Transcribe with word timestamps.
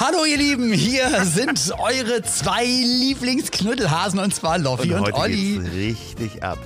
Hallo 0.00 0.24
ihr 0.24 0.36
Lieben, 0.38 0.72
hier 0.72 1.24
sind 1.24 1.72
eure 1.76 2.22
zwei 2.22 2.64
Lieblingsknuddelhasen 2.64 4.20
und 4.20 4.32
zwar 4.32 4.56
Loffi 4.56 4.94
und, 4.94 5.00
heute 5.00 5.16
Olli. 5.16 5.58
richtig 5.74 6.40
ab. 6.40 6.58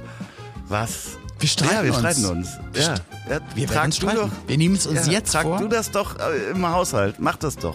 Was? 0.68 1.16
Wir 1.38 1.48
streiten 1.48 1.74
ja, 1.76 1.82
wir 1.82 1.92
uns. 1.92 1.98
streiten 2.00 2.24
uns. 2.26 2.48
Ja. 2.74 2.94
ja 3.30 3.40
Wir 3.54 3.66
trag 3.66 3.86
du 3.86 3.96
streiten. 3.96 4.16
doch. 4.18 4.28
Wir 4.46 4.58
nehmen 4.58 4.74
es 4.74 4.86
uns 4.86 5.06
ja, 5.06 5.12
jetzt 5.12 5.32
trag 5.32 5.44
vor. 5.44 5.58
du 5.58 5.68
das 5.68 5.90
doch 5.90 6.18
äh, 6.18 6.50
im 6.50 6.68
Haushalt. 6.68 7.16
Mach 7.20 7.36
das 7.36 7.56
doch. 7.56 7.74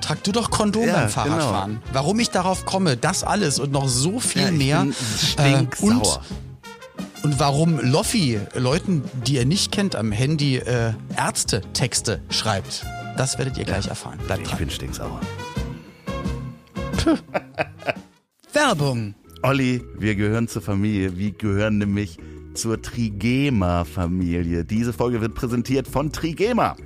Trag 0.00 0.22
du 0.22 0.30
doch 0.30 0.50
Kondom 0.50 0.86
beim 0.86 1.08
Fahrradfahren. 1.08 1.82
Warum 1.92 2.20
ich 2.20 2.30
darauf 2.30 2.64
komme, 2.64 2.96
das 2.96 3.24
alles 3.24 3.58
und 3.58 3.72
noch 3.72 3.88
so 3.88 4.20
viel 4.20 4.52
mehr. 4.52 4.86
äh, 5.36 5.54
und, 5.54 5.74
stinksauer. 5.74 6.22
und 7.24 7.40
warum 7.40 7.80
Loffi 7.80 8.38
Leuten, 8.54 9.02
die 9.26 9.34
ihr 9.34 9.46
nicht 9.46 9.72
kennt, 9.72 9.96
am 9.96 10.12
Handy 10.12 10.58
äh, 10.58 10.92
Ärzte-Texte 11.16 12.20
schreibt, 12.30 12.86
das 13.16 13.38
werdet 13.38 13.58
ihr 13.58 13.64
gleich 13.64 13.88
erfahren. 13.88 14.18
Bleibt 14.26 14.42
Ich 14.42 14.48
dran. 14.48 14.58
bin 14.58 14.70
stinksauer. 14.70 15.20
Werbung. 18.52 19.14
Olli, 19.42 19.82
wir 19.98 20.14
gehören 20.14 20.46
zur 20.48 20.62
Familie. 20.62 21.16
Wir 21.16 21.32
gehören 21.32 21.78
nämlich 21.78 22.18
zur 22.54 22.80
Trigema-Familie. 22.80 24.64
Diese 24.64 24.92
Folge 24.92 25.20
wird 25.20 25.34
präsentiert 25.34 25.88
von 25.88 26.12
Trigema. 26.12 26.76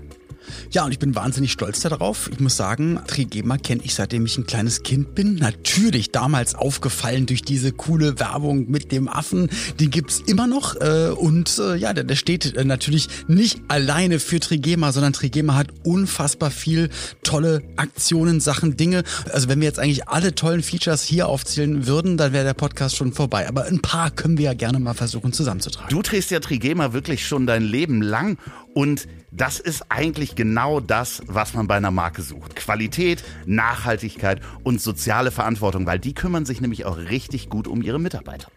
Ja, 0.71 0.85
und 0.85 0.93
ich 0.93 0.99
bin 0.99 1.15
wahnsinnig 1.15 1.53
stolz 1.53 1.81
darauf. 1.81 2.31
Ich 2.33 2.41
muss 2.41 2.57
sagen, 2.57 3.01
Trigema 3.07 3.59
kenne 3.59 3.83
ich 3.85 3.95
seitdem 3.95 4.27
ich 4.27 4.39
ein 4.39 4.47
kleines 4.47 4.83
Kind 4.83 5.15
bin. 5.15 5.37
Natürlich 5.37 6.13
damals 6.13 6.55
aufgefallen 6.55 7.27
durch 7.27 7.43
diese 7.43 7.73
coole 7.73 8.19
Werbung 8.19 8.71
mit 8.71 8.93
dem 8.93 9.09
Affen. 9.09 9.49
Den 9.81 9.91
gibt's 9.91 10.21
immer 10.27 10.47
noch. 10.47 10.77
Äh, 10.77 11.11
und 11.11 11.59
äh, 11.59 11.77
ja, 11.77 11.93
der, 11.93 12.05
der 12.05 12.17
steht 12.17 12.57
äh, 12.57 12.65
natürlich 12.65 13.09
nicht 13.29 13.61
alleine 13.69 14.19
für 14.19 14.41
Trigema, 14.41 14.93
sondern 14.93 15.13
Trigema 15.13 15.55
hat 15.55 15.69
unfassbar 15.85 16.51
viel 16.51 16.91
tolle 17.23 17.63
Aktionen, 17.77 18.41
Sachen, 18.41 18.77
Dinge. 18.77 19.03
Also 19.33 19.49
wenn 19.49 19.61
wir 19.61 19.67
jetzt 19.67 19.79
eigentlich 19.79 20.09
alle 20.09 20.35
tollen 20.35 20.63
Features 20.63 21.03
hier 21.03 21.29
aufzählen 21.29 21.87
würden, 21.87 22.17
dann 22.17 22.33
wäre 22.33 22.45
der 22.45 22.55
Podcast 22.55 22.97
schon 22.97 23.13
vorbei. 23.13 23.49
Aber 23.49 23.65
ein 23.65 23.81
paar 23.81 24.11
können 24.11 24.39
wir 24.39 24.47
ja 24.47 24.55
gerne 24.55 24.79
mal 24.79 24.95
versuchen 24.95 25.33
zusammenzutragen. 25.33 25.89
Du 25.91 26.03
trägst 26.03 26.31
ja 26.31 26.41
Trigema 26.41 26.93
wirklich 26.93 27.27
schon 27.27 27.47
dein 27.47 27.63
Leben 27.63 28.03
lang 28.03 28.39
und 28.75 29.07
das 29.37 29.61
ist 29.61 29.87
eigentlich 29.91 30.35
genau 30.35 30.81
das, 30.81 31.23
was 31.27 31.55
man 31.55 31.67
bei 31.67 31.77
einer 31.77 31.91
Marke 31.91 32.23
sucht. 32.23 32.57
Qualität, 32.57 33.23
Nachhaltigkeit 33.45 34.41
und 34.65 34.81
soziale 34.81 35.31
Verantwortung, 35.31 35.87
weil 35.87 35.99
die 35.99 36.15
kümmern 36.15 36.47
sich 36.47 36.61
nämlich 36.61 36.87
auch 36.87 36.97
richtig 36.97 37.51
gut 37.51 37.69
um 37.69 37.83
ihre 37.83 38.01
Mitarbeiter. 38.01 38.49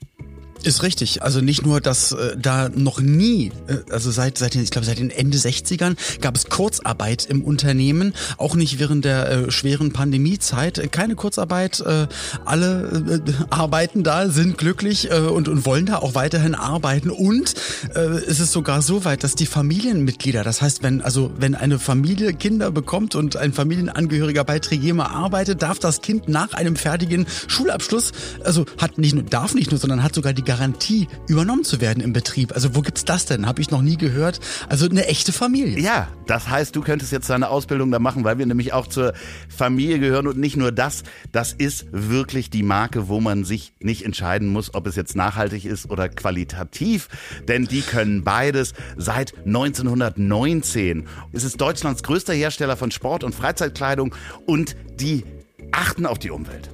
Ist 0.64 0.84
richtig. 0.84 1.24
Also 1.24 1.40
nicht 1.40 1.66
nur, 1.66 1.80
dass 1.80 2.12
äh, 2.12 2.36
da 2.38 2.68
noch 2.68 3.00
nie, 3.00 3.52
äh, 3.68 3.78
also 3.92 4.12
seit, 4.12 4.38
seit 4.38 4.56
den, 4.56 4.64
ich 4.64 4.72
glaube 4.72 4.86
seit 4.86 5.00
den 5.00 5.10
Ende 5.10 5.38
60ern 5.38 5.96
gab 6.20 6.36
es 6.36 6.50
Kurzarbeit 6.50 7.26
im 7.26 7.44
Unternehmen, 7.44 8.14
auch 8.38 8.56
nicht 8.56 8.78
während 8.78 9.06
der 9.06 9.30
äh, 9.30 9.52
schweren 9.52 9.94
Pandemiezeit. 9.94 10.92
Keine 10.92 11.16
Kurzarbeit, 11.16 11.80
äh, 11.80 12.08
alle 12.44 13.22
äh, 13.26 13.32
arbeiten 13.50 14.04
da, 14.04 14.28
sind 14.30 14.58
glücklich 14.58 15.10
äh, 15.10 15.20
und, 15.20 15.48
und 15.48 15.66
wollen 15.66 15.86
da 15.86 15.98
auch 15.98 16.14
weiterhin 16.14 16.56
arbeiten. 16.56 17.10
Und 17.10 17.54
äh, 17.96 18.00
es 18.00 18.42
ist 18.42 18.52
sogar 18.52 18.82
so 18.82 19.06
weit, 19.06 19.24
dass 19.24 19.36
die 19.36 19.46
Familienmitglieder, 19.46 20.44
das 20.44 20.62
heißt, 20.62 20.84
wenn 20.84 21.02
also 21.02 21.32
wenn 21.38 21.56
eine 21.56 21.80
Familie 21.80 22.34
Kinder 22.34 22.70
bekommt 22.72 23.16
und 23.16 23.38
ein 23.38 23.54
Familienangehöriger 23.54 24.44
bei 24.44 24.60
Trigema 24.60 25.06
arbeitet, 25.06 25.62
darf 25.62 25.80
das 25.80 26.02
Kind 26.02 26.28
nach 26.28 26.54
einem 26.54 26.76
fertigen 26.76 27.28
Schulabschluss, 27.48 28.12
also 28.44 28.66
hat 28.78 28.98
nicht 28.98 29.16
nur 29.16 29.24
darf 29.24 29.54
nicht 29.54 29.72
nur, 29.72 29.80
sondern 29.80 30.04
hat 30.04 30.14
sogar 30.16 30.34
die 30.34 30.49
Garantie 30.50 31.08
übernommen 31.28 31.64
zu 31.64 31.80
werden 31.80 32.02
im 32.02 32.12
Betrieb. 32.12 32.54
Also 32.54 32.76
wo 32.76 32.82
gibt's 32.82 33.06
das 33.06 33.28
denn? 33.28 33.46
Habe 33.46 33.62
ich 33.62 33.70
noch 33.70 33.84
nie 33.84 33.98
gehört. 33.98 34.40
Also 34.68 34.90
eine 34.90 35.06
echte 35.06 35.32
Familie. 35.32 35.78
Ja, 35.80 36.08
das 36.26 36.50
heißt, 36.50 36.76
du 36.76 36.82
könntest 36.82 37.12
jetzt 37.12 37.30
deine 37.30 37.50
Ausbildung 37.50 37.92
da 37.92 38.00
machen, 38.00 38.24
weil 38.24 38.40
wir 38.40 38.48
nämlich 38.48 38.74
auch 38.74 38.88
zur 38.88 39.14
Familie 39.48 40.00
gehören 40.00 40.26
und 40.26 40.40
nicht 40.40 40.58
nur 40.58 40.72
das, 40.72 41.04
das 41.32 41.54
ist 41.54 41.86
wirklich 41.92 42.50
die 42.50 42.64
Marke, 42.64 43.10
wo 43.10 43.20
man 43.20 43.44
sich 43.44 43.74
nicht 43.80 44.04
entscheiden 44.04 44.48
muss, 44.48 44.74
ob 44.74 44.88
es 44.88 44.96
jetzt 44.96 45.16
nachhaltig 45.16 45.66
ist 45.66 45.88
oder 45.88 46.10
qualitativ, 46.10 47.10
denn 47.48 47.66
die 47.66 47.82
können 47.82 48.24
beides 48.24 48.74
seit 48.98 49.38
1919. 49.46 51.06
Es 51.32 51.44
ist 51.44 51.62
Deutschlands 51.62 52.02
größter 52.02 52.34
Hersteller 52.34 52.76
von 52.76 52.90
Sport- 52.90 53.24
und 53.24 53.36
Freizeitkleidung 53.36 54.16
und 54.48 54.76
die 55.00 55.26
achten 55.72 56.08
auf 56.08 56.18
die 56.18 56.32
Umwelt. 56.32 56.72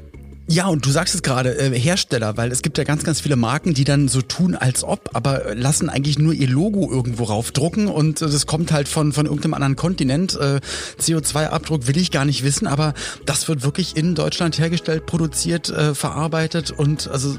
Ja, 0.48 0.68
und 0.68 0.86
du 0.86 0.92
sagst 0.92 1.16
es 1.16 1.24
gerade, 1.24 1.58
äh, 1.58 1.72
Hersteller, 1.80 2.38
weil 2.38 2.52
es 2.52 2.62
gibt 2.62 2.78
ja 2.78 2.84
ganz, 2.84 3.04
ganz 3.04 3.20
viele 3.20 3.36
Marken, 3.36 3.74
die 3.74 3.84
dann 3.84 4.08
so 4.08 4.22
tun, 4.22 4.54
als 4.54 4.84
ob, 4.84 5.10
aber 5.14 5.56
lassen 5.56 5.90
eigentlich 5.90 6.20
nur 6.20 6.34
ihr 6.34 6.48
Logo 6.48 6.92
irgendwo 6.92 7.24
raufdrucken 7.24 7.88
und 7.88 8.22
äh, 8.22 8.26
das 8.30 8.46
kommt 8.46 8.72
halt 8.72 8.88
von, 8.88 9.12
von 9.12 9.26
irgendeinem 9.26 9.56
anderen 9.56 9.76
Kontinent. 9.76 10.36
Äh, 10.40 10.60
CO2-Abdruck 11.02 11.88
will 11.88 11.98
ich 11.98 12.12
gar 12.12 12.26
nicht 12.26 12.44
wissen, 12.44 12.68
aber 12.68 12.94
das 13.26 13.48
wird 13.48 13.64
wirklich 13.64 13.98
in 13.98 14.14
Deutschland 14.14 14.60
hergestellt, 14.60 15.08
produziert, 15.08 15.70
äh, 15.70 15.96
verarbeitet 15.96 16.70
und 16.70 17.08
also 17.08 17.36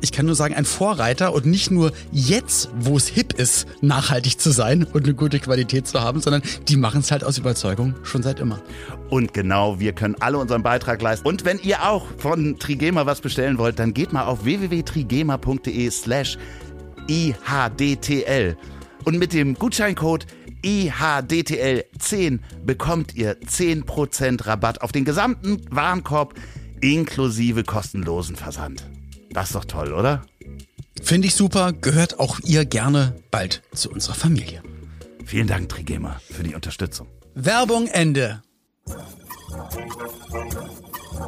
ich 0.00 0.10
kann- 0.10 0.26
nur 0.26 0.34
sagen, 0.36 0.54
ein 0.54 0.64
Vorreiter 0.64 1.32
und 1.34 1.46
nicht 1.46 1.70
nur 1.72 1.92
jetzt, 2.12 2.70
wo 2.78 2.96
es 2.96 3.06
hip 3.08 3.34
ist, 3.34 3.66
nachhaltig 3.82 4.38
zu 4.40 4.50
sein 4.52 4.84
und 4.84 5.04
eine 5.04 5.14
gute 5.14 5.38
Qualität 5.40 5.86
zu 5.88 6.00
haben, 6.00 6.20
sondern 6.20 6.42
die 6.68 6.76
machen 6.76 7.00
es 7.00 7.10
halt 7.10 7.22
aus 7.24 7.38
Überzeugung 7.38 7.94
schon 8.04 8.22
seit 8.22 8.38
immer. 8.40 8.60
Und 9.10 9.34
genau, 9.34 9.78
wir 9.80 9.92
können 9.92 10.14
alle 10.20 10.38
unseren 10.38 10.62
Beitrag 10.62 11.02
leisten. 11.02 11.26
Und 11.26 11.44
wenn 11.44 11.58
ihr 11.58 11.82
auch 11.88 12.06
von 12.18 12.31
Trigema 12.58 13.06
was 13.06 13.20
bestellen 13.20 13.58
wollt, 13.58 13.78
dann 13.78 13.94
geht 13.94 14.12
mal 14.12 14.24
auf 14.24 14.44
www.trigema.de 14.44 15.90
slash 15.90 16.38
IHDTL. 17.08 18.56
Und 19.04 19.18
mit 19.18 19.32
dem 19.32 19.54
Gutscheincode 19.54 20.26
IHDTL10 20.64 22.38
bekommt 22.64 23.14
ihr 23.14 23.40
10% 23.40 24.46
Rabatt 24.46 24.82
auf 24.82 24.92
den 24.92 25.04
gesamten 25.04 25.60
Warenkorb 25.70 26.34
inklusive 26.80 27.64
kostenlosen 27.64 28.36
Versand. 28.36 28.88
Das 29.30 29.46
ist 29.46 29.54
doch 29.54 29.64
toll, 29.64 29.92
oder? 29.92 30.24
Finde 31.02 31.28
ich 31.28 31.34
super, 31.34 31.72
gehört 31.72 32.20
auch 32.20 32.38
ihr 32.44 32.64
gerne 32.64 33.16
bald 33.30 33.62
zu 33.74 33.90
unserer 33.90 34.14
Familie. 34.14 34.62
Vielen 35.24 35.46
Dank, 35.46 35.68
Trigema, 35.68 36.20
für 36.30 36.42
die 36.42 36.54
Unterstützung. 36.54 37.08
Werbung 37.34 37.86
Ende. 37.86 38.42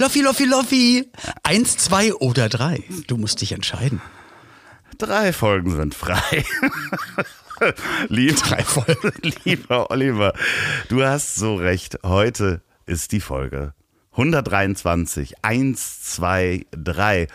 Loffi, 0.00 0.22
Loffi, 0.22 0.44
Loffi. 0.46 1.10
Eins, 1.42 1.76
zwei 1.76 2.14
oder 2.14 2.48
drei. 2.48 2.82
Du 3.06 3.18
musst 3.18 3.42
dich 3.42 3.52
entscheiden. 3.52 4.00
Drei 4.96 5.30
Folgen 5.34 5.76
sind 5.76 5.94
frei. 5.94 6.42
Lieb, 8.08 8.36
Drei 8.36 8.64
Folgen. 8.64 9.12
Lieber 9.44 9.90
Oliver, 9.90 10.32
du 10.88 11.04
hast 11.04 11.34
so 11.34 11.56
recht. 11.56 11.98
Heute 12.02 12.62
ist 12.86 13.12
die 13.12 13.20
Folge 13.20 13.74
123. 14.12 15.44
1, 15.44 16.02
2, 16.14 16.64
3. 16.70 17.26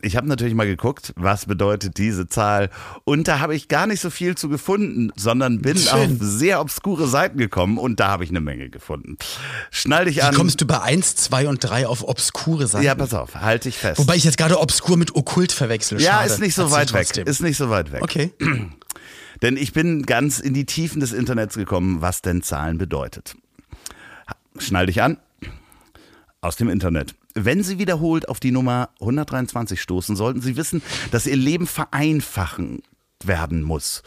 Ich 0.00 0.16
habe 0.16 0.28
natürlich 0.28 0.54
mal 0.54 0.66
geguckt, 0.66 1.12
was 1.16 1.46
bedeutet 1.46 1.98
diese 1.98 2.28
Zahl. 2.28 2.70
Und 3.04 3.26
da 3.26 3.40
habe 3.40 3.56
ich 3.56 3.68
gar 3.68 3.86
nicht 3.86 4.00
so 4.00 4.10
viel 4.10 4.36
zu 4.36 4.48
gefunden, 4.48 5.10
sondern 5.16 5.60
bin 5.60 5.76
Schön. 5.76 5.92
auf 5.92 6.08
sehr 6.20 6.60
obskure 6.60 7.08
Seiten 7.08 7.38
gekommen 7.38 7.78
und 7.78 7.98
da 7.98 8.08
habe 8.08 8.22
ich 8.24 8.30
eine 8.30 8.40
Menge 8.40 8.70
gefunden. 8.70 9.16
Schnall 9.70 10.04
dich 10.04 10.16
Wie 10.16 10.22
an. 10.22 10.34
kommst 10.34 10.60
du 10.60 10.66
bei 10.66 10.80
eins, 10.80 11.16
zwei 11.16 11.48
und 11.48 11.64
drei 11.64 11.86
auf 11.86 12.06
obskure 12.06 12.66
Sachen? 12.68 12.84
ja, 12.84 12.94
pass 12.94 13.12
auf, 13.12 13.34
halt 13.34 13.64
dich 13.64 13.76
fest. 13.76 13.98
Wobei 13.98 14.14
ich 14.14 14.24
jetzt 14.24 14.38
gerade 14.38 14.60
obskur 14.60 14.96
mit 14.96 15.14
okkult 15.16 15.50
verwechsel. 15.52 16.00
ja, 16.00 16.12
Schade. 16.12 16.30
ist 16.32 16.40
nicht 16.40 16.54
so 16.54 16.70
weit 16.70 16.92
weg. 16.92 17.16
Ist 17.16 17.42
nicht 17.42 17.56
so 17.56 17.68
weit 17.70 17.90
weg. 17.90 18.02
Okay. 18.02 18.32
Denn 19.42 19.56
ich 19.56 19.72
bin 19.72 20.04
ganz 20.04 20.38
in 20.40 20.54
die 20.54 20.64
Tiefen 20.66 21.00
des 21.00 21.12
Internets 21.12 21.54
gekommen, 21.54 22.00
was 22.00 22.22
denn 22.22 22.42
Zahlen 22.42 22.78
bedeutet. 22.78 23.36
Schnall 24.58 24.86
dich 24.86 25.02
an. 25.02 25.18
Aus 26.40 26.56
dem 26.56 26.68
Internet. 26.68 27.14
Wenn 27.44 27.62
Sie 27.62 27.78
wiederholt 27.78 28.28
auf 28.28 28.40
die 28.40 28.50
Nummer 28.50 28.90
123 29.00 29.80
stoßen, 29.80 30.16
sollten 30.16 30.40
Sie 30.40 30.56
wissen, 30.56 30.82
dass 31.10 31.26
Ihr 31.26 31.36
Leben 31.36 31.66
vereinfachen 31.66 32.82
werden 33.24 33.62
muss. 33.62 34.02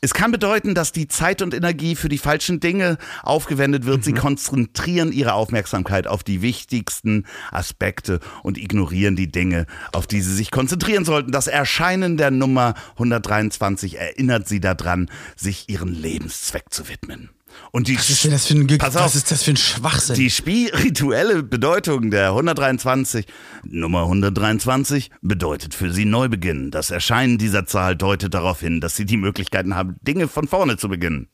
Es 0.00 0.14
kann 0.14 0.30
bedeuten, 0.30 0.74
dass 0.74 0.92
die 0.92 1.08
Zeit 1.08 1.42
und 1.42 1.54
Energie 1.54 1.96
für 1.96 2.08
die 2.08 2.18
falschen 2.18 2.60
Dinge 2.60 2.98
aufgewendet 3.22 3.84
wird. 3.84 4.04
Sie 4.04 4.12
konzentrieren 4.12 5.10
ihre 5.10 5.32
Aufmerksamkeit 5.32 6.06
auf 6.06 6.22
die 6.22 6.40
wichtigsten 6.40 7.26
Aspekte 7.50 8.20
und 8.44 8.58
ignorieren 8.58 9.16
die 9.16 9.30
Dinge, 9.30 9.66
auf 9.92 10.06
die 10.06 10.20
sie 10.20 10.34
sich 10.34 10.52
konzentrieren 10.52 11.04
sollten. 11.04 11.32
Das 11.32 11.48
Erscheinen 11.48 12.16
der 12.16 12.30
Nummer 12.30 12.74
123 12.92 13.98
erinnert 13.98 14.46
sie 14.46 14.60
daran, 14.60 15.10
sich 15.36 15.68
ihren 15.68 15.92
Lebenszweck 15.92 16.66
zu 16.70 16.88
widmen. 16.88 17.30
Und 17.70 17.88
die, 17.88 17.96
Was 17.98 18.10
ist 18.10 18.24
denn 18.24 18.30
das 18.30 18.46
für 18.46 18.54
ein, 18.54 18.66
Ge 18.66 18.78
Pass 18.78 18.94
was 18.94 19.02
auf. 19.02 19.14
ist 19.14 19.30
das 19.30 19.42
für 19.42 19.50
ein 19.52 19.56
Schwachsinn? 19.56 20.16
die 20.16 20.30
spirituelle 20.30 21.42
Bedeutung 21.42 22.10
der 22.10 22.28
123, 22.28 23.26
Nummer 23.64 24.02
123, 24.02 25.10
bedeutet 25.20 25.74
für 25.74 25.92
sie 25.92 26.04
Neubeginn. 26.04 26.70
Das 26.70 26.90
Erscheinen 26.90 27.38
dieser 27.38 27.66
Zahl 27.66 27.96
deutet 27.96 28.34
darauf 28.34 28.60
hin, 28.60 28.80
dass 28.80 28.96
sie 28.96 29.04
die 29.04 29.16
Möglichkeiten 29.16 29.74
haben, 29.74 29.96
Dinge 30.02 30.28
von 30.28 30.48
vorne 30.48 30.76
zu 30.76 30.88
beginnen. 30.88 31.28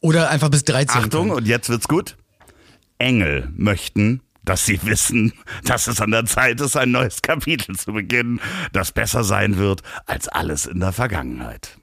Oder 0.00 0.30
einfach 0.30 0.48
bis 0.48 0.64
13. 0.64 1.02
Achtung, 1.02 1.30
und 1.30 1.46
jetzt 1.46 1.68
wird's 1.68 1.88
gut. 1.88 2.16
Engel 2.98 3.50
möchten, 3.56 4.22
dass 4.44 4.64
sie 4.66 4.80
wissen, 4.82 5.32
dass 5.64 5.86
es 5.86 6.00
an 6.00 6.10
der 6.10 6.24
Zeit 6.26 6.60
ist, 6.60 6.76
ein 6.76 6.90
neues 6.90 7.22
Kapitel 7.22 7.76
zu 7.76 7.92
beginnen, 7.92 8.40
das 8.72 8.92
besser 8.92 9.24
sein 9.24 9.58
wird 9.58 9.82
als 10.06 10.28
alles 10.28 10.66
in 10.66 10.80
der 10.80 10.92
Vergangenheit. 10.92 11.79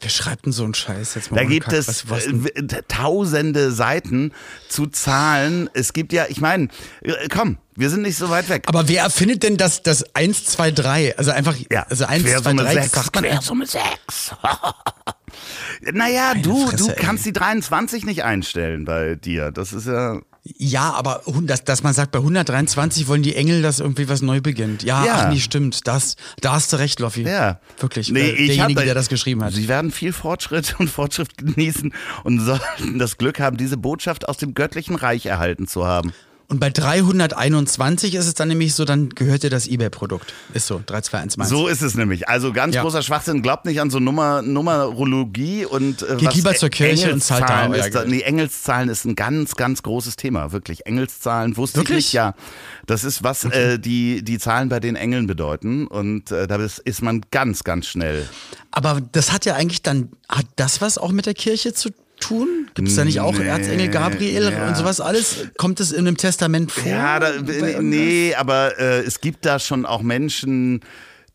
Wer 0.00 0.10
schreibt 0.10 0.46
denn 0.46 0.52
so 0.52 0.64
einen 0.64 0.74
Scheiß 0.74 1.14
jetzt 1.14 1.30
mal? 1.30 1.36
Da 1.36 1.44
gibt 1.44 1.66
Kack? 1.66 1.74
es 1.74 2.08
Was, 2.08 2.26
was 2.26 2.26
äh, 2.26 2.82
tausende 2.88 3.70
Seiten 3.70 4.32
zu 4.68 4.86
Zahlen. 4.86 5.68
Es 5.74 5.92
gibt 5.92 6.12
ja, 6.12 6.26
ich 6.28 6.40
meine, 6.40 6.68
äh, 7.02 7.28
komm, 7.28 7.58
wir 7.76 7.88
sind 7.90 8.02
nicht 8.02 8.16
so 8.16 8.28
weit 8.30 8.48
weg. 8.48 8.64
Aber 8.66 8.88
wer 8.88 9.02
erfindet 9.04 9.42
denn 9.42 9.56
das, 9.56 9.82
das 9.82 10.04
1, 10.14 10.44
2, 10.46 10.70
3? 10.72 11.16
Also 11.18 11.30
einfach, 11.30 11.56
Ja, 11.70 11.82
also 11.88 12.04
1, 12.06 12.22
2, 12.24 12.30
Quersumme 12.30 12.62
3, 12.62 12.74
das 12.74 12.84
sechs, 12.84 12.94
sagt 12.96 13.14
man 13.14 13.24
Quersumme 13.24 13.66
6. 13.66 13.80
naja, 15.92 16.34
du, 16.34 16.66
Fresse, 16.66 16.76
du 16.84 16.88
ey. 16.90 16.96
kannst 16.96 17.24
die 17.26 17.32
23 17.32 18.04
nicht 18.04 18.24
einstellen 18.24 18.84
bei 18.84 19.14
dir. 19.14 19.50
Das 19.50 19.72
ist 19.72 19.86
ja. 19.86 20.20
Ja, 20.42 20.92
aber 20.94 21.20
dass, 21.42 21.64
dass 21.64 21.82
man 21.82 21.92
sagt, 21.92 22.12
bei 22.12 22.18
123 22.18 23.08
wollen 23.08 23.22
die 23.22 23.36
Engel, 23.36 23.60
dass 23.60 23.78
irgendwie 23.78 24.08
was 24.08 24.22
neu 24.22 24.40
beginnt. 24.40 24.82
Ja, 24.82 25.04
Ja. 25.04 25.14
ach 25.26 25.32
nee, 25.32 25.38
stimmt. 25.38 25.86
Das, 25.86 26.16
da 26.40 26.52
hast 26.52 26.72
du 26.72 26.78
recht, 26.78 26.98
Loffi. 26.98 27.22
Ja. 27.22 27.60
Wirklich. 27.78 28.10
Nee, 28.10 28.30
ich 28.30 28.46
derjenige, 28.56 28.80
hab- 28.80 28.86
der 28.86 28.94
das 28.94 29.08
geschrieben 29.10 29.44
hat. 29.44 29.52
Sie 29.52 29.68
werden 29.68 29.90
viel 29.90 30.14
Fortschritt 30.14 30.76
und 30.78 30.88
Fortschritt 30.88 31.36
genießen 31.36 31.92
und 32.24 32.40
sollten 32.40 32.98
das 32.98 33.18
Glück 33.18 33.38
haben, 33.38 33.58
diese 33.58 33.76
Botschaft 33.76 34.28
aus 34.28 34.38
dem 34.38 34.54
göttlichen 34.54 34.96
Reich 34.96 35.26
erhalten 35.26 35.66
zu 35.68 35.86
haben. 35.86 36.12
Und 36.50 36.58
bei 36.58 36.68
321 36.68 38.16
ist 38.16 38.26
es 38.26 38.34
dann 38.34 38.48
nämlich 38.48 38.74
so, 38.74 38.84
dann 38.84 39.10
gehört 39.10 39.44
dir 39.44 39.50
das 39.50 39.68
Ebay-Produkt. 39.68 40.34
Ist 40.52 40.66
so, 40.66 40.82
3211. 40.84 41.48
So 41.48 41.68
ist 41.68 41.80
es 41.80 41.94
nämlich. 41.94 42.28
Also 42.28 42.52
ganz 42.52 42.74
Ja. 42.74 42.82
großer 42.82 43.02
Schwachsinn. 43.02 43.40
Glaubt 43.40 43.66
nicht 43.66 43.80
an 43.80 43.88
so 43.88 44.00
Nummer, 44.00 44.42
Numerologie 44.42 45.64
und 45.64 46.02
äh, 46.02 46.16
Geht 46.16 46.26
was 46.26 46.34
lieber 46.34 46.54
zur 46.56 46.68
Kirche 46.68 47.12
und 47.12 47.22
zahlt 47.22 47.48
da 47.48 47.68
euer 47.68 47.76
ist 47.76 47.92
Geld. 47.92 48.08
Nee, 48.08 48.22
Engelszahlen 48.22 48.88
ist 48.88 49.04
ein 49.04 49.14
ganz, 49.14 49.54
ganz 49.54 49.84
großes 49.84 50.16
Thema. 50.16 50.50
Wirklich. 50.50 50.86
Engelszahlen 50.86 51.56
wusste 51.56 51.78
Wirklich? 51.78 51.98
ich 51.98 52.04
nicht. 52.06 52.12
Ja, 52.14 52.34
das 52.86 53.04
ist 53.04 53.22
was 53.22 53.44
äh, 53.44 53.78
die 53.78 54.24
die 54.24 54.38
Zahlen 54.40 54.68
bei 54.68 54.80
den 54.80 54.96
Engeln 54.96 55.28
bedeuten 55.28 55.86
und 55.86 56.32
äh, 56.32 56.48
da 56.48 56.56
ist, 56.56 56.80
ist 56.80 57.00
man 57.00 57.22
ganz, 57.30 57.62
ganz 57.62 57.86
schnell. 57.86 58.28
Aber 58.72 59.00
das 59.12 59.32
hat 59.32 59.44
ja 59.44 59.54
eigentlich 59.54 59.82
dann, 59.82 60.08
hat 60.28 60.46
das 60.56 60.80
was 60.80 60.98
auch 60.98 61.12
mit 61.12 61.26
der 61.26 61.34
Kirche 61.34 61.74
zu 61.74 61.90
tun? 61.90 62.04
Gibt 62.74 62.88
es 62.88 62.96
da 62.96 63.04
nicht 63.04 63.20
auch 63.20 63.36
Nee, 63.36 63.46
Erzengel 63.46 63.88
Gabriel 63.88 64.52
ja. 64.52 64.68
und 64.68 64.76
sowas 64.76 65.00
alles? 65.00 65.48
Kommt 65.56 65.80
es 65.80 65.92
in 65.92 66.06
einem 66.06 66.16
Testament 66.16 66.70
vor? 66.70 66.90
Ja, 66.90 67.18
da, 67.18 67.30
irgendwas? 67.32 67.82
nee, 67.82 68.34
aber 68.34 68.78
äh, 68.78 69.00
es 69.00 69.20
gibt 69.20 69.44
da 69.44 69.58
schon 69.58 69.86
auch 69.86 70.02
Menschen, 70.02 70.80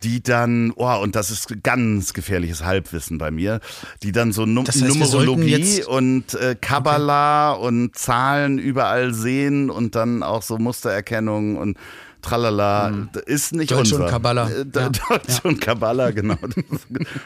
die 0.04 0.22
dann, 0.22 0.72
oh, 0.76 0.96
und 1.02 1.16
das 1.16 1.32
ist 1.32 1.64
ganz 1.64 2.14
gefährliches 2.14 2.64
Halbwissen 2.64 3.18
bei 3.18 3.32
mir, 3.32 3.60
die 4.04 4.12
dann 4.12 4.32
so 4.32 4.46
Num 4.46 4.66
Das 4.66 4.82
heißt, 4.82 4.88
Numerologie 4.88 5.84
und 5.84 6.34
äh, 6.36 6.56
Kabbalah 6.60 7.54
und 7.54 7.98
Zahlen 7.98 8.60
überall 8.60 9.14
sehen 9.14 9.70
und 9.70 9.96
dann 9.96 10.22
auch 10.22 10.44
so 10.44 10.58
Mustererkennung 10.58 11.58
und 11.58 11.78
Tralala, 12.26 13.08
ist 13.26 13.54
nicht 13.54 13.72
Deutsch 13.72 13.92
unser. 13.94 14.06
und 14.06 14.10
Kabbalah. 14.10 14.50
Äh, 14.50 14.66
Ja. 14.74 14.90
Deutsch 15.10 15.40
und 15.44 15.62
Kabbalah, 15.62 16.12
genau. 16.12 16.36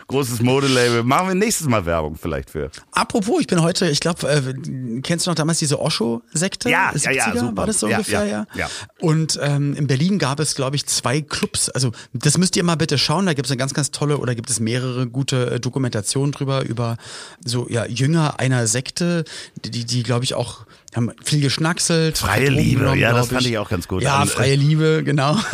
Großes 0.08 0.42
Modelabel. 0.42 1.04
Machen 1.04 1.30
wir 1.30 1.36
nächstes 1.36 1.68
Mal 1.68 1.86
Werbung 1.86 2.16
vielleicht 2.16 2.50
für. 2.50 2.70
Apropos, 2.92 3.40
ich 3.40 3.48
bin 3.48 3.62
heute, 3.62 3.88
ich 3.90 4.00
glaube, 4.00 4.28
äh, 4.30 5.02
kennst 5.02 5.26
du 5.26 5.32
noch 5.32 5.36
damals 5.36 5.60
diese 5.60 5.80
Osho-Sekte? 5.80 6.70
Ja, 6.70 6.92
70er, 6.92 7.12
ja, 7.12 7.34
ja, 7.34 7.40
super. 7.40 7.58
War 7.58 7.66
das 7.68 7.80
so 7.80 7.88
Ja, 7.88 7.98
ungefähr, 7.98 8.26
ja, 8.26 8.46
ja? 8.54 8.68
ja. 8.68 8.70
Und 9.00 9.40
ähm, 9.42 9.74
in 9.76 9.88
Berlin 9.88 10.20
gab 10.20 10.40
es, 10.40 10.56
glaube 10.56 10.76
ich, 10.76 10.86
zwei 10.86 11.22
Clubs. 11.22 11.70
Also 11.70 11.92
das 12.14 12.38
müsst 12.38 12.56
ihr 12.58 12.64
mal 12.64 12.76
bitte 12.76 12.98
schauen. 12.98 13.26
Da 13.26 13.34
gibt 13.34 13.46
es 13.48 13.52
eine 13.52 13.58
ganz, 13.58 13.74
ganz 13.74 13.92
tolle 13.92 14.18
oder 14.18 14.36
gibt 14.36 14.50
es 14.50 14.60
mehrere 14.60 15.08
gute 15.08 15.52
äh, 15.52 15.60
Dokumentationen 15.60 16.32
drüber, 16.32 16.64
über 16.66 16.98
so 17.46 17.68
ja 17.70 17.86
Jünger 17.86 18.40
einer 18.40 18.68
Sekte, 18.68 19.24
die, 19.64 19.86
die 19.86 20.04
glaube 20.04 20.24
ich, 20.26 20.34
auch 20.36 20.66
haben 20.96 21.12
viel 21.24 21.42
geschnackselt. 21.42 22.18
Freie 22.18 22.50
Liebe, 22.50 22.98
ja, 22.98 23.14
das 23.14 23.28
fand 23.30 23.46
ich 23.46 23.58
auch 23.58 23.70
ganz 23.70 23.88
gut. 23.88 24.02
Ja, 24.02 24.26
freie 24.26 24.56
Liebe, 24.56 25.04
genau. 25.04 25.38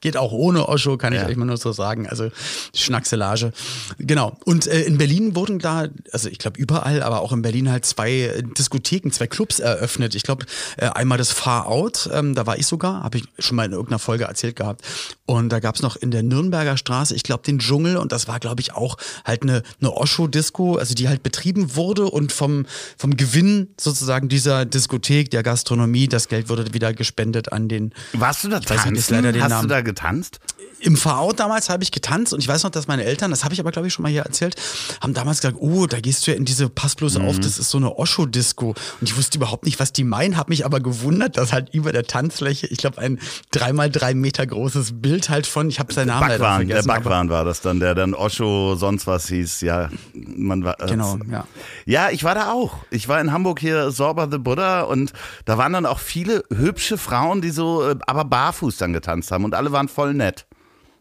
Geht 0.00 0.16
auch 0.16 0.30
ohne 0.30 0.68
Osho, 0.68 0.96
kann 0.96 1.12
ich 1.12 1.18
Ja. 1.20 1.26
euch 1.26 1.34
mal 1.34 1.44
nur 1.44 1.56
so 1.56 1.72
sagen. 1.72 2.08
Also 2.08 2.30
Schnackselage. 2.72 3.50
Genau. 3.98 4.38
Und 4.44 4.68
äh, 4.68 4.82
in 4.82 4.96
Berlin 4.96 5.34
wurden 5.34 5.58
da, 5.58 5.88
also 6.12 6.28
ich 6.28 6.38
glaube 6.38 6.56
überall, 6.60 7.02
aber 7.02 7.20
auch 7.20 7.32
in 7.32 7.42
Berlin 7.42 7.68
halt 7.68 7.84
zwei 7.84 8.12
äh, 8.12 8.42
Diskotheken, 8.44 9.10
zwei 9.10 9.26
Clubs 9.26 9.58
eröffnet. 9.58 10.14
Ich 10.14 10.22
glaube 10.22 10.46
äh, 10.76 10.86
einmal 10.86 11.18
das 11.18 11.32
Far 11.32 11.66
Out, 11.66 12.08
ähm, 12.12 12.36
da 12.36 12.46
war 12.46 12.56
ich 12.58 12.66
sogar, 12.68 13.02
habe 13.02 13.18
ich 13.18 13.24
schon 13.40 13.56
mal 13.56 13.64
in 13.66 13.72
irgendeiner 13.72 13.98
Folge 13.98 14.24
erzählt 14.24 14.54
gehabt. 14.54 14.82
Und 15.28 15.50
da 15.50 15.60
gab's 15.60 15.82
noch 15.82 15.96
in 15.96 16.10
der 16.10 16.22
Nürnberger 16.22 16.78
Straße, 16.78 17.14
ich 17.14 17.22
glaube 17.22 17.42
den 17.44 17.58
Dschungel 17.58 17.98
und 17.98 18.12
das 18.12 18.28
war 18.28 18.40
glaube 18.40 18.62
ich 18.62 18.72
auch 18.72 18.96
halt 19.26 19.42
eine, 19.42 19.62
eine 19.78 19.92
Osho-Disco, 19.92 20.76
also 20.76 20.94
die 20.94 21.06
halt 21.06 21.22
betrieben 21.22 21.76
wurde 21.76 22.06
und 22.06 22.32
vom, 22.32 22.64
vom 22.96 23.14
Gewinn 23.14 23.68
sozusagen 23.78 24.30
dieser 24.30 24.64
Diskothek, 24.64 25.30
der 25.30 25.42
Gastronomie, 25.42 26.08
das 26.08 26.28
Geld 26.28 26.48
wurde 26.48 26.72
wieder 26.72 26.94
gespendet 26.94 27.52
an 27.52 27.68
den 27.68 27.92
Warst 28.14 28.42
du 28.44 28.48
da 28.48 28.58
nicht, 28.60 28.70
jetzt 28.70 28.82
tanzen? 28.84 29.14
leider 29.16 29.32
den 29.32 29.42
Hast 29.42 29.50
Namen. 29.50 29.68
du 29.68 29.74
da 29.74 29.82
getanzt? 29.82 30.40
Im 30.80 30.96
Verout 30.96 31.34
damals 31.38 31.68
habe 31.70 31.82
ich 31.82 31.90
getanzt 31.90 32.32
und 32.32 32.40
ich 32.40 32.48
weiß 32.48 32.62
noch, 32.62 32.70
dass 32.70 32.86
meine 32.86 33.04
Eltern, 33.04 33.30
das 33.30 33.44
habe 33.44 33.54
ich 33.54 33.60
aber 33.60 33.70
glaube 33.72 33.88
ich 33.88 33.94
schon 33.94 34.02
mal 34.04 34.10
hier 34.12 34.22
erzählt, 34.22 34.54
haben 35.02 35.14
damals 35.14 35.40
gesagt, 35.40 35.56
oh, 35.60 35.86
da 35.86 36.00
gehst 36.00 36.26
du 36.26 36.30
ja 36.30 36.36
in 36.36 36.44
diese 36.44 36.68
Pass 36.68 36.94
bloß 36.94 37.18
Mhm. 37.18 37.24
auf, 37.26 37.40
das 37.40 37.58
ist 37.58 37.70
so 37.70 37.78
eine 37.78 37.96
Osho-Disco. 37.96 38.68
Und 38.70 38.76
ich 39.08 39.16
wusste 39.16 39.38
überhaupt 39.38 39.64
nicht, 39.64 39.80
was 39.80 39.92
die 39.92 40.04
meinen, 40.04 40.36
habe 40.36 40.50
mich 40.50 40.64
aber 40.64 40.80
gewundert, 40.80 41.36
dass 41.36 41.52
halt 41.52 41.70
über 41.74 41.92
der 41.92 42.04
Tanzfläche, 42.04 42.66
ich 42.68 42.78
glaube, 42.78 42.98
ein 42.98 43.18
dreimal 43.50 43.90
drei 43.90 44.14
Meter 44.14 44.46
großes 44.46 45.00
Bild 45.02 45.28
halt 45.30 45.46
von, 45.46 45.68
ich 45.68 45.78
habe 45.80 45.92
seinen 45.92 46.08
Namen 46.08 46.28
leider 46.28 46.38
Backwaren, 46.38 46.68
der 46.68 46.76
vergessen. 46.76 46.90
aber- 46.90 47.00
Backwaren 47.00 47.30
war 47.30 47.44
das 47.44 47.60
dann, 47.60 47.80
der 47.80 47.94
dann 47.94 48.14
Osho 48.14 48.76
sonst 48.76 49.06
was 49.06 49.28
hieß. 49.28 49.60
Ja, 49.62 49.88
man 50.14 50.64
war. 50.64 50.80
äh, 50.80 50.86
Genau, 50.86 51.18
ja. 51.30 51.44
Ja, 51.86 52.10
ich 52.10 52.24
war 52.24 52.34
da 52.34 52.52
auch. 52.52 52.74
Ich 52.90 53.08
war 53.08 53.20
in 53.20 53.32
Hamburg 53.32 53.60
hier 53.60 53.90
Sorba 53.90 54.28
the 54.30 54.38
Buddha 54.38 54.82
und 54.82 55.12
da 55.44 55.58
waren 55.58 55.72
dann 55.72 55.86
auch 55.86 55.98
viele 55.98 56.44
hübsche 56.54 56.98
Frauen, 56.98 57.40
die 57.40 57.50
so 57.50 57.88
äh, 57.88 57.96
aber 58.06 58.24
barfuß 58.24 58.76
dann 58.76 58.92
getanzt 58.92 59.30
haben 59.30 59.44
und 59.44 59.54
alle 59.54 59.72
waren 59.72 59.88
voll 59.88 60.14
nett. 60.14 60.46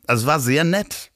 Also 0.07 0.21
es 0.23 0.27
war 0.27 0.39
sehr 0.39 0.63
nett. 0.63 1.11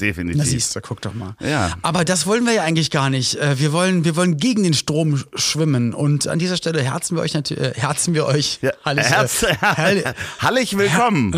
Definitiv. 0.00 0.38
Na 0.38 0.44
siehst 0.44 0.74
du, 0.74 0.80
guck 0.80 1.00
doch 1.02 1.14
mal. 1.14 1.36
Ja. 1.38 1.76
Aber 1.82 2.04
das 2.04 2.26
wollen 2.26 2.44
wir 2.46 2.52
ja 2.54 2.62
eigentlich 2.62 2.90
gar 2.90 3.08
nicht. 3.10 3.36
Äh, 3.36 3.58
Wir 3.60 3.72
wollen, 3.72 4.04
wir 4.04 4.16
wollen 4.16 4.36
gegen 4.36 4.62
den 4.64 4.74
Strom 4.74 5.14
sch- 5.14 5.26
schwimmen. 5.38 5.92
Und 5.94 6.26
an 6.26 6.38
dieser 6.40 6.56
Stelle 6.56 6.82
herzen 6.82 7.16
wir 7.16 7.22
euch 7.22 7.34
natürlich, 7.34 7.62
äh, 7.62 7.74
herzen 7.78 8.14
wir 8.14 8.26
euch. 8.26 8.58
ja, 8.62 8.72
Hallig, 8.84 9.04
äh, 9.04 9.08
Herz, 9.08 9.42
Hallig- 10.40 10.76
willkommen. 10.76 11.34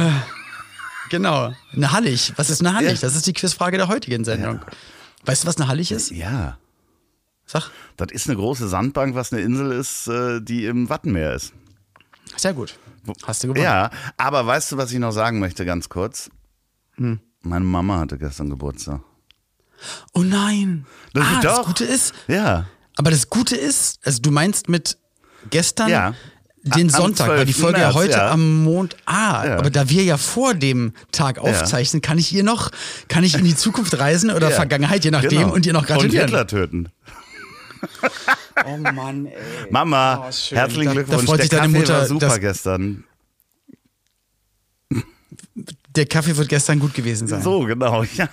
Genau. 1.11 1.53
Eine 1.75 1.93
Hallig. 1.93 2.33
Was 2.37 2.49
ist 2.49 2.61
eine 2.61 2.75
Hallig? 2.75 3.01
Ja. 3.03 3.09
Das 3.09 3.15
ist 3.17 3.27
die 3.27 3.33
Quizfrage 3.35 3.77
der 3.77 3.89
heutigen 3.89 4.25
Sendung. 4.25 4.61
Weißt 5.27 5.43
du, 5.45 5.49
was 5.49 5.57
eine 5.57 5.69
Hallig 5.69 5.91
ist? 5.93 6.11
Ja, 6.11 6.57
Sag. 7.47 7.71
das 7.99 8.09
ist 8.13 8.29
eine 8.29 8.37
große 8.37 8.69
Sandbank, 8.69 9.15
was 9.15 9.33
eine 9.33 9.43
Insel 9.43 9.73
ist, 9.73 10.07
äh, 10.07 10.41
die 10.41 10.65
im 10.65 10.89
Wattenmeer 10.89 11.35
ist. 11.35 11.53
Sehr 12.37 12.55
gut. 12.55 12.79
Hast 13.27 13.43
du 13.45 13.49
gewonnen. 13.49 13.63
Ja, 13.65 13.91
aber 14.17 14.47
weißt 14.47 14.73
du, 14.73 14.77
was 14.79 14.91
ich 14.93 14.99
noch 14.99 15.13
sagen 15.13 15.39
möchte, 15.41 15.67
ganz 15.67 15.91
kurz? 15.91 16.31
Hm. 16.97 17.21
Meine 17.43 17.65
Mama 17.65 18.01
hatte 18.01 18.17
gestern 18.19 18.51
Geburtstag. 18.51 19.01
Oh 20.15 20.23
nein. 20.23 20.87
Das 21.13 21.25
ah, 21.27 21.33
ist 21.37 21.45
das 21.45 21.57
doch. 21.59 21.67
Gute 21.67 21.85
ist, 21.85 22.15
Ja. 22.29 22.67
aber 22.97 23.11
das 23.11 23.29
Gute 23.29 23.57
ist, 23.57 23.99
also 24.07 24.21
du 24.23 24.31
meinst 24.31 24.69
mit 24.69 24.97
gestern 25.51 25.89
Ja. 25.91 26.15
den 26.63 26.85
Am 26.95 27.01
Sonntag, 27.03 27.29
weil 27.29 27.45
die 27.45 27.53
12. 27.53 27.61
Folge 27.63 27.81
ja 27.81 27.87
März, 27.89 27.97
heute 27.97 28.13
ja. 28.13 28.31
am 28.31 28.63
Mond. 28.65 28.97
Ah, 29.05 29.45
Ja. 29.47 29.59
aber 29.59 29.69
da 29.71 29.91
wir 29.91 30.03
ja 30.05 30.17
vor 30.17 30.55
dem 30.55 30.95
Tag 31.13 31.39
aufzeichnen, 31.39 32.01
kann 32.01 32.17
ich 32.17 32.33
ihr 32.33 32.45
noch, 32.45 32.71
kann 33.09 33.25
ich 33.25 33.35
in 33.37 33.45
die 33.45 33.55
Zukunft 33.57 33.99
reisen 33.99 34.31
oder 34.31 34.49
Ja. 34.51 34.57
Vergangenheit, 34.57 35.05
je 35.05 35.11
nachdem, 35.11 35.41
Genau. 35.43 35.53
und 35.55 35.67
ihr 35.67 35.73
noch 35.75 35.83
Und 35.83 35.89
gratulieren. 35.89 36.27
Hitler 36.29 36.47
töten. 36.47 36.89
Oh 38.67 38.77
Mann, 38.79 39.27
ey. 39.27 39.37
Mama, 39.71 40.29
Oh, 40.29 40.31
herzlichen 40.55 40.55
Da- 40.55 40.85
da 40.85 40.93
Glückwunsch. 40.93 41.25
freut 41.27 41.41
sich 41.43 41.51
Der 41.51 41.59
deine 41.59 41.73
Kaffee 41.73 41.81
Mutter, 41.83 41.99
war 41.99 42.07
super 42.07 42.39
gestern. 42.39 43.05
Der 45.97 46.07
Kaffee 46.07 46.37
wird 46.37 46.49
gestern 46.49 46.81
gut 46.81 46.93
gewesen 46.95 47.29
sein. 47.29 47.43
So, 47.43 47.61
genau. 47.61 48.05
Ja. 48.17 48.29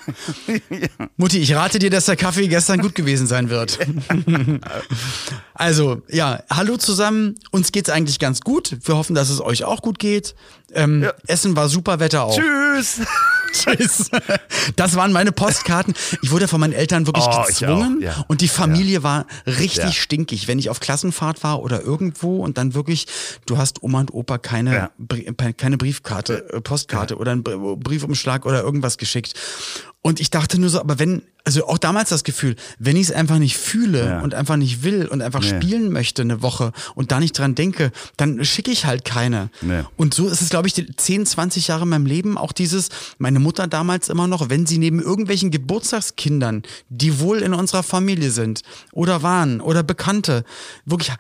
Mutti, 1.18 1.40
ich 1.40 1.54
rate 1.56 1.80
dir, 1.80 1.90
dass 1.90 2.06
der 2.06 2.16
Kaffee 2.16 2.48
gestern 2.48 2.80
gut 2.80 2.96
gewesen 2.96 3.28
sein 3.28 3.50
wird. 3.50 3.78
also, 5.54 6.02
ja, 6.10 6.44
hallo 6.50 6.78
zusammen. 6.78 7.36
Uns 7.52 7.72
geht's 7.72 7.90
eigentlich 7.90 8.20
ganz 8.20 8.42
gut. 8.42 8.78
Wir 8.84 8.96
hoffen, 8.96 9.16
dass 9.16 9.30
es 9.30 9.42
euch 9.42 9.64
auch 9.64 9.82
gut 9.82 10.00
geht. 10.00 10.36
Ähm, 10.74 11.04
Ja. 11.04 11.14
Essen 11.28 11.56
war 11.56 11.70
super, 11.70 12.00
Wetter 12.00 12.24
auch. 12.24 12.38
Tschüss. 12.38 13.02
Tschüss. 13.54 14.10
Das 14.76 14.96
waren 14.96 15.12
meine 15.12 15.32
Postkarten. 15.32 15.94
Ich 16.22 16.32
wurde 16.32 16.48
von 16.48 16.60
meinen 16.60 16.74
Eltern 16.74 17.06
wirklich 17.08 17.26
Oh, 17.28 17.44
gezwungen 17.46 18.02
ja. 18.02 18.24
und 18.28 18.42
die 18.42 18.48
Familie 18.48 19.04
war 19.04 19.26
richtig 19.46 19.84
Ja. 19.84 19.92
stinkig. 19.92 20.48
Wenn 20.48 20.60
ich 20.60 20.70
auf 20.70 20.80
Klassenfahrt 20.80 21.44
war 21.44 21.62
oder 21.62 21.82
irgendwo 21.82 22.38
und 22.44 22.58
dann 22.58 22.74
wirklich, 22.74 23.08
du 23.46 23.58
hast 23.58 23.84
Oma 23.84 24.00
und 24.02 24.14
Opa 24.14 24.38
keine, 24.38 24.74
Ja. 24.76 24.92
Keine 25.58 25.78
Briefkarte, 25.78 26.50
äh, 26.54 26.62
Postkarte 26.62 27.18
oder 27.18 27.32
einen 27.32 27.44
Br- 27.44 27.78
Briefumschlag 27.78 28.46
oder 28.46 28.62
irgendwas 28.62 28.98
geschickt. 28.98 29.34
Und 30.04 30.20
ich 30.20 30.30
dachte 30.32 30.60
nur 30.60 30.70
so, 30.70 30.80
aber 30.80 30.98
wenn, 30.98 31.22
also 31.44 31.68
auch 31.68 31.78
damals 31.78 32.10
das 32.10 32.24
Gefühl, 32.24 32.56
wenn 32.80 32.96
ich 32.96 33.10
es 33.10 33.12
einfach 33.12 33.38
nicht 33.38 33.56
fühle 33.56 34.04
Ja. 34.06 34.20
und 34.22 34.34
einfach 34.34 34.56
nicht 34.58 34.82
will 34.84 35.06
und 35.08 35.22
einfach 35.22 35.42
Nee. 35.42 35.50
spielen 35.50 35.92
möchte 35.92 36.24
eine 36.24 36.42
Woche 36.42 36.72
und 36.96 37.12
da 37.12 37.20
nicht 37.20 37.38
dran 37.38 37.54
denke, 37.54 37.92
dann 38.18 38.44
schicke 38.44 38.72
ich 38.72 38.86
halt 38.86 39.06
keine. 39.06 39.50
Nee. 39.62 39.82
Und 39.98 40.16
so 40.16 40.28
ist 40.28 40.42
es, 40.42 40.50
glaube 40.50 40.68
ich, 40.68 40.74
die 40.74 40.88
10, 40.96 41.28
20 41.28 41.68
Jahre 41.68 41.84
in 41.84 41.90
meinem 41.90 42.08
Leben 42.08 42.36
auch 42.38 42.52
dieses, 42.52 42.90
meine 43.20 43.40
Mutter 43.40 43.68
damals 43.68 44.10
immer 44.10 44.26
noch, 44.28 44.50
wenn 44.50 44.66
sie 44.66 44.80
neben 44.80 45.00
irgendwelchen 45.00 45.52
Geburtstagskindern, 45.52 46.64
die 46.90 47.20
wohl 47.20 47.40
in 47.40 47.54
unserer 47.54 47.84
Familie 47.84 48.32
sind 48.32 48.62
oder 48.92 49.22
waren 49.22 49.62
oder 49.62 49.84
Bekannte, 49.84 50.44
wirklich 50.86 51.12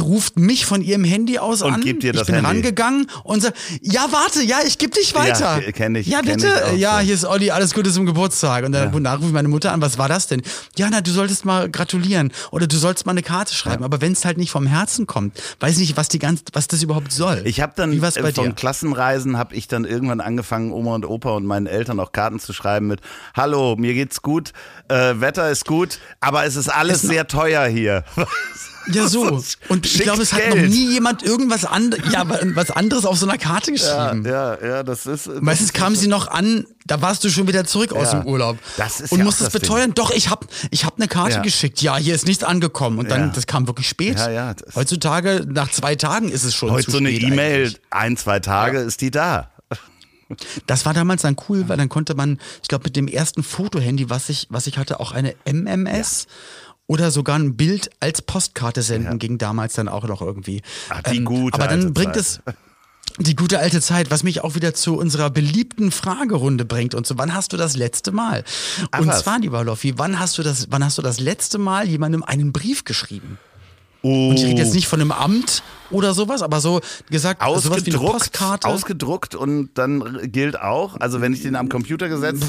ruft 0.00 0.38
mich 0.38 0.66
von 0.66 0.82
ihrem 0.82 1.02
Handy 1.04 1.38
aus 1.38 1.62
Und 1.62 1.72
an. 1.74 1.80
gibt 1.80 2.04
dir 2.04 2.12
das 2.12 2.22
ich 2.22 2.26
bin 2.26 2.36
Handy. 2.36 2.48
rangegangen 2.48 3.06
und 3.24 3.42
sagt, 3.42 3.56
ja, 3.82 4.06
warte, 4.10 4.42
ja, 4.42 4.58
ich 4.64 4.78
gebe 4.78 4.92
dich 4.92 5.14
weiter. 5.16 5.60
Ja, 5.64 5.72
kenn 5.72 5.96
ich, 5.96 6.06
Ja, 6.06 6.22
bitte. 6.22 6.48
ich 6.74 6.80
ja, 6.80 7.00
hier 7.00 7.14
ist 7.14 7.24
Olli, 7.24 7.50
alles 7.50 7.74
Gute 7.74 7.90
zum 7.90 8.06
Geburtstag. 8.06 8.19
Und 8.64 8.72
dann 8.72 8.92
ja. 9.04 9.14
ruft 9.14 9.32
meine 9.32 9.48
Mutter 9.48 9.72
an, 9.72 9.80
was 9.80 9.98
war 9.98 10.08
das 10.08 10.26
denn? 10.26 10.42
Ja, 10.76 10.88
na, 10.90 11.00
du 11.00 11.10
solltest 11.10 11.44
mal 11.44 11.70
gratulieren 11.70 12.32
oder 12.50 12.66
du 12.66 12.76
sollst 12.76 13.06
mal 13.06 13.12
eine 13.12 13.22
Karte 13.22 13.54
schreiben. 13.54 13.84
Aber 13.84 14.00
wenn 14.00 14.12
es 14.12 14.24
halt 14.24 14.38
nicht 14.38 14.50
vom 14.50 14.66
Herzen 14.66 15.06
kommt, 15.06 15.40
weiß 15.60 15.74
ich 15.74 15.80
nicht, 15.80 15.96
was 15.96 16.08
die 16.08 16.18
ganz, 16.18 16.42
was 16.52 16.68
das 16.68 16.82
überhaupt 16.82 17.12
soll. 17.12 17.42
Ich 17.44 17.60
habe 17.60 17.72
dann 17.76 17.92
äh, 17.92 18.32
von 18.32 18.32
dir? 18.32 18.52
Klassenreisen 18.52 19.38
habe 19.38 19.54
ich 19.54 19.68
dann 19.68 19.84
irgendwann 19.84 20.20
angefangen, 20.20 20.72
Oma 20.72 20.94
und 20.94 21.04
Opa 21.06 21.30
und 21.30 21.46
meinen 21.46 21.66
Eltern 21.66 22.00
auch 22.00 22.12
Karten 22.12 22.40
zu 22.40 22.52
schreiben 22.52 22.86
mit 22.86 23.00
Hallo, 23.34 23.76
mir 23.76 23.94
geht's 23.94 24.22
gut, 24.22 24.52
äh, 24.88 25.20
Wetter 25.20 25.50
ist 25.50 25.66
gut, 25.66 25.98
aber 26.20 26.44
es 26.44 26.56
ist 26.56 26.68
alles 26.68 27.02
sehr 27.02 27.26
teuer 27.26 27.66
hier. 27.66 28.04
Ja, 28.92 29.06
so. 29.08 29.42
Und 29.68 29.86
ich 29.86 29.98
glaube, 29.98 30.22
es 30.22 30.32
hat 30.32 30.48
noch 30.48 30.54
Geld. 30.56 30.70
nie 30.70 30.92
jemand 30.92 31.22
irgendwas 31.22 31.64
anderes, 31.64 32.12
ja, 32.12 32.24
was 32.54 32.70
anderes 32.70 33.04
auf 33.04 33.18
so 33.18 33.26
einer 33.26 33.38
Karte 33.38 33.72
Ja, 33.72 34.08
geschrieben. 34.10 34.26
ja, 34.26 34.58
ja, 34.66 34.82
das 34.82 35.06
ist. 35.06 35.26
das 35.26 35.40
Meistens 35.40 35.66
ist- 35.68 35.74
kam 35.74 35.94
sie 35.94 36.08
noch 36.08 36.28
an, 36.28 36.66
da 36.86 37.00
warst 37.02 37.22
du 37.24 37.28
schon 37.30 37.46
wieder 37.46 37.64
zurück 37.64 37.92
aus 37.92 38.12
Ja. 38.12 38.20
dem 38.20 38.26
Urlaub. 38.26 38.58
Das 38.78 39.00
ist 39.00 39.12
und 39.12 39.18
ja 39.18 39.24
musstest 39.24 39.54
das 39.54 39.60
beteuern, 39.60 39.92
doch, 39.94 40.10
ich 40.10 40.30
hab, 40.30 40.46
ich 40.70 40.84
hab 40.84 40.96
eine 40.96 41.08
Karte 41.08 41.36
Ja. 41.36 41.42
geschickt. 41.42 41.82
Ja, 41.82 41.96
hier 41.98 42.14
ist 42.14 42.26
nichts 42.26 42.42
angekommen. 42.42 42.98
Und 42.98 43.10
dann, 43.10 43.20
Ja. 43.20 43.26
das 43.28 43.46
kam 43.46 43.66
wirklich 43.66 43.88
spät. 43.88 44.18
Ja, 44.18 44.30
ja, 44.30 44.54
Heutzutage, 44.74 45.46
nach 45.48 45.70
zwei 45.70 45.94
Tagen 45.94 46.30
ist 46.30 46.44
es 46.44 46.54
schon 46.54 46.70
Heute 46.70 46.90
so 46.90 46.98
eine 46.98 47.10
E-Mail, 47.10 47.74
ein, 47.90 48.16
zwei 48.16 48.40
Tage 48.40 48.78
ist 48.78 49.00
die 49.02 49.10
da. 49.10 49.50
Das 50.66 50.86
war 50.86 50.94
damals 50.94 51.22
dann 51.22 51.36
cool, 51.48 51.68
weil 51.68 51.76
dann 51.76 51.88
konnte 51.88 52.14
man, 52.14 52.38
ich 52.62 52.68
glaube, 52.68 52.84
mit 52.84 52.94
dem 52.94 53.08
ersten 53.08 53.42
Fotohandy, 53.42 54.10
was 54.10 54.28
ich, 54.28 54.46
was 54.48 54.68
ich 54.68 54.78
hatte, 54.78 55.00
auch 55.00 55.10
eine 55.10 55.34
MMS 55.44 56.28
oder 56.90 57.12
sogar 57.12 57.38
ein 57.38 57.56
Bild 57.56 57.88
als 58.00 58.20
Postkarte 58.20 58.82
senden, 58.82 59.20
ging 59.20 59.38
damals 59.38 59.74
dann 59.74 59.86
auch 59.86 60.08
noch 60.08 60.20
irgendwie. 60.20 60.56
Ähm, 60.56 60.62
Ach, 60.88 61.02
die 61.02 61.22
gute 61.22 61.54
Aber 61.54 61.68
dann 61.68 61.94
bringt 61.94 62.14
Zeit. 62.14 62.22
es 62.22 62.40
die 63.18 63.36
gute 63.36 63.60
alte 63.60 63.80
Zeit, 63.80 64.10
was 64.10 64.24
mich 64.24 64.42
auch 64.42 64.56
wieder 64.56 64.74
zu 64.74 64.96
unserer 64.96 65.30
beliebten 65.30 65.92
Fragerunde 65.92 66.64
bringt 66.64 66.96
und 66.96 67.06
so. 67.06 67.16
Wann 67.16 67.32
hast 67.32 67.52
du 67.52 67.56
das 67.56 67.76
letzte 67.76 68.10
Mal? 68.10 68.42
Ach, 68.90 69.00
und 69.00 69.06
was? 69.06 69.20
zwar, 69.20 69.38
lieber 69.38 69.62
Loffi, 69.62 69.98
wann 69.98 70.18
hast 70.18 70.36
du 70.38 70.42
das, 70.42 70.66
wann 70.70 70.84
hast 70.84 70.98
du 70.98 71.02
das 71.02 71.20
letzte 71.20 71.58
Mal 71.58 71.86
jemandem 71.86 72.24
einen 72.24 72.52
Brief 72.52 72.84
geschrieben? 72.84 73.38
Und 74.02 74.36
ich 74.36 74.44
rede 74.44 74.62
jetzt 74.62 74.74
nicht 74.74 74.88
von 74.88 75.00
einem 75.00 75.12
Amt 75.12 75.62
oder 75.90 76.14
sowas, 76.14 76.42
aber 76.42 76.60
so 76.60 76.80
gesagt, 77.10 77.42
sowas 77.42 77.64
wie 77.64 77.68
eine 77.68 77.98
Ausgedruckt, 77.98 78.12
Postkarte. 78.12 78.68
ausgedruckt 78.68 79.34
und 79.34 79.70
dann 79.74 80.30
gilt 80.30 80.60
auch, 80.60 80.98
also 81.00 81.20
wenn 81.20 81.32
ich 81.32 81.42
den 81.42 81.56
am 81.56 81.68
Computer 81.68 82.08
gesetzt 82.08 82.44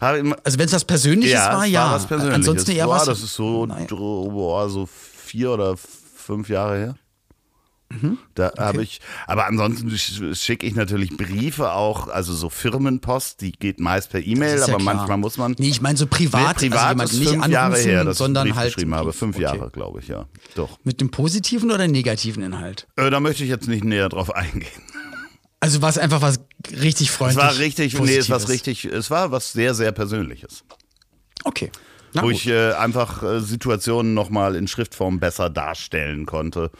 habe, 0.00 0.34
also 0.44 0.58
wenn 0.58 0.66
es 0.66 0.72
was 0.72 0.84
Persönliches 0.84 1.32
ja, 1.32 1.52
war, 1.52 1.66
ja. 1.66 1.86
war 1.86 1.94
was 1.94 2.06
Persönliches. 2.06 2.36
Ansonsten 2.36 2.70
eher 2.72 2.86
boah, 2.86 2.96
was. 2.96 3.04
das 3.04 3.22
ist 3.22 3.34
so, 3.34 3.66
boah, 3.88 4.70
so 4.70 4.86
vier 4.86 5.50
oder 5.50 5.74
fünf 5.76 6.48
Jahre 6.48 6.76
her. 6.76 6.94
Mhm. 8.02 8.18
Da 8.34 8.52
habe 8.58 8.82
ich, 8.82 9.00
aber 9.26 9.46
ansonsten 9.46 9.88
sch- 9.90 10.34
schicke 10.34 10.66
ich 10.66 10.74
natürlich 10.74 11.16
Briefe 11.16 11.72
auch, 11.72 12.08
also 12.08 12.34
so 12.34 12.48
Firmenpost, 12.50 13.40
die 13.40 13.52
geht 13.52 13.80
meist 13.80 14.10
per 14.10 14.20
E-Mail, 14.24 14.58
ja 14.58 14.64
aber 14.64 14.76
klar. 14.78 14.94
manchmal 14.94 15.18
muss 15.18 15.36
man. 15.38 15.54
Nee, 15.58 15.68
ich 15.68 15.80
meine 15.80 15.96
so 15.98 16.06
privat, 16.06 16.60
nee, 16.60 16.68
privat 16.68 17.00
also 17.00 17.14
ist 17.14 17.20
nicht 17.20 17.30
fünf 17.30 17.48
Jahre 17.48 17.78
her, 17.78 18.04
dass 18.04 18.18
sondern 18.18 18.46
ich 18.46 18.52
Brief 18.52 18.60
halt 18.60 18.74
geschrieben 18.74 18.94
habe. 18.94 19.12
Fünf 19.12 19.36
Okay. 19.36 19.44
Jahre, 19.44 19.70
glaube 19.70 20.00
ich, 20.00 20.08
ja. 20.08 20.26
Doch. 20.54 20.78
Mit 20.84 21.00
dem 21.00 21.10
positiven 21.10 21.70
oder 21.70 21.86
negativen 21.88 22.42
Inhalt? 22.42 22.86
Äh, 22.96 23.10
da 23.10 23.20
möchte 23.20 23.44
ich 23.44 23.50
jetzt 23.50 23.68
nicht 23.68 23.84
näher 23.84 24.08
drauf 24.08 24.34
eingehen. 24.34 24.66
Also 25.60 25.80
war 25.80 25.88
es 25.88 25.96
einfach 25.98 26.20
was 26.20 26.40
richtig 26.70 27.08
Es 27.08 27.14
freundlich. 27.14 27.42
war 27.42 27.56
richtig, 27.58 27.98
nee, 27.98 28.16
es 28.16 28.28
war 28.28 28.46
richtig, 28.48 28.84
es 28.84 29.10
war 29.10 29.30
was 29.30 29.52
sehr, 29.52 29.74
sehr 29.74 29.92
Persönliches. 29.92 30.64
Okay. 31.44 31.70
Na 32.12 32.22
wo 32.22 32.26
gut. 32.26 32.36
ich 32.36 32.46
äh, 32.48 32.72
einfach 32.72 33.22
äh, 33.22 33.40
Situationen 33.40 34.14
nochmal 34.14 34.56
in 34.56 34.68
Schriftform 34.68 35.18
besser 35.20 35.50
darstellen 35.50 36.26
konnte. 36.26 36.70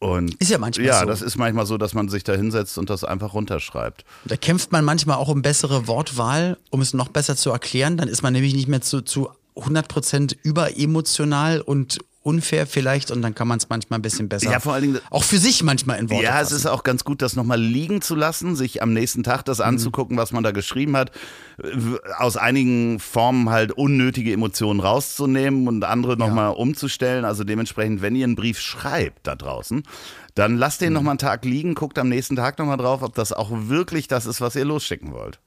Und 0.00 0.34
Ist 0.34 0.50
ja 0.50 0.58
manchmal 0.58 0.86
Ja, 0.86 1.00
so. 1.00 1.06
das 1.06 1.22
ist 1.22 1.36
manchmal 1.36 1.66
so, 1.66 1.76
dass 1.76 1.92
man 1.94 2.08
sich 2.08 2.22
da 2.22 2.34
hinsetzt 2.34 2.78
und 2.78 2.88
das 2.88 3.02
einfach 3.02 3.34
runterschreibt. 3.34 4.04
Da 4.26 4.36
kämpft 4.36 4.70
man 4.70 4.84
manchmal 4.84 5.16
auch 5.16 5.28
um 5.28 5.42
bessere 5.42 5.88
Wortwahl, 5.88 6.56
um 6.70 6.80
es 6.80 6.94
noch 6.94 7.08
besser 7.08 7.36
zu 7.36 7.50
erklären. 7.50 7.96
Dann 7.96 8.08
ist 8.08 8.22
man 8.22 8.32
nämlich 8.32 8.54
nicht 8.54 8.68
mehr 8.68 8.80
zu, 8.80 9.00
zu 9.02 9.30
100% 9.56 10.36
überemotional 10.42 11.60
und 11.60 11.98
unfair 12.22 12.66
vielleicht 12.66 13.10
und 13.10 13.22
dann 13.22 13.34
kann 13.34 13.48
man 13.48 13.58
es 13.58 13.68
manchmal 13.68 13.98
ein 13.98 14.02
bisschen 14.02 14.28
besser. 14.28 14.50
Ja, 14.50 14.60
vor 14.60 14.74
allen 14.74 14.82
Dingen- 14.82 15.00
Auch 15.10 15.24
für 15.24 15.38
sich 15.38 15.62
manchmal 15.62 15.98
in 15.98 16.10
Worte 16.10 16.24
Ja, 16.24 16.32
es 16.40 16.48
fassen. 16.48 16.56
ist 16.56 16.66
auch 16.66 16.82
ganz 16.82 17.04
gut, 17.04 17.22
das 17.22 17.36
nochmal 17.36 17.60
liegen 17.60 18.02
zu 18.02 18.14
lassen, 18.14 18.54
sich 18.56 18.82
am 18.82 18.92
nächsten 18.92 19.22
Tag 19.22 19.44
das 19.44 19.60
anzugucken, 19.60 20.16
was 20.18 20.32
man 20.32 20.42
da 20.42 20.50
geschrieben 20.50 20.96
hat, 20.96 21.10
aus 22.18 22.36
einigen 22.36 23.00
Formen 23.00 23.50
halt 23.50 23.72
unnötige 23.72 24.32
Emotionen 24.32 24.80
rauszunehmen 24.80 25.68
und 25.68 25.84
andere 25.84 26.16
nochmal 26.16 26.52
umzustellen. 26.54 27.24
Also 27.24 27.44
dementsprechend, 27.44 28.02
wenn 28.02 28.14
ihr 28.16 28.24
einen 28.24 28.36
Brief 28.36 28.58
schreibt 28.60 29.26
da 29.26 29.34
draußen, 29.34 29.82
dann 30.34 30.56
lasst 30.56 30.80
den 30.80 30.92
nochmal 30.92 31.12
einen 31.12 31.18
Tag 31.18 31.44
liegen, 31.44 31.74
guckt 31.74 31.98
am 31.98 32.08
nächsten 32.08 32.36
Tag 32.36 32.58
nochmal 32.58 32.76
drauf, 32.76 33.02
ob 33.02 33.14
das 33.14 33.32
auch 33.32 33.50
wirklich 33.52 34.06
das 34.08 34.26
ist, 34.26 34.40
was 34.40 34.54
ihr 34.54 34.64
losschicken 34.64 35.12
wollt. 35.12 35.40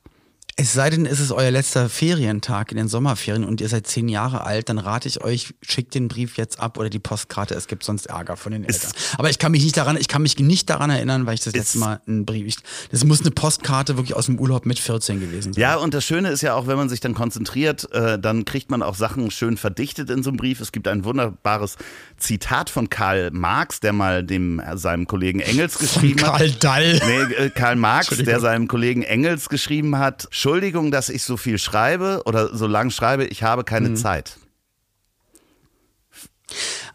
Es 0.62 0.74
sei 0.74 0.92
denn, 0.92 1.08
es 1.08 1.20
ist 1.20 1.32
euer 1.32 1.50
letzter 1.50 1.90
Ferientag 1.90 2.72
in 2.72 2.78
den 2.78 2.88
Sommerferien 2.88 3.46
und 3.46 3.62
ihr 3.62 3.68
seid 3.68 3.88
zehn 3.88 4.08
Jahre 4.08 4.44
alt, 4.44 4.70
dann 4.70 4.78
rate 4.78 5.08
ich 5.08 5.24
euch, 5.24 5.56
schickt 5.64 5.96
den 5.96 6.08
Brief 6.08 6.38
jetzt 6.38 6.60
ab 6.60 6.78
oder 6.78 6.92
die 6.92 7.00
Postkarte. 7.00 7.56
Es 7.56 7.66
gibt 7.66 7.84
sonst 7.84 8.06
Ärger 8.06 8.38
von 8.38 8.52
den 8.52 8.66
Eltern. 8.66 8.92
Aber 9.18 9.32
ich 9.32 9.40
kann 9.40 9.54
mich 9.54 9.64
nicht 9.64 9.76
daran, 9.76 9.98
ich 9.98 10.08
kann 10.08 10.22
mich 10.22 10.38
nicht 10.38 10.70
daran 10.70 10.92
erinnern, 10.92 11.26
weil 11.26 11.34
ich 11.34 11.40
das 11.40 11.56
letzte 11.56 11.80
Mal 11.80 12.00
einen 12.06 12.28
Brief. 12.28 12.46
Ich, 12.46 12.58
das 12.92 13.04
muss 13.04 13.22
eine 13.22 13.32
Postkarte 13.32 13.98
wirklich 13.98 14.16
aus 14.16 14.28
dem 14.28 14.38
Urlaub 14.38 14.68
mit 14.68 14.78
14 14.78 15.20
gewesen 15.20 15.54
sein. 15.54 15.60
Ja, 15.60 15.78
und 15.78 15.96
das 15.96 16.06
Schöne 16.06 16.30
ist 16.30 16.42
ja 16.42 16.54
auch, 16.54 16.68
wenn 16.68 16.78
man 16.78 16.90
sich 16.90 17.00
dann 17.00 17.16
konzentriert, 17.16 17.92
äh, 17.92 18.20
dann 18.20 18.46
kriegt 18.46 18.70
man 18.70 18.84
auch 18.84 18.94
Sachen 18.94 19.32
schön 19.32 19.58
verdichtet 19.58 20.12
in 20.12 20.22
so 20.22 20.30
einem 20.30 20.38
Brief. 20.38 20.60
Es 20.60 20.72
gibt 20.72 20.88
ein 20.88 21.06
wunderbares 21.06 21.78
Zitat 22.18 22.70
von 22.70 22.88
Karl 22.88 23.32
Marx, 23.32 23.80
der 23.80 23.94
mal 23.94 24.24
dem 24.24 24.60
äh, 24.60 24.78
seinem 24.78 25.08
Kollegen 25.08 25.40
Engels 25.40 25.80
geschrieben 25.80 26.22
hat. 26.22 26.38
Karl 26.38 26.52
Dall. 26.52 27.02
Nee, 27.04 27.34
äh, 27.46 27.50
Karl 27.50 27.78
Marx, 27.78 28.10
der 28.10 28.40
seinem 28.40 28.68
Kollegen 28.68 29.02
Engels 29.02 29.50
geschrieben 29.50 29.98
hat, 29.98 30.28
Entschuldigung, 30.52 30.92
dass 30.92 31.08
ich 31.08 31.24
so 31.24 31.38
viel 31.38 31.58
schreibe 31.58 32.24
oder 32.26 32.54
so 32.56 32.68
lang 32.68 32.90
schreibe, 32.92 33.26
ich 33.26 33.42
habe 33.42 33.64
keine 33.64 33.90
Mhm. 33.90 33.96
Zeit. 33.96 34.38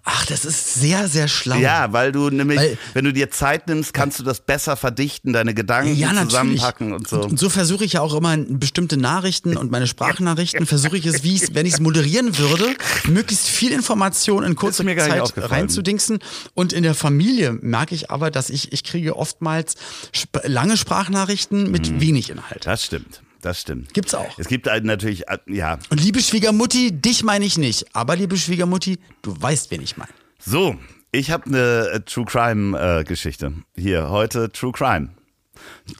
Ach, 0.08 0.24
das 0.26 0.44
ist 0.44 0.74
sehr, 0.74 1.08
sehr 1.08 1.26
schlau. 1.26 1.56
Ja, 1.56 1.92
weil 1.92 2.12
du 2.12 2.30
nämlich, 2.30 2.58
Weil- 2.58 2.78
wenn 2.94 3.04
du 3.06 3.12
dir 3.12 3.28
Zeit 3.32 3.66
nimmst, 3.66 3.92
kannst 3.92 4.20
du 4.20 4.22
das 4.22 4.38
besser 4.38 4.76
verdichten, 4.76 5.32
deine 5.32 5.52
Gedanken 5.52 5.96
Ja, 5.96 6.12
zusammenpacken 6.22 6.92
und 6.92 7.08
so. 7.08 7.22
Und 7.22 7.40
so 7.40 7.48
versuche 7.48 7.84
ich 7.84 7.94
ja 7.94 8.02
auch 8.02 8.14
immer 8.14 8.36
bestimmte 8.36 8.96
Nachrichten 8.98 9.56
und 9.56 9.72
meine 9.72 9.88
Sprachnachrichten 9.88 10.64
versuche 10.64 10.96
ich 10.96 11.06
es, 11.06 11.24
wie 11.24 11.34
ich, 11.34 11.54
wenn 11.56 11.66
ich 11.66 11.72
es 11.74 11.80
moderieren 11.80 12.38
würde, 12.38 12.66
möglichst 13.08 13.48
viel 13.48 13.72
Information 13.72 14.44
in 14.44 14.54
kurzer 14.54 14.84
Zeit 14.84 15.32
reinzudingsen. 15.50 16.18
Und 16.54 16.72
in 16.72 16.84
der 16.84 16.94
Familie 16.94 17.54
merke 17.54 17.94
ich 17.96 18.08
aber, 18.10 18.30
dass 18.30 18.48
ich, 18.48 18.72
ich 18.72 18.84
kriege 18.84 19.16
oftmals 19.16 19.74
sp 20.14 20.38
lange 20.46 20.76
Sprachnachrichten 20.76 21.68
mit 21.70 21.90
Mhm. 21.90 22.00
wenig 22.00 22.30
Inhalt. 22.30 22.64
Das 22.66 22.84
stimmt, 22.84 23.22
das 23.46 23.60
stimmt. 23.60 23.94
Gibt's 23.94 24.14
auch. 24.14 24.38
Es 24.38 24.48
gibt 24.48 24.66
halt 24.68 24.84
natürlich, 24.84 25.28
äh, 25.28 25.38
ja, 25.46 25.78
Und 25.90 26.00
liebe 26.00 26.20
Schwiegermutti, 26.20 26.92
dich 26.92 27.22
meine 27.22 27.44
ich 27.44 27.56
nicht. 27.58 27.86
Aber 27.94 28.16
liebe 28.16 28.36
Schwiegermutti, 28.36 28.98
du 29.22 29.40
weißt, 29.40 29.70
wen 29.70 29.82
ich 29.82 29.96
meine. 29.96 30.10
So, 30.38 30.76
ich 31.12 31.30
habe 31.30 31.46
eine 31.46 31.90
äh, 31.94 32.00
True 32.00 32.24
Crime 32.24 32.78
äh, 33.00 33.04
Geschichte. 33.04 33.52
Hier, 33.76 34.10
heute 34.10 34.50
True 34.50 34.72
Crime. 34.72 35.10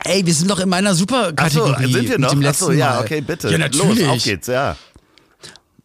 Ey, 0.05 0.27
wir 0.27 0.35
sind 0.35 0.51
doch 0.51 0.61
in 0.61 0.69
meiner 0.69 0.91
Achso, 0.91 1.01
Superkategorie 1.01 1.93
sind 1.93 2.05
wir 2.05 2.11
mit 2.11 2.21
noch? 2.21 2.31
dem 2.31 2.45
Achso, 2.45 2.67
letzten 2.69 2.79
ja, 2.79 2.91
Mal. 2.91 3.01
okay, 3.01 3.21
bitte. 3.21 3.51
Ja, 3.51 3.59
natürlich. 3.59 4.01
Los, 4.01 4.09
auf 4.09 4.25
geht's, 4.25 4.47
ja. 4.49 4.77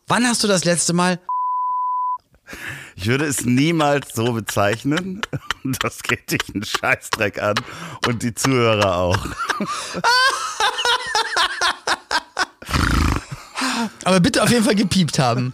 Wann 0.08 0.26
hast 0.26 0.44
du 0.44 0.48
das 0.48 0.66
letzte 0.66 0.94
Mal 0.94 1.20
Ich 2.96 3.08
würde 3.08 3.26
es 3.26 3.46
niemals 3.46 4.14
so 4.14 4.34
bezeichnen. 4.34 5.22
Das 5.80 6.02
geht 6.02 6.32
dich 6.32 6.42
einen 6.52 6.64
Scheißdreck 6.66 7.40
an 7.40 7.54
und 8.08 8.24
die 8.24 8.34
Zuhörer 8.34 8.96
auch. 8.98 9.28
Aber 14.04 14.20
bitte 14.20 14.44
auf 14.44 14.50
jeden 14.50 14.64
Fall 14.66 14.76
gepiept 14.76 15.20
haben. 15.20 15.54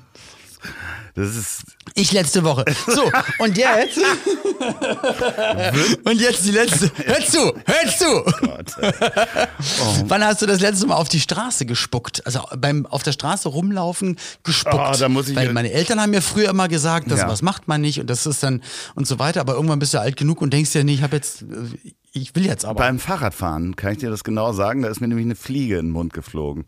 Das 1.15 1.35
ist, 1.35 1.63
Ich 1.95 2.11
letzte 2.11 2.43
Woche. 2.43 2.63
So, 2.87 3.09
und 3.39 3.57
jetzt? 3.57 3.97
und 6.03 6.21
jetzt 6.21 6.45
die 6.45 6.51
letzte. 6.51 6.91
Hör 7.05 7.19
zu, 7.25 7.53
hör 7.65 7.89
zu. 8.65 10.05
Wann 10.07 10.23
hast 10.23 10.41
du 10.41 10.45
das 10.45 10.59
letzte 10.61 10.85
Mal 10.87 10.95
auf 10.95 11.09
die 11.09 11.19
Straße 11.19 11.65
gespuckt? 11.65 12.23
Also 12.25 12.41
beim 12.57 12.85
auf 12.85 13.01
der 13.03 13.13
Straße 13.13 13.49
rumlaufen 13.49 14.17
gespuckt. 14.43 14.75
Oh, 14.75 14.95
da 14.97 15.09
muss 15.09 15.29
ich- 15.29 15.35
Weil 15.35 15.53
meine 15.53 15.71
Eltern 15.71 15.99
haben 16.01 16.11
mir 16.11 16.21
früher 16.21 16.49
immer 16.49 16.67
gesagt, 16.67 17.09
das 17.09 17.21
Ja. 17.21 17.27
was 17.27 17.41
macht 17.41 17.67
man 17.67 17.81
nicht 17.81 17.99
und 17.99 18.09
das 18.09 18.25
ist 18.25 18.43
dann 18.43 18.61
und 18.95 19.07
so 19.07 19.17
weiter. 19.19 19.41
Aber 19.41 19.53
irgendwann 19.53 19.79
bist 19.79 19.93
du 19.95 19.99
alt 19.99 20.17
genug 20.17 20.41
und 20.41 20.51
denkst 20.53 20.71
dir, 20.73 20.83
nee, 20.83 20.93
ich 20.93 21.01
habe 21.01 21.15
jetzt, 21.15 21.45
ich 22.13 22.35
will 22.35 22.45
jetzt 22.45 22.63
aber. 22.65 22.77
beim 22.79 22.99
Fahrradfahren 22.99 23.75
kann 23.75 23.93
ich 23.93 23.97
dir 23.99 24.09
das 24.11 24.23
genau 24.23 24.53
sagen. 24.53 24.83
Da 24.83 24.89
ist 24.89 25.01
mir 25.01 25.07
nämlich 25.07 25.25
eine 25.25 25.35
Fliege 25.35 25.79
in 25.79 25.87
den 25.87 25.91
Mund 25.91 26.13
geflogen. 26.13 26.65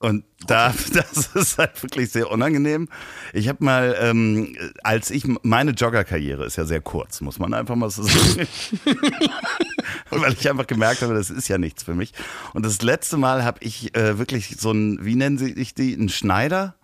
Und 0.00 0.24
da, 0.46 0.72
das 0.92 1.34
ist 1.34 1.58
halt 1.58 1.82
wirklich 1.82 2.10
sehr 2.10 2.30
unangenehm. 2.30 2.88
Ich 3.32 3.48
habe 3.48 3.64
mal, 3.64 3.96
ähm, 4.00 4.56
als 4.82 5.10
ich, 5.10 5.24
meine 5.42 5.72
Joggerkarriere 5.72 6.44
ist 6.44 6.56
ja 6.56 6.64
sehr 6.64 6.80
kurz, 6.80 7.20
muss 7.20 7.38
man 7.38 7.52
einfach 7.54 7.74
mal 7.74 7.90
so 7.90 8.02
sagen. 8.02 8.46
Weil 10.10 10.32
ich 10.32 10.48
einfach 10.48 10.66
gemerkt 10.66 11.02
habe, 11.02 11.14
das 11.14 11.30
ist 11.30 11.48
ja 11.48 11.58
nichts 11.58 11.82
für 11.82 11.94
mich. 11.94 12.12
Und 12.54 12.64
das 12.64 12.82
letzte 12.82 13.16
Mal 13.16 13.44
habe 13.44 13.58
ich 13.62 13.94
äh, 13.96 14.18
wirklich 14.18 14.56
so 14.58 14.70
ein, 14.70 15.04
wie 15.04 15.16
nennen 15.16 15.38
sie 15.38 15.54
dich 15.54 15.74
die, 15.74 15.94
einen 15.94 16.08
Schneider? 16.08 16.76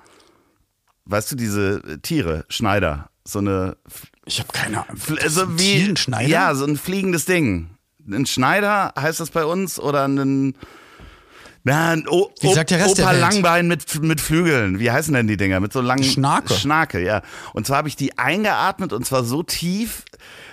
Weißt 1.07 1.31
du, 1.31 1.37
diese 1.37 2.01
Tiere, 2.01 2.47
Schneider, 2.49 3.11
so 3.25 3.39
eine. 3.39 3.77
Ich 4.25 4.41
habe 4.41 4.53
keine 4.53 4.83
Ahnung. 4.83 5.01
Also 5.23 5.59
wie, 5.59 5.83
Ein 5.83 5.97
Schneider? 5.97 6.29
Ja, 6.29 6.55
so 6.55 6.65
ein 6.65 6.77
fliegendes 6.77 7.27
Ding. 7.27 7.71
Ein 8.11 8.27
Schneider 8.27 8.93
heißt 8.99 9.21
das 9.21 9.31
bei 9.31 9.45
uns 9.45 9.79
oder 9.79 10.07
ein 10.07 10.55
na, 11.65 11.97
o 12.09 12.31
Wie 12.41 12.53
sagt 12.53 12.71
der 12.71 12.79
Rest 12.79 12.99
der 12.99 13.07
Opa 13.07 13.13
Welt? 13.15 13.21
Langbein 13.23 13.67
mit, 13.69 14.03
mit 14.03 14.21
Flügeln. 14.21 14.79
Wie 14.79 14.91
heißen 14.91 15.13
denn 15.15 15.27
die 15.27 15.37
Dinger? 15.37 15.61
Mit 15.61 15.73
so 15.73 15.81
langen 15.81 16.05
Schnake. 16.05 16.55
Schnake, 16.55 17.03
ja. 17.03 17.23
Und 17.55 17.67
zwar 17.67 17.79
habe 17.79 17.89
ich 17.89 17.97
die 17.97 18.19
eingeatmet 18.19 18.93
und 18.93 19.05
zwar 19.07 19.25
so 19.25 19.43
tief, 19.43 20.05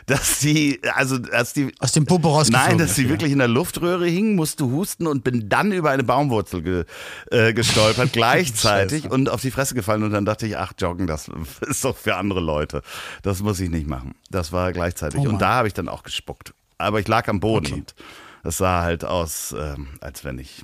dass 0.05 0.39
die, 0.39 0.79
also 0.95 1.17
dass 1.17 1.53
die 1.53 1.73
Aus 1.79 1.91
dem 1.91 2.05
Popo 2.05 2.29
rausgeflogen 2.29 2.69
Nein, 2.69 2.77
dass 2.77 2.95
sie 2.95 3.03
wieder. 3.03 3.11
wirklich 3.11 3.31
in 3.31 3.37
der 3.39 3.47
Luftröhre 3.47 4.07
hing, 4.07 4.35
musste 4.35 4.65
husten 4.65 5.05
und 5.05 5.23
bin 5.23 5.47
dann 5.47 5.71
über 5.71 5.91
eine 5.91 6.03
Baumwurzel 6.03 6.61
ge, 6.63 6.85
äh, 7.29 7.53
gestolpert, 7.53 8.11
gleichzeitig 8.13 9.09
und 9.11 9.29
auf 9.29 9.41
die 9.41 9.51
Fresse 9.51 9.75
gefallen 9.75 10.03
und 10.03 10.11
dann 10.11 10.25
dachte 10.25 10.47
ich, 10.47 10.57
ach, 10.57 10.73
joggen, 10.79 11.07
das 11.07 11.29
ist 11.67 11.83
doch 11.85 11.95
für 11.97 12.15
andere 12.15 12.39
Leute. 12.39 12.81
Das 13.21 13.41
muss 13.41 13.59
ich 13.59 13.69
nicht 13.69 13.87
machen. 13.87 14.15
Das 14.29 14.51
war 14.51 14.71
gleichzeitig. 14.73 15.19
Oh 15.19 15.29
und 15.29 15.39
da 15.41 15.55
habe 15.55 15.67
ich 15.67 15.73
dann 15.73 15.87
auch 15.89 16.03
gespuckt. 16.03 16.53
Aber 16.77 16.99
ich 16.99 17.07
lag 17.07 17.27
am 17.27 17.39
Boden 17.39 17.65
Okay. 17.67 17.75
und 17.75 17.95
das 18.43 18.57
sah 18.57 18.81
halt 18.81 19.05
aus, 19.05 19.53
ähm, 19.57 19.87
als 19.99 20.23
wenn 20.23 20.39
ich. 20.39 20.63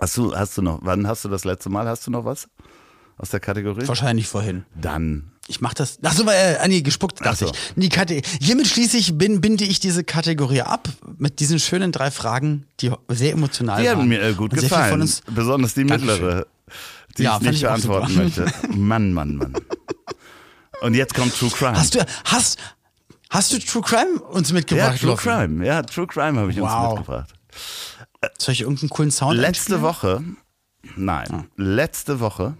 Hast 0.00 0.16
du, 0.16 0.34
hast 0.34 0.56
du 0.56 0.62
noch, 0.62 0.78
wann 0.82 1.06
hast 1.06 1.24
du 1.24 1.28
das 1.28 1.44
letzte 1.44 1.70
Mal? 1.70 1.86
Hast 1.88 2.06
du 2.06 2.10
noch 2.10 2.24
was 2.24 2.48
aus 3.16 3.30
der 3.30 3.40
Kategorie? 3.40 3.86
Wahrscheinlich 3.88 4.28
vorhin. 4.28 4.64
Dann. 4.80 5.32
Ich 5.48 5.60
mach 5.60 5.74
das. 5.74 5.98
Ach 6.02 6.12
so, 6.12 6.28
äh, 6.28 6.68
nee, 6.68 6.82
gespuckt, 6.82 7.20
dachte 7.24 7.46
Ach 7.46 7.48
so. 7.48 7.52
ich. 7.54 7.74
Die 7.82 7.88
Kate 7.88 8.20
Hiermit 8.40 8.66
schließe 8.68 8.96
ich, 8.98 9.16
bin, 9.16 9.40
binde 9.40 9.64
ich 9.64 9.80
diese 9.80 10.04
Kategorie 10.04 10.60
ab 10.62 10.88
mit 11.16 11.40
diesen 11.40 11.58
schönen 11.58 11.90
drei 11.90 12.10
Fragen, 12.10 12.66
die 12.80 12.92
sehr 13.08 13.32
emotional 13.32 13.80
Die 13.82 13.88
waren. 13.88 13.98
haben 14.00 14.08
mir 14.08 14.22
äh, 14.22 14.34
gut 14.34 14.52
gefallen. 14.52 14.90
Von 14.90 15.00
uns, 15.00 15.22
Besonders 15.26 15.74
die 15.74 15.86
Dankeschön. 15.86 16.12
mittlere, 16.14 16.46
die 17.16 17.22
Ja, 17.22 17.36
ich 17.36 17.42
nicht 17.42 17.54
ich 17.56 17.62
beantworten 17.62 18.14
möchte. 18.14 18.46
Mann, 18.76 19.12
Mann, 19.12 19.36
Mann. 19.36 19.54
Und 20.82 20.94
jetzt 20.94 21.14
kommt 21.14 21.34
True 21.36 21.50
Crime. 21.50 21.76
hast 21.76 21.94
du, 21.96 22.06
hast, 22.26 22.58
hast 23.30 23.52
du 23.52 23.58
True 23.58 23.82
Crime 23.82 24.20
uns 24.30 24.50
ja, 24.50 24.54
mitgebracht? 24.54 25.00
True 25.00 25.10
Loffi? 25.10 25.28
Crime. 25.28 25.66
Ja, 25.66 25.82
True 25.82 26.06
Crime 26.06 26.38
habe 26.38 26.52
ich 26.52 26.60
uns 26.60 26.70
Wow. 26.70 26.98
mitgebracht. 26.98 27.32
Soll 28.38 28.52
ich 28.52 28.62
irgendeinen 28.62 28.90
coolen 28.90 29.10
Sound 29.10 29.38
Letzte 29.38 29.74
einspielen? 29.76 29.82
Woche, 29.82 30.24
nein, 30.96 31.48
letzte 31.56 32.20
Woche 32.20 32.56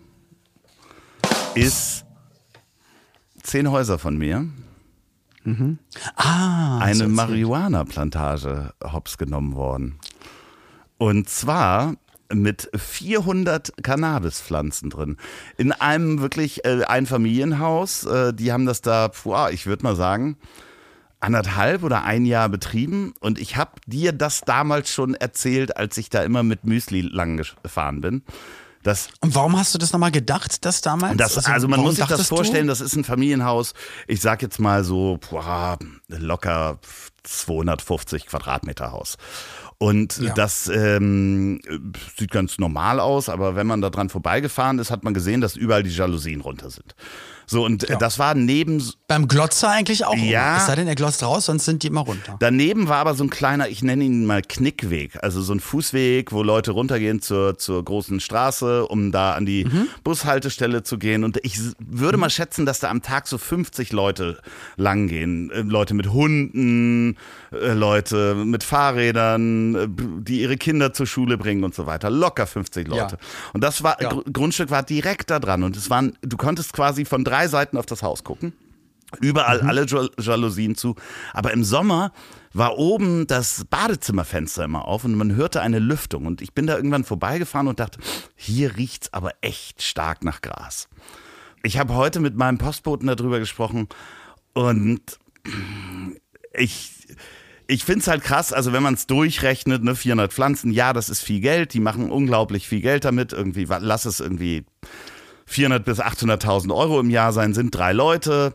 ist 1.55 2.05
zehn 3.43 3.71
Häuser 3.71 3.99
von 3.99 4.17
mir 4.17 4.47
Ah, 6.17 6.79
eine 6.81 6.95
so. 6.95 7.09
Marihuana-Plantage 7.09 8.75
hops 8.93 9.17
genommen 9.17 9.55
worden. 9.55 9.99
Und 10.99 11.29
zwar 11.31 11.95
mit 12.31 12.69
400 12.77 13.73
Cannabispflanzen 13.83 14.91
drin. 14.91 15.17
In 15.57 15.73
einem 15.73 16.21
wirklich 16.21 16.67
äh, 16.67 16.85
Einfamilienhaus. 16.85 18.05
Äh, 18.05 18.35
die 18.35 18.53
haben 18.53 18.67
das 18.67 18.83
da, 18.83 19.09
boah, 19.25 19.51
ich 19.51 19.65
würde 19.67 19.85
mal 19.85 19.97
sagen, 19.97 20.37
anderthalb 21.21 21.83
oder 21.83 22.05
ein 22.05 22.25
Jahr 22.27 22.49
betrieben. 22.49 23.15
Und 23.21 23.39
ich 23.39 23.57
habe 23.57 23.73
dir 23.87 24.13
das 24.13 24.41
damals 24.43 24.91
schon 24.93 25.15
erzählt, 25.15 25.77
als 25.77 25.97
ich 25.99 26.11
da 26.11 26.23
immer 26.23 26.43
mit 26.43 26.65
Müsli 26.65 27.01
lang 27.03 27.37
gefahren 27.63 28.01
bin. 28.01 28.23
Das 28.85 29.09
Und 29.21 29.35
warum 29.35 29.59
hast 29.59 29.75
du 29.75 29.79
das 29.79 29.93
nochmal 29.93 30.13
gedacht, 30.13 30.65
das 30.65 30.81
damals? 30.81 31.17
das, 31.17 31.45
also, 31.47 31.67
man 31.67 31.79
warum 31.79 31.87
muss 31.87 31.97
sich 31.97 32.01
das 32.05 32.11
dachtest 32.11 32.31
du- 32.31 32.37
vorstellen, 32.37 32.69
das 32.69 32.81
ist 32.81 32.95
ein 32.95 33.03
Familienhaus. 33.05 33.75
Ich 34.07 34.21
sag 34.21 34.41
jetzt 34.41 34.61
mal 34.61 34.85
so, 34.85 35.19
boah, 35.29 35.77
locker 36.09 36.79
250 37.25 38.27
Quadratmeter 38.27 38.93
Haus. 38.93 39.17
Und 39.79 40.19
Ja. 40.19 40.33
das 40.35 40.69
ähm, 40.69 41.61
sieht 42.17 42.31
ganz 42.31 42.59
normal 42.59 43.01
aus, 43.01 43.29
aber 43.29 43.57
wenn 43.57 43.67
man 43.67 43.81
da 43.81 43.91
dran 43.91 44.09
vorbeigefahren 44.09 44.79
ist, 44.79 44.91
hat 44.91 45.05
man 45.05 45.15
gesehen, 45.15 45.41
dass 45.41 45.57
überall 45.57 45.83
die 45.83 45.91
Jalousien 45.91 46.41
runter 46.41 46.71
sind. 46.71 46.95
So, 47.51 47.65
und 47.65 47.89
äh, 47.89 47.97
das 47.99 48.19
war 48.19 48.35
neben, 48.35 48.83
Beim 49.09 49.27
Glotzer 49.27 49.71
eigentlich 49.71 50.05
auch. 50.05 50.15
Ja. 50.17 50.59
Es 50.59 50.67
sei 50.67 50.77
denn, 50.77 50.87
er 50.87 50.95
glotzt 50.95 51.23
raus, 51.23 51.47
sonst 51.47 51.65
sind 51.65 51.83
die 51.83 51.87
immer 51.89 52.03
runter. 52.03 52.37
Daneben 52.41 52.89
war 52.89 52.99
aber 52.99 53.15
so 53.15 53.25
ein 53.25 53.31
kleiner, 53.31 53.69
ich 53.69 53.83
nenne 53.83 54.05
ihn 54.05 54.27
mal 54.27 54.43
Knickweg, 54.43 55.23
also 55.23 55.41
so 55.43 55.53
ein 55.55 55.61
Fußweg, 55.61 56.31
wo 56.33 56.43
Leute 56.43 56.73
runtergehen 56.73 57.21
zur, 57.23 57.59
zur 57.59 57.85
großen 57.85 58.21
Straße, 58.21 58.87
um 58.87 59.11
da 59.13 59.33
an 59.33 59.47
die 59.47 59.67
Bushaltestelle 60.05 60.83
zu 60.83 60.99
gehen. 60.99 61.25
Und 61.25 61.39
ich 61.43 61.59
würde 61.79 62.19
mal 62.19 62.31
schätzen, 62.31 62.67
dass 62.67 62.81
da 62.81 62.91
am 62.91 63.03
Tag 63.03 63.27
so 63.29 63.39
50 63.39 63.93
Leute 63.93 64.39
langgehen. 64.77 65.51
Äh, 65.51 65.61
Leute 65.63 65.95
mit 65.95 66.13
Hunden, 66.13 67.17
äh, 67.53 67.73
Leute 67.73 68.35
mit 68.35 68.63
Fahrrädern, 68.65 70.23
die 70.25 70.41
ihre 70.43 70.57
Kinder 70.57 70.93
zur 70.93 71.07
Schule 71.07 71.39
bringen 71.39 71.65
und 71.65 71.75
so 71.75 71.87
weiter. 71.87 72.11
Locker 72.11 72.47
50 72.47 72.89
Leute. 72.89 73.17
Ja. 73.21 73.51
Und 73.53 73.63
das 73.65 73.83
war, 73.83 74.01
Ja. 74.03 74.11
Gr- 74.11 74.23
Grundstück 74.33 74.71
war 74.71 74.83
direkt 74.83 75.31
da 75.31 75.39
dran. 75.39 75.63
Und 75.63 75.77
es 75.77 75.91
waren, 75.91 76.13
du 76.23 76.37
konntest 76.37 76.73
quasi 76.73 77.05
von 77.05 77.25
drei 77.25 77.38
Seiten 77.47 77.77
auf 77.77 77.87
das 77.87 78.03
Haus 78.03 78.25
gucken. 78.25 78.53
Überall 79.21 79.61
alle 79.63 79.87
Jal- 79.87 80.11
Jalousien 80.19 80.75
zu. 80.75 80.95
Aber 81.33 81.53
im 81.53 81.65
Sommer 81.65 82.13
war 82.53 82.77
oben 82.77 83.27
das 83.27 83.65
Badezimmerfenster 83.71 84.65
immer 84.65 84.85
auf 84.87 85.05
und 85.05 85.15
man 85.15 85.35
hörte 85.35 85.63
eine 85.63 85.79
Lüftung. 85.79 86.27
Und 86.27 86.43
ich 86.43 86.53
bin 86.53 86.67
da 86.67 86.77
irgendwann 86.77 87.05
vorbeigefahren 87.05 87.69
und 87.69 87.81
dachte, 87.81 88.01
hier 88.37 88.77
riecht's 88.77 89.13
aber 89.15 89.33
echt 89.41 89.83
stark 89.83 90.25
nach 90.25 90.43
Gras. 90.43 90.89
Ich 91.63 91.79
habe 91.79 91.95
heute 91.95 92.21
mit 92.21 92.37
meinem 92.37 92.59
Postboten 92.59 93.07
darüber 93.07 93.39
gesprochen 93.39 93.89
und 94.53 95.01
ich, 96.53 96.93
ich 97.67 97.85
finde 97.85 98.01
es 98.01 98.09
halt 98.09 98.23
krass, 98.23 98.53
also 98.53 98.73
wenn 98.73 98.83
man 98.83 98.95
es 98.95 99.07
durchrechnet, 99.07 99.83
ne, 99.83 99.95
400 99.97 100.33
Pflanzen, 100.33 100.71
ja, 100.71 100.93
das 100.93 101.09
ist 101.09 101.23
viel 101.23 101.41
Geld, 101.41 101.75
die 101.75 101.81
machen 101.81 102.11
unglaublich 102.11 102.69
viel 102.69 102.81
Geld 102.81 103.05
damit, 103.05 103.33
irgendwie, 103.33 103.65
lass 103.69 104.05
es 104.05 104.21
irgendwie 104.21 104.65
400 105.49 105.85
bis 105.85 106.01
800.000 106.01 106.75
Euro 106.75 107.01
im 107.01 107.11
Jahr 107.11 107.33
sein, 107.33 107.55
sind 107.55 107.75
drei 107.75 107.93
Leute, 107.93 108.55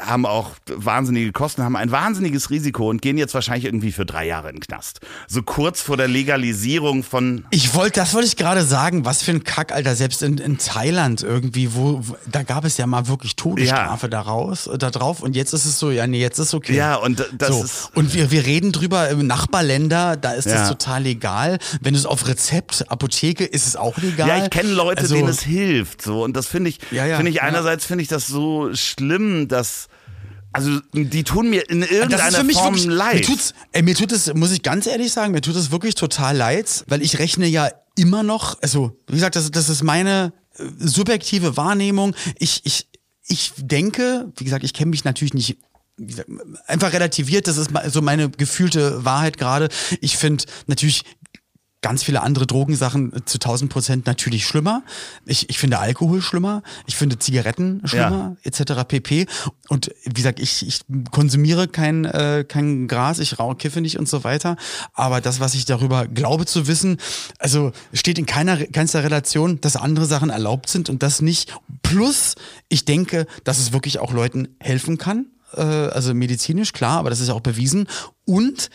haben 0.00 0.26
auch 0.26 0.50
wahnsinnige 0.66 1.32
Kosten, 1.32 1.62
haben 1.62 1.76
ein 1.76 1.90
wahnsinniges 1.90 2.50
Risiko 2.50 2.88
und 2.90 3.02
gehen 3.02 3.18
jetzt 3.18 3.34
wahrscheinlich 3.34 3.64
irgendwie 3.66 3.92
für 3.92 4.04
drei 4.06 4.26
Jahre 4.26 4.48
in 4.48 4.56
den 4.56 4.60
Knast. 4.60 5.00
So 5.28 5.42
kurz 5.42 5.80
vor 5.82 5.96
der 5.96 6.08
Legalisierung 6.08 7.02
von 7.02 7.44
Ich 7.50 7.74
wollte, 7.74 8.00
das 8.00 8.14
wollte 8.14 8.26
ich 8.28 8.36
gerade 8.36 8.62
sagen, 8.64 9.04
was 9.04 9.22
für 9.22 9.32
ein 9.32 9.44
Kack, 9.44 9.72
Alter, 9.72 9.94
selbst 9.94 10.22
in, 10.22 10.38
in 10.38 10.58
Thailand 10.58 11.22
irgendwie, 11.22 11.74
wo, 11.74 12.00
wo, 12.02 12.16
da 12.30 12.42
gab 12.42 12.64
es 12.64 12.76
ja 12.76 12.86
mal 12.86 13.08
wirklich 13.08 13.36
Todesstrafe 13.36 14.08
daraus, 14.08 14.66
äh, 14.66 14.78
da 14.78 14.90
drauf 14.90 15.20
und 15.22 15.36
jetzt 15.36 15.52
ist 15.52 15.64
es 15.66 15.78
so, 15.78 15.90
ja, 15.90 16.06
nee, 16.06 16.20
jetzt 16.20 16.38
ist 16.38 16.54
okay. 16.54 16.74
Ja, 16.76 16.94
und 16.96 17.24
das 17.36 17.48
so. 17.48 17.62
ist- 17.64 17.90
Und 17.94 18.14
wir, 18.14 18.30
wir 18.30 18.46
reden 18.46 18.72
drüber, 18.72 19.08
im 19.10 19.26
Nachbarländer, 19.26 20.16
da 20.16 20.32
ist 20.32 20.46
Ja. 20.46 20.54
das 20.60 20.68
total 20.68 21.02
legal. 21.02 21.58
Wenn 21.80 21.94
du 21.94 21.98
es 22.00 22.06
auf 22.06 22.26
Rezept, 22.26 22.90
Apotheke, 22.90 23.44
ist 23.44 23.66
es 23.66 23.76
auch 23.76 23.98
legal. 23.98 24.28
Ja, 24.28 24.44
ich 24.44 24.50
kenne 24.50 24.70
Leute, 24.70 25.02
Also- 25.02 25.14
denen 25.14 25.28
es 25.28 25.42
hilft. 25.42 26.02
So. 26.02 26.22
Und 26.24 26.36
das 26.36 26.46
finde 26.46 26.70
ich, 26.70 26.78
Ja, 26.90 27.04
ja, 27.06 27.16
finde 27.16 27.30
ich 27.30 27.36
ja. 27.36 27.42
einerseits 27.42 27.84
finde 27.84 28.02
ich 28.02 28.08
das 28.08 28.26
so 28.26 28.70
schlimm, 28.74 29.48
dass. 29.48 29.88
Also, 30.52 30.80
die 30.92 31.24
tun 31.24 31.50
mir 31.50 31.68
in 31.70 31.80
Das 31.80 31.90
irgendeiner 31.90 32.28
ist 32.28 32.36
für 32.36 32.44
mich 32.44 32.56
Form 32.56 32.74
wirklich, 32.74 32.92
leid. 32.92 33.14
Mir 33.14 33.22
tut's, 33.22 33.54
ey, 33.72 33.82
mir 33.82 33.94
tut 33.94 34.12
es, 34.12 34.34
muss 34.34 34.50
ich 34.50 34.62
ganz 34.62 34.86
ehrlich 34.86 35.12
sagen, 35.12 35.32
mir 35.32 35.40
tut 35.40 35.56
es 35.56 35.70
wirklich 35.70 35.94
total 35.94 36.36
leid, 36.36 36.84
weil 36.88 37.02
ich 37.02 37.18
rechne 37.18 37.46
ja 37.46 37.70
immer 37.96 38.22
noch, 38.22 38.60
also 38.62 38.96
wie 39.06 39.14
gesagt, 39.14 39.36
das, 39.36 39.50
das 39.50 39.68
ist 39.68 39.82
meine 39.82 40.32
äh, 40.56 40.64
subjektive 40.78 41.56
Wahrnehmung. 41.56 42.14
Ich, 42.38 42.62
ich, 42.64 42.88
ich 43.26 43.52
denke, 43.56 44.32
wie 44.36 44.44
gesagt, 44.44 44.64
ich 44.64 44.74
kenne 44.74 44.90
mich 44.90 45.04
natürlich 45.04 45.34
nicht 45.34 45.58
einfach 46.66 46.92
relativiert, 46.92 47.46
das 47.46 47.56
ist 47.58 47.70
so 47.88 48.00
meine 48.00 48.30
gefühlte 48.30 49.04
Wahrheit 49.04 49.38
gerade. 49.38 49.68
Ich 50.00 50.16
finde 50.16 50.44
natürlich 50.66 51.04
ganz 51.82 52.02
viele 52.02 52.22
andere 52.22 52.46
Drogensachen 52.46 53.12
zu 53.24 53.36
1000 53.36 53.72
Prozent 53.72 54.06
natürlich 54.06 54.46
schlimmer. 54.46 54.82
Ich, 55.24 55.48
ich 55.48 55.58
finde 55.58 55.78
Alkohol 55.78 56.20
schlimmer. 56.20 56.62
Ich 56.86 56.96
finde 56.96 57.18
Zigaretten 57.18 57.80
schlimmer, 57.84 58.36
etc. 58.42 58.84
pp. 58.86 59.26
Und 59.68 59.90
wie 60.04 60.12
gesagt, 60.12 60.40
ich, 60.40 60.66
ich 60.66 60.80
konsumiere 61.10 61.68
kein, 61.68 62.04
äh, 62.04 62.44
kein 62.46 62.86
Gras, 62.86 63.18
ich 63.18 63.38
rauche, 63.38 63.56
kiffe 63.56 63.80
nicht 63.80 63.98
und 63.98 64.08
so 64.08 64.24
weiter. 64.24 64.56
Aber 64.92 65.20
das, 65.20 65.40
was 65.40 65.54
ich 65.54 65.64
darüber 65.64 66.06
glaube 66.06 66.44
zu 66.44 66.66
wissen, 66.66 66.98
also 67.38 67.72
steht 67.94 68.18
in 68.18 68.26
keiner, 68.26 68.58
keinster 68.66 69.02
Relation, 69.02 69.60
dass 69.60 69.76
andere 69.76 70.06
Sachen 70.06 70.30
erlaubt 70.30 70.68
sind 70.68 70.90
und 70.90 71.02
das 71.02 71.22
nicht. 71.22 71.54
Plus, 71.82 72.34
ich 72.68 72.84
denke, 72.84 73.26
dass 73.44 73.58
es 73.58 73.72
wirklich 73.72 73.98
auch 74.00 74.12
Leuten 74.12 74.48
helfen 74.58 74.98
kann. 74.98 75.26
Äh, 75.54 75.62
also 75.62 76.14
medizinisch, 76.14 76.72
klar, 76.72 76.98
aber 76.98 77.10
das 77.10 77.20
ist 77.20 77.28
ja 77.28 77.34
auch 77.34 77.40
bewiesen. 77.40 77.88
Und 78.24 78.70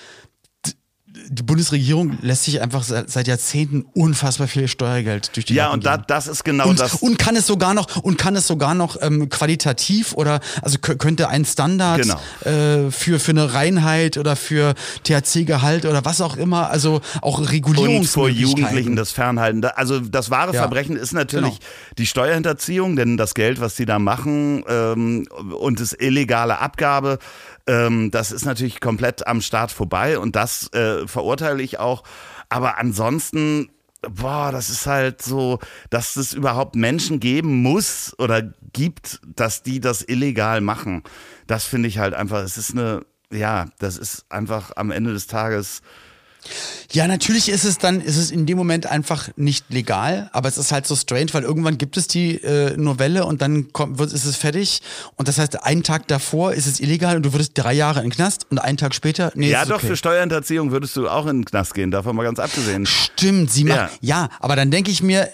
die 1.29 1.43
Bundesregierung 1.43 2.17
lässt 2.21 2.43
sich 2.43 2.61
einfach 2.61 2.83
seit, 2.83 3.27
Jahrzehnten 3.27 3.85
unfassbar 3.93 4.47
viel 4.47 4.67
Steuergeld 4.67 5.35
durch 5.35 5.45
die 5.45 5.55
Ja, 5.55 5.65
Lappen 5.65 5.73
und 5.79 5.85
da, 5.85 5.97
das 5.97 6.27
ist 6.27 6.43
genau 6.43 6.67
und, 6.67 6.79
das. 6.79 6.95
und 6.95 7.17
kann 7.17 7.35
es 7.35 7.47
sogar 7.47 7.73
noch 7.73 7.95
und 7.97 8.17
kann 8.17 8.35
es 8.35 8.47
sogar 8.47 8.73
noch 8.75 8.97
ähm, 9.01 9.29
qualitativ 9.29 10.13
oder 10.13 10.39
also 10.61 10.77
kö- 10.77 10.95
könnte 10.97 11.29
ein 11.29 11.45
Standard 11.45 12.01
Genau. 12.01 12.19
äh, 12.43 12.91
für 12.91 13.19
für 13.19 13.31
eine 13.31 13.53
Reinheit 13.53 14.17
oder 14.17 14.35
für 14.35 14.73
THC-Gehalt 15.03 15.85
oder 15.85 16.05
was 16.05 16.21
auch 16.21 16.37
immer 16.37 16.69
also 16.69 17.01
auch 17.21 17.39
und 17.39 17.45
vor 17.45 17.51
Regulierungsmöglichkeiten. 17.51 18.39
Jugendlichen 18.49 18.95
das 18.95 19.11
Fernhalten. 19.11 19.63
Also 19.65 19.99
das 19.99 20.29
wahre 20.29 20.53
Ja. 20.53 20.61
Verbrechen 20.61 20.95
ist 20.95 21.13
natürlich 21.13 21.59
Genau. 21.59 21.65
die 21.97 22.05
Steuerhinterziehung, 22.05 22.95
denn 22.95 23.17
das 23.17 23.33
Geld, 23.33 23.59
was 23.59 23.75
die 23.75 23.85
da 23.85 23.99
machen 23.99 24.63
ähm, 24.67 25.27
und 25.59 25.79
das 25.79 25.93
illegale 25.93 26.59
Abgabe, 26.59 27.19
ähm, 27.67 28.11
das 28.11 28.31
ist 28.31 28.45
natürlich 28.45 28.79
komplett 28.79 29.27
am 29.27 29.41
Staat 29.41 29.71
vorbei 29.71 30.19
und 30.19 30.35
das 30.35 30.71
äh, 30.73 31.07
verurteile 31.07 31.61
ich 31.61 31.79
auch. 31.79 32.03
Aber 32.49 32.77
ansonsten 32.77 33.69
Boah, 34.09 34.51
das 34.51 34.69
ist 34.69 34.85
halt 34.85 35.21
so, 35.21 35.59
dass 35.89 36.15
es 36.15 36.33
überhaupt 36.33 36.75
Menschen 36.75 37.19
geben 37.19 37.61
muss 37.61 38.13
oder 38.19 38.43
gibt, 38.73 39.19
dass 39.25 39.63
die 39.63 39.79
das 39.79 40.01
illegal 40.01 40.61
machen. 40.61 41.03
Das 41.47 41.65
finde 41.65 41.87
ich 41.87 41.97
halt 41.97 42.13
einfach, 42.13 42.43
es 42.43 42.57
ist 42.57 42.71
eine, 42.71 43.05
ja, 43.31 43.65
das 43.79 43.97
ist 43.97 44.25
einfach 44.29 44.73
am 44.75 44.91
Ende 44.91 45.13
des 45.13 45.27
Tages 45.27 45.81
Ja, 46.91 47.07
natürlich 47.07 47.49
ist 47.49 47.63
es 47.65 47.77
dann, 47.77 47.99
ist 48.01 48.17
es 48.17 48.31
in 48.31 48.45
dem 48.45 48.57
Moment 48.57 48.85
einfach 48.85 49.29
nicht 49.35 49.65
legal, 49.69 50.29
aber 50.33 50.47
es 50.47 50.57
ist 50.57 50.71
halt 50.71 50.85
so 50.87 50.95
strange, 50.95 51.27
weil 51.33 51.43
irgendwann 51.43 51.77
gibt 51.77 51.97
es 51.97 52.07
die 52.07 52.35
äh, 52.43 52.77
Novelle 52.77 53.25
und 53.25 53.41
dann 53.41 53.73
kommt, 53.73 53.97
wird, 53.97 54.13
ist 54.13 54.25
es 54.25 54.35
fertig 54.35 54.81
und 55.15 55.27
das 55.27 55.37
heißt, 55.39 55.63
einen 55.63 55.83
Tag 55.83 56.07
davor 56.07 56.53
ist 56.53 56.67
es 56.67 56.79
illegal 56.79 57.15
und 57.17 57.23
du 57.23 57.33
würdest 57.33 57.51
drei 57.55 57.73
Jahre 57.73 57.99
in 57.99 58.05
den 58.05 58.11
Knast 58.13 58.45
und 58.49 58.59
einen 58.59 58.77
Tag 58.77 58.93
später, 58.95 59.31
nee, 59.35 59.49
Ja, 59.49 59.65
doch, 59.65 59.77
okay. 59.77 59.87
für 59.87 59.97
Steuerhinterziehung 59.97 60.71
würdest 60.71 60.95
du 60.95 61.09
auch 61.09 61.25
in 61.25 61.39
den 61.39 61.45
Knast 61.45 61.73
gehen, 61.73 61.91
davon 61.91 62.15
mal 62.15 62.23
ganz 62.23 62.39
abgesehen. 62.39 62.85
Stimmt, 62.85 63.51
sie 63.51 63.63
macht, 63.65 63.77
Ja. 64.01 64.25
ja. 64.25 64.29
aber 64.39 64.55
dann 64.55 64.71
denke 64.71 64.91
ich 64.91 65.01
mir, 65.01 65.27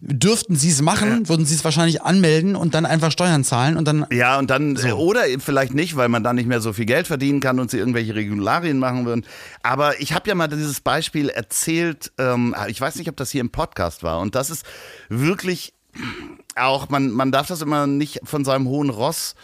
dürften 0.00 0.56
sie 0.56 0.70
es 0.70 0.82
machen, 0.82 1.28
würden 1.28 1.46
sie 1.46 1.54
es 1.54 1.64
wahrscheinlich 1.64 2.02
anmelden 2.02 2.56
und 2.56 2.74
dann 2.74 2.86
einfach 2.86 3.10
Steuern 3.10 3.44
zahlen 3.44 3.76
und 3.76 3.86
dann, 3.86 4.06
Ja, 4.10 4.38
und 4.38 4.50
dann, 4.50 4.76
äh, 4.76 4.92
oder 4.92 5.22
vielleicht 5.38 5.74
nicht, 5.74 5.96
weil 5.96 6.08
man 6.08 6.22
dann 6.22 6.36
nicht 6.36 6.48
mehr 6.48 6.60
so 6.60 6.72
viel 6.72 6.86
Geld 6.86 7.06
verdienen 7.06 7.40
kann 7.40 7.58
und 7.60 7.70
sie 7.70 7.78
irgendwelche 7.78 8.14
Regularien 8.14 8.78
machen 8.78 9.06
würden. 9.06 9.24
Aber 9.62 10.00
ich 10.00 10.12
habe 10.12 10.28
ja 10.28 10.34
mal 10.34 10.48
dieses 10.48 10.80
Beispiel 10.80 11.28
erzählt, 11.28 12.12
ähm, 12.18 12.54
ich 12.68 12.80
weiß 12.80 12.96
nicht, 12.96 13.08
ob 13.08 13.16
das 13.16 13.30
hier 13.30 13.40
im 13.40 13.50
Podcast 13.50 14.02
war, 14.02 14.20
und 14.20 14.34
das 14.34 14.50
ist 14.50 14.64
wirklich 15.08 15.74
auch, 16.56 16.88
man, 16.88 17.10
man 17.10 17.32
darf 17.32 17.46
das 17.46 17.62
immer 17.62 17.86
nicht 17.86 18.20
von 18.24 18.44
seinem 18.44 18.68
hohen 18.68 18.90
Ross 18.90 19.34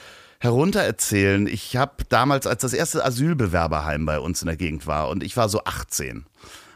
heruntererzählen. 0.40 1.46
Ich 1.46 1.76
habe 1.76 2.04
damals, 2.08 2.46
als 2.46 2.62
das 2.62 2.72
erste 2.72 3.04
Asylbewerberheim 3.04 4.04
bei 4.04 4.18
uns 4.18 4.42
in 4.42 4.46
der 4.46 4.56
Gegend 4.56 4.86
war, 4.86 5.08
und 5.08 5.22
ich 5.22 5.36
war 5.36 5.48
so 5.48 5.64
18. 5.64 6.26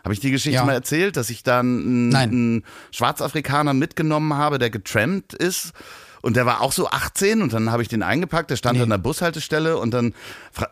Habe 0.09 0.15
ich 0.15 0.21
die 0.21 0.31
Geschichte 0.31 0.55
Ja. 0.57 0.65
mal 0.65 0.73
erzählt, 0.73 1.17
dass 1.19 1.29
ich 1.31 1.43
dann 1.43 1.67
einen, 1.67 2.15
einen 2.15 2.65
Schwarzafrikaner 2.93 3.75
mitgenommen 3.75 4.35
habe, 4.35 4.59
der 4.59 4.71
getrampt 4.71 5.35
ist. 5.35 5.73
Und 6.21 6.35
der 6.37 6.47
war 6.47 6.63
auch 6.63 6.73
so 6.73 6.89
18 6.91 7.43
und 7.43 7.53
dann 7.53 7.71
habe 7.71 7.81
ich 7.83 7.89
den 7.89 8.03
eingepackt, 8.03 8.51
der 8.51 8.57
stand 8.57 8.81
an 8.81 8.91
der 8.91 8.99
Bushaltestelle 8.99 9.77
und 9.77 9.93
dann 9.95 10.15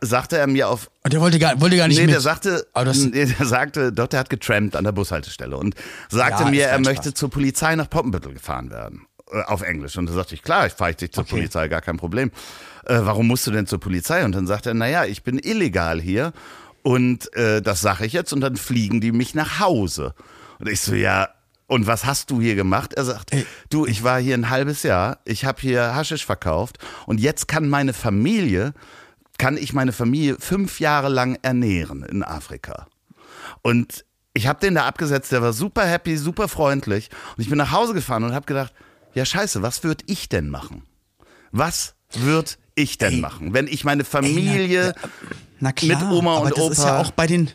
sagte 0.00 0.36
er 0.38 0.48
mir 0.48 0.68
auf 0.68 0.90
und 1.04 1.12
der 1.12 1.20
wollte 1.20 1.38
gar, 1.38 1.60
wollte 1.60 1.76
gar 1.76 1.86
nicht 1.86 1.98
Nee, 1.98 2.06
mit. 2.06 2.14
der 2.14 2.20
sagte, 2.20 2.66
nee, 2.74 3.26
der 3.26 3.46
sagte, 3.46 3.92
doch, 3.92 4.08
der 4.08 4.18
hat 4.20 4.28
getrampt 4.30 4.74
an 4.74 4.82
der 4.82 4.90
Bushaltestelle 4.90 5.56
und 5.56 5.76
sagte 6.08 6.42
Ja, 6.42 6.50
mir, 6.50 6.62
er 6.64 6.70
kein 6.72 6.82
möchte 6.82 7.10
Spaß. 7.10 7.14
zur 7.14 7.30
Polizei 7.30 7.76
nach 7.76 7.88
Poppenbüttel 7.88 8.32
gefahren 8.32 8.70
werden. 8.72 9.06
Äh, 9.30 9.42
auf 9.42 9.62
Englisch. 9.62 9.96
Und 9.96 10.06
da 10.08 10.14
sagte 10.14 10.34
ich, 10.34 10.42
klar, 10.42 10.66
ich 10.66 10.72
fahre 10.72 10.94
dich 10.94 11.12
zur 11.12 11.22
Okay. 11.22 11.36
Polizei, 11.36 11.68
gar 11.68 11.80
kein 11.80 11.96
Problem. 11.96 12.32
Äh, 12.84 12.98
warum 13.02 13.28
musst 13.28 13.46
du 13.46 13.52
denn 13.52 13.66
zur 13.68 13.78
Polizei? 13.78 14.24
Und 14.24 14.34
dann 14.34 14.48
sagt 14.48 14.66
er, 14.66 14.74
naja, 14.74 15.04
ich 15.04 15.22
bin 15.22 15.38
illegal 15.38 16.00
hier 16.00 16.32
und 16.86 17.34
äh, 17.34 17.62
das 17.62 17.80
sage 17.80 18.06
ich 18.06 18.12
jetzt 18.12 18.32
und 18.32 18.40
dann 18.42 18.54
fliegen 18.54 19.00
die 19.00 19.10
mich 19.10 19.34
nach 19.34 19.58
Hause. 19.58 20.14
Und 20.60 20.68
ich 20.68 20.80
so, 20.80 20.94
ja, 20.94 21.30
und 21.66 21.88
was 21.88 22.04
hast 22.04 22.30
du 22.30 22.40
hier 22.40 22.54
gemacht? 22.54 22.94
Er 22.94 23.04
sagt, 23.04 23.32
du, 23.70 23.86
ich 23.86 24.04
war 24.04 24.20
hier 24.20 24.34
ein 24.34 24.50
halbes 24.50 24.84
Jahr, 24.84 25.18
ich 25.24 25.44
habe 25.44 25.60
hier 25.60 25.96
Haschisch 25.96 26.24
verkauft 26.24 26.78
und 27.06 27.18
jetzt 27.18 27.48
kann 27.48 27.68
meine 27.68 27.92
Familie, 27.92 28.72
kann 29.36 29.56
ich 29.56 29.72
meine 29.72 29.90
Familie 29.90 30.36
fünf 30.38 30.78
Jahre 30.78 31.08
lang 31.08 31.36
ernähren 31.42 32.04
in 32.04 32.22
Afrika. 32.22 32.86
Und 33.62 34.04
ich 34.32 34.46
habe 34.46 34.60
den 34.60 34.76
da 34.76 34.86
abgesetzt, 34.86 35.32
der 35.32 35.42
war 35.42 35.52
super 35.52 35.84
happy, 35.84 36.16
super 36.16 36.46
freundlich. 36.46 37.10
Und 37.36 37.42
ich 37.42 37.48
bin 37.48 37.58
nach 37.58 37.72
Hause 37.72 37.94
gefahren 37.94 38.22
und 38.22 38.32
habe 38.32 38.46
gedacht, 38.46 38.72
ja 39.12 39.24
scheiße, 39.24 39.60
was 39.60 39.82
würde 39.82 40.04
ich 40.06 40.28
denn 40.28 40.50
machen? 40.50 40.84
Was 41.50 41.96
würde 42.12 42.52
ich 42.76 42.98
denn 42.98 43.20
machen, 43.20 43.52
wenn 43.52 43.66
ich 43.66 43.82
meine 43.84 44.04
Familie 44.04 44.94
Na 45.58 45.72
klar, 45.72 46.00
mit 46.04 46.12
Oma 46.16 46.36
und 46.36 46.50
das 46.50 46.58
Opa... 46.64 46.72
ist 46.72 46.78
ja 46.84 47.00
auch 47.00 47.10
bei 47.10 47.26
den 47.26 47.50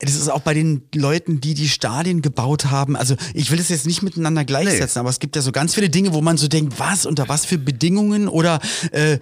das 0.00 0.16
ist 0.16 0.28
auch 0.28 0.40
bei 0.40 0.54
den 0.54 0.82
Leuten, 0.94 1.40
die 1.40 1.54
die 1.54 1.68
Stadien 1.68 2.20
gebaut 2.20 2.66
haben. 2.66 2.96
Also 2.96 3.14
ich 3.32 3.50
will 3.52 3.60
es 3.60 3.68
jetzt 3.68 3.86
nicht 3.86 4.02
miteinander 4.02 4.44
gleichsetzen, 4.44 4.98
aber 4.98 5.08
es 5.08 5.20
gibt 5.20 5.36
ja 5.36 5.40
so 5.40 5.52
ganz 5.52 5.74
viele 5.76 5.88
Dinge, 5.88 6.12
wo 6.12 6.20
man 6.20 6.36
so 6.36 6.48
denkt, 6.48 6.78
was 6.78 7.06
unter 7.06 7.28
was 7.28 7.44
für 7.46 7.58
Bedingungen 7.58 8.26
oder 8.28 8.58
äh, 8.90 9.14
äh, 9.14 9.18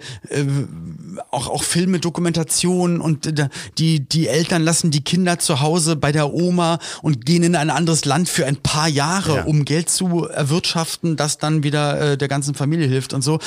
auch 1.29 1.47
auch 1.47 1.63
Filme, 1.63 1.99
Dokumentationen 1.99 3.01
und 3.01 3.27
äh, 3.27 3.49
die 3.77 3.99
die 4.01 4.27
Eltern 4.27 4.63
lassen 4.63 4.89
die 4.89 5.03
Kinder 5.03 5.37
zu 5.37 5.61
Hause 5.61 5.95
bei 5.95 6.11
der 6.11 6.33
Oma 6.33 6.79
und 7.03 7.23
gehen 7.25 7.43
in 7.43 7.55
ein 7.55 7.69
anderes 7.69 8.03
Land 8.05 8.27
für 8.27 8.47
ein 8.47 8.57
paar 8.57 8.87
Jahre, 8.87 9.35
Ja. 9.37 9.43
um 9.43 9.65
Geld 9.65 9.89
zu 9.91 10.25
erwirtschaften, 10.27 11.15
das 11.15 11.37
dann 11.37 11.63
wieder 11.63 12.13
äh, 12.13 12.17
der 12.17 12.27
ganzen 12.27 12.55
Familie 12.55 12.87
hilft 12.87 13.13
und 13.13 13.21
so. 13.21 13.39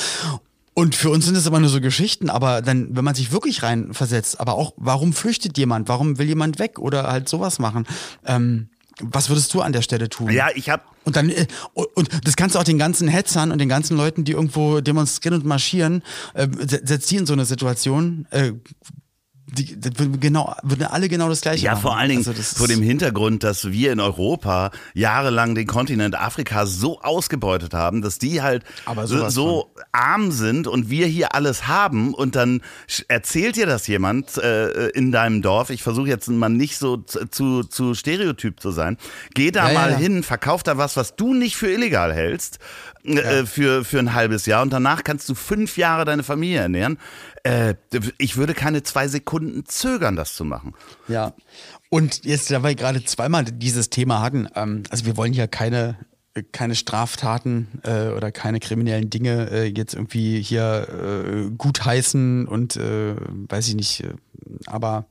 Und 0.79 0.93
für 0.95 1.09
uns 1.09 1.25
sind 1.25 1.35
es 1.35 1.47
immer 1.47 1.59
nur 1.59 1.69
so 1.69 1.81
Geschichten, 1.81 2.29
aber 2.29 2.61
dann, 2.61 2.95
wenn 2.95 3.03
man 3.03 3.15
sich 3.15 3.31
wirklich 3.31 3.63
reinversetzt, 3.63 4.39
aber 4.39 4.53
auch, 4.53 4.73
warum 4.77 5.11
flüchtet 5.11 5.57
jemand? 5.57 5.89
Warum 5.89 6.19
will 6.19 6.27
jemand 6.27 6.59
weg 6.59 6.77
oder 6.77 7.07
halt 7.07 7.27
sowas 7.27 7.57
machen? 7.57 7.87
Ähm, 8.27 8.69
was 8.99 9.29
würdest 9.29 9.51
du 9.55 9.61
an 9.61 9.73
der 9.73 9.81
Stelle 9.81 10.07
tun? 10.07 10.29
ja, 10.29 10.49
ich 10.53 10.69
habe 10.69 10.83
Und 11.03 11.15
dann, 11.15 11.29
äh, 11.31 11.47
und 11.73 12.09
das 12.27 12.35
kannst 12.35 12.53
du 12.53 12.59
auch 12.59 12.63
den 12.63 12.77
ganzen 12.77 13.07
Hetzern 13.07 13.51
und 13.51 13.57
den 13.57 13.69
ganzen 13.69 13.97
Leuten, 13.97 14.23
die 14.23 14.33
irgendwo 14.33 14.79
demonstrieren 14.79 15.39
und 15.39 15.45
marschieren, 15.47 16.03
äh, 16.35 16.47
se- 16.67 16.81
setzt 16.83 17.09
die 17.09 17.15
in 17.15 17.25
so 17.25 17.33
eine 17.33 17.45
Situation, 17.45 18.27
äh, 18.29 18.51
die, 19.49 19.79
das 19.79 19.93
würden 19.97 20.19
genau, 20.19 20.53
würden 20.61 20.83
alle 20.87 21.07
genau 21.07 21.29
das 21.29 21.39
Gleiche 21.41 21.63
Ja, 21.65 21.71
machen. 21.71 21.81
vor 21.81 21.97
allen 21.97 22.09
Dingen 22.09 22.27
Also 22.27 22.33
vor 22.57 22.67
dem 22.67 22.81
Hintergrund, 22.81 23.43
dass 23.43 23.71
wir 23.71 23.93
in 23.93 24.01
Europa 24.01 24.71
jahrelang 24.93 25.55
den 25.55 25.67
Kontinent 25.67 26.19
Afrika 26.19 26.65
so 26.65 26.99
ausgebeutet 27.01 27.73
haben, 27.73 28.01
dass 28.01 28.19
die 28.19 28.41
halt 28.41 28.63
Aber 28.85 29.07
so, 29.07 29.29
so 29.29 29.71
arm 29.93 30.31
sind 30.31 30.67
und 30.67 30.89
wir 30.89 31.07
hier 31.07 31.33
alles 31.33 31.67
haben 31.67 32.13
und 32.13 32.35
dann 32.35 32.61
erzählt 33.07 33.55
dir 33.55 33.65
das 33.67 33.87
jemand 33.87 34.37
äh, 34.37 34.89
in 34.89 35.13
deinem 35.13 35.41
Dorf. 35.41 35.69
Ich 35.69 35.81
versuche 35.81 36.09
jetzt 36.09 36.27
mal 36.27 36.49
nicht 36.49 36.77
so 36.77 36.97
zu, 36.97 37.63
zu, 37.63 37.93
stereotyp 37.93 38.59
zu 38.59 38.71
sein. 38.71 38.97
Geh 39.33 39.51
da 39.51 39.67
Ja, 39.67 39.71
ja, 39.71 39.79
mal 39.79 39.91
ja. 39.91 39.97
hin, 39.97 40.23
verkauf 40.23 40.61
da 40.63 40.77
was, 40.77 40.97
was 40.97 41.15
du 41.15 41.33
nicht 41.33 41.55
für 41.55 41.71
illegal 41.71 42.13
hältst. 42.13 42.59
Äh, 43.03 43.45
für, 43.45 43.85
für 43.85 43.99
ein 43.99 44.13
halbes 44.13 44.45
Jahr 44.47 44.61
und 44.63 44.73
danach 44.73 45.05
kannst 45.05 45.29
du 45.29 45.35
fünf 45.35 45.77
Jahre 45.77 46.03
deine 46.03 46.23
Familie 46.23 46.59
ernähren. 46.59 46.97
Äh, 47.47 47.75
ich 48.17 48.35
würde 48.37 48.53
keine 48.53 48.83
zwei 48.83 49.07
Sekunden 49.07 49.65
zögern, 49.65 50.15
das 50.15 50.35
zu 50.35 50.43
machen. 50.43 50.73
Ja. 51.07 51.33
Und 51.89 52.25
jetzt, 52.25 52.51
da 52.51 52.63
wir 52.63 52.75
gerade 52.75 53.03
zweimal 53.05 53.45
dieses 53.45 53.89
Thema 53.89 54.21
hatten, 54.21 54.47
ähm, 54.55 54.83
also 54.89 55.05
wir 55.05 55.15
wollen 55.17 55.33
ja 55.33 55.47
keine 55.47 55.97
keine 56.51 56.75
Straftaten 56.75 57.67
äh, 57.83 58.09
oder 58.09 58.31
keine 58.31 58.59
kriminellen 58.59 59.09
Dinge 59.09 59.49
äh, 59.49 59.63
jetzt 59.65 59.95
irgendwie 59.95 60.39
hier 60.39 60.87
äh, 60.87 61.49
gutheißen 61.57 62.47
und 62.47 62.77
äh, 62.77 63.15
weiß 63.49 63.67
ich 63.69 63.75
nicht, 63.75 64.03
äh, 64.03 64.13
aber 64.67 65.07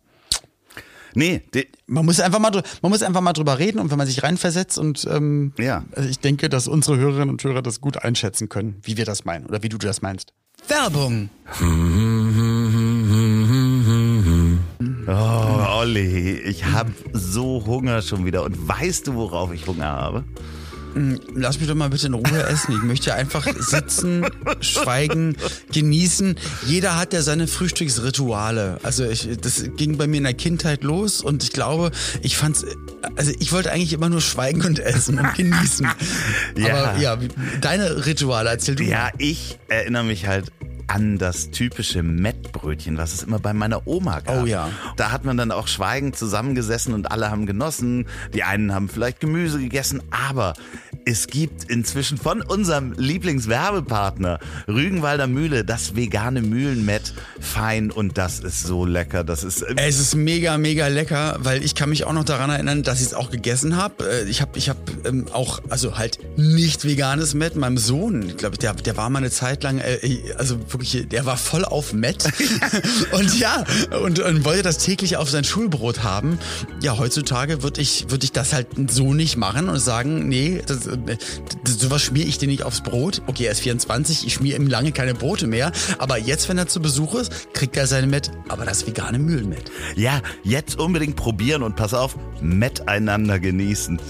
Nee, 1.15 1.43
man 1.87 2.05
muss 2.05 2.21
einfach 2.21 2.39
mal 2.39 2.53
man 2.83 2.93
muss 2.93 3.03
einfach 3.03 3.23
mal 3.23 3.33
drüber 3.33 3.59
reden 3.59 3.79
und 3.81 3.91
wenn 3.91 3.97
man 3.99 4.07
sich 4.07 4.23
reinversetzt 4.23 4.79
und 4.79 5.05
ähm, 5.11 5.53
Ja. 5.59 5.85
also 5.97 6.09
ich 6.09 6.21
denke, 6.21 6.49
dass 6.51 6.69
unsere 6.69 6.99
Hörerinnen 6.99 7.31
und 7.31 7.43
Hörer 7.43 7.63
das 7.63 7.81
gut 7.81 7.97
einschätzen 8.05 8.49
können, 8.51 8.77
wie 8.83 8.97
wir 8.99 9.07
das 9.07 9.25
meinen 9.25 9.47
oder 9.47 9.63
wie 9.63 9.71
du 9.71 9.79
das 9.79 10.03
meinst. 10.03 10.33
Werbung. 10.69 11.31
Oh, 15.09 15.79
Olli, 15.79 16.39
ich 16.41 16.65
habe 16.65 16.91
so 17.13 17.65
Hunger 17.65 18.03
schon 18.03 18.25
wieder. 18.25 18.43
Und 18.43 18.69
weißt 18.69 19.07
du, 19.07 19.15
worauf 19.15 19.53
ich 19.53 19.67
Hunger 19.67 19.87
habe? 19.87 20.25
Lass 21.35 21.61
mich 21.61 21.69
doch 21.69 21.75
mal 21.75 21.91
bitte 21.91 22.07
in 22.07 22.15
Ruhe 22.15 22.43
essen. 22.45 22.73
Ich 22.73 22.83
möchte 22.83 23.15
einfach 23.15 23.47
sitzen, 23.59 24.27
schweigen, 24.61 25.37
genießen. 25.73 26.37
Jeder 26.67 26.97
hat 26.97 27.13
ja 27.13 27.21
seine 27.21 27.47
Frühstücksrituale. 27.47 28.79
Also 28.83 29.05
ich, 29.05 29.29
das 29.41 29.65
ging 29.77 29.99
bei 29.99 30.07
mir 30.07 30.17
in 30.17 30.25
der 30.25 30.35
Kindheit 30.35 30.83
los 30.83 31.21
und 31.21 31.43
ich 31.45 31.53
glaube, 31.53 31.91
ich 32.23 32.39
fand's, 32.39 32.65
also 33.15 33.31
ich 33.39 33.53
wollte 33.53 33.73
eigentlich 33.73 33.93
immer 33.93 34.09
nur 34.09 34.23
schweigen 34.23 34.63
und 34.63 34.79
essen 34.79 35.19
und 35.19 35.35
genießen. 35.35 35.87
Ja. 36.57 36.75
Aber 36.75 36.99
ja, 36.99 37.19
deine 37.61 38.07
Rituale, 38.07 38.49
erzähl 38.49 38.77
du. 38.77 38.85
Ja, 38.85 39.11
ich 39.19 39.59
erinnere 39.69 40.05
mich 40.05 40.27
halt 40.27 40.51
an 40.87 41.19
das 41.19 41.51
typische 41.51 42.03
Mettbrötchen, 42.03 42.97
was 42.97 43.13
es 43.13 43.23
immer 43.23 43.39
bei 43.39 43.53
meiner 43.53 43.87
Oma 43.87 44.21
gab. 44.21 44.43
Oh 44.43 44.47
ja. 44.47 44.71
Da 44.97 45.11
hat 45.11 45.25
man 45.25 45.37
dann 45.37 45.51
auch 45.51 45.69
schweigend 45.69 46.17
zusammengesessen 46.17 46.95
und 46.95 47.11
alle 47.11 47.31
haben 47.31 47.47
genossen. 47.47 48.07
Die 48.35 48.45
einen 48.45 48.73
haben 48.73 48.89
vielleicht 48.89 49.21
Gemüse 49.21 49.59
gegessen, 49.59 50.03
aber 50.11 50.55
Es 51.09 51.29
gibt 51.29 51.71
inzwischen 51.71 52.19
von 52.19 52.43
unserem 52.43 52.93
Lieblingswerbepartner 52.97 54.41
Rügenwalder 54.67 55.29
Mühle 55.29 55.65
das 55.65 55.95
vegane 55.95 56.43
Mühlenmett 56.43 57.15
fein 57.41 57.93
und 57.93 58.19
das 58.19 58.41
ist 58.41 58.65
so 58.65 58.85
lecker. 58.85 59.23
Das 59.23 59.45
ist 59.45 59.63
äh, 59.63 59.75
Es 59.77 60.01
ist 60.01 60.17
mega, 60.17 60.59
mega 60.59 60.89
lecker, 60.89 61.37
weil 61.39 61.65
ich 61.65 61.77
kann 61.77 61.91
mich 61.91 62.03
auch 62.07 62.13
noch 62.13 62.25
daran 62.25 62.51
erinnern, 62.51 62.83
dass 62.83 62.99
ich 62.99 63.07
es 63.07 63.15
auch 63.15 63.31
gegessen 63.31 63.77
habe. 63.77 64.25
Ich 64.29 64.41
habe 64.41 64.59
ich 64.59 64.69
hab, 64.69 64.79
ähm, 65.07 65.27
auch, 65.33 65.61
also 65.69 65.97
halt 65.97 66.19
nicht 66.37 66.85
veganes 66.85 67.35
Met. 67.35 67.55
Meinem 67.55 67.79
Sohn, 67.79 68.37
glaube 68.37 68.55
ich, 68.55 68.59
der, 68.59 68.75
der 68.75 68.97
war 68.97 69.09
mal 69.09 69.21
eine 69.21 69.31
Zeit 69.31 69.63
lang, 69.63 69.79
äh, 69.79 70.19
also 70.37 70.59
wirklich, 70.73 71.07
der 71.09 71.25
war 71.25 71.37
voll 71.37 71.65
auf 71.65 71.93
Met. 71.93 72.25
und 73.13 73.39
ja, 73.39 73.65
und, 74.03 74.19
und 74.19 74.45
wollte 74.45 74.65
das 74.65 74.79
täglich 74.79 75.17
auf 75.19 75.31
sein 75.31 75.45
Schulbrot 75.45 76.03
haben. 76.03 76.41
Ja, 76.83 76.99
heutzutage 76.99 77.63
würde 77.63 77.81
ich, 77.81 78.07
würd 78.11 78.25
ich 78.25 78.33
das 78.33 78.53
halt 78.53 78.67
so 78.91 79.15
nicht 79.15 79.37
machen 79.37 79.69
und 79.69 79.79
sagen, 79.79 80.29
nee, 80.29 80.61
das, 80.67 80.89
äh, 80.89 80.96
das, 80.96 80.96
sowas 81.65 82.03
schmiere 82.03 82.29
ich 82.29 82.39
dir 82.39 82.49
nicht 82.49 82.63
aufs 82.63 82.83
Brot. 82.83 83.23
Okay, 83.27 83.45
er 83.45 83.53
ist 83.53 83.61
24, 83.61 84.27
ich 84.27 84.35
schmiere 84.35 84.57
ihm 84.57 84.67
lange 84.67 84.93
keine 84.93 85.15
Brote 85.15 85.47
mehr. 85.47 85.73
Aber 85.99 86.19
jetzt, 86.19 86.49
wenn 86.49 86.59
er 86.59 86.67
zu 86.67 86.81
Besuch 86.81 87.15
ist, 87.15 87.53
kriegt 87.53 87.77
er 87.77 87.87
seine 87.87 88.07
Met, 88.07 88.31
aber 88.49 88.65
das 88.65 88.87
vegane 88.87 89.19
Mühlenmet. 89.19 89.71
Ja, 89.95 90.21
jetzt 90.43 90.79
unbedingt 90.79 91.17
probieren 91.17 91.63
und 91.63 91.77
pass 91.77 91.95
auf, 91.95 92.17
miteinander 92.41 93.39
genießen. 93.39 94.01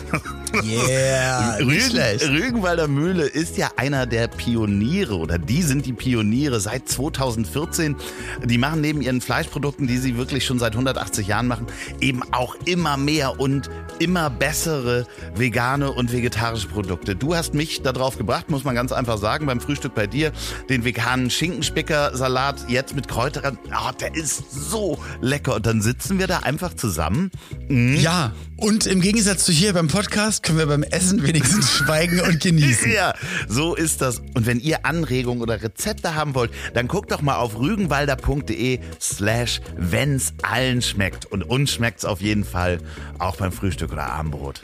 Yeah, 0.64 1.56
Rügen. 1.58 2.00
Rügenwalder 2.30 2.88
Mühle 2.88 3.26
ist 3.26 3.58
ja 3.58 3.70
einer 3.76 4.06
der 4.06 4.28
Pioniere 4.28 5.16
oder 5.16 5.38
die 5.38 5.62
sind 5.62 5.84
die 5.86 5.92
Pioniere 5.92 6.60
seit 6.60 6.88
2014. 6.88 7.96
Die 8.44 8.56
machen 8.56 8.80
neben 8.80 9.02
ihren 9.02 9.20
Fleischprodukten, 9.20 9.86
die 9.86 9.98
sie 9.98 10.16
wirklich 10.16 10.46
schon 10.46 10.58
seit 10.58 10.72
180 10.72 11.26
Jahren 11.26 11.46
machen, 11.46 11.66
eben 12.00 12.22
auch 12.32 12.56
immer 12.64 12.96
mehr 12.96 13.38
und 13.38 13.68
immer 13.98 14.30
bessere 14.30 15.06
vegane 15.34 15.92
und 15.92 16.12
vegetarische 16.12 16.68
Produkte. 16.68 17.16
Du 17.16 17.34
hast 17.34 17.54
mich 17.54 17.82
darauf 17.82 18.16
gebracht, 18.16 18.50
muss 18.50 18.64
man 18.64 18.74
ganz 18.74 18.92
einfach 18.92 19.18
sagen, 19.18 19.46
beim 19.46 19.60
Frühstück 19.60 19.94
bei 19.94 20.06
dir, 20.06 20.32
den 20.68 20.84
veganen 20.84 21.28
Schinkenspicker-Salat 21.30 22.66
jetzt 22.68 22.94
mit 22.94 23.08
Kräutern. 23.08 23.58
Oh, 23.70 23.90
der 24.00 24.14
ist 24.14 24.70
so 24.70 24.98
lecker. 25.20 25.56
Und 25.56 25.66
dann 25.66 25.82
sitzen 25.82 26.18
wir 26.18 26.26
da 26.26 26.40
einfach 26.40 26.74
zusammen. 26.74 27.30
Ja, 27.68 28.15
und 28.56 28.86
im 28.86 29.00
Gegensatz 29.00 29.44
zu 29.44 29.52
hier 29.52 29.72
beim 29.72 29.88
Podcast 29.88 30.42
können 30.42 30.58
wir 30.58 30.66
beim 30.66 30.82
Essen 30.82 31.22
wenigstens 31.22 31.70
schweigen 31.76 32.20
und 32.20 32.40
genießen. 32.40 32.90
Ja, 32.92 33.14
so 33.48 33.74
ist 33.74 34.00
das. 34.00 34.20
Und 34.34 34.46
wenn 34.46 34.60
ihr 34.60 34.86
Anregungen 34.86 35.42
oder 35.42 35.62
Rezepte 35.62 36.14
haben 36.14 36.34
wollt, 36.34 36.50
dann 36.74 36.88
guckt 36.88 37.12
doch 37.12 37.22
mal 37.22 37.36
auf 37.36 37.58
rügenwalder.de 37.58 38.80
slash 39.00 39.60
wenn's 39.76 40.32
allen 40.42 40.82
schmeckt. 40.82 41.26
Und 41.26 41.42
uns 41.42 41.72
schmeckt's 41.72 42.04
auf 42.04 42.20
jeden 42.20 42.44
Fall 42.44 42.78
auch 43.18 43.36
beim 43.36 43.52
Frühstück 43.52 43.92
oder 43.92 44.06
Abendbrot. 44.12 44.62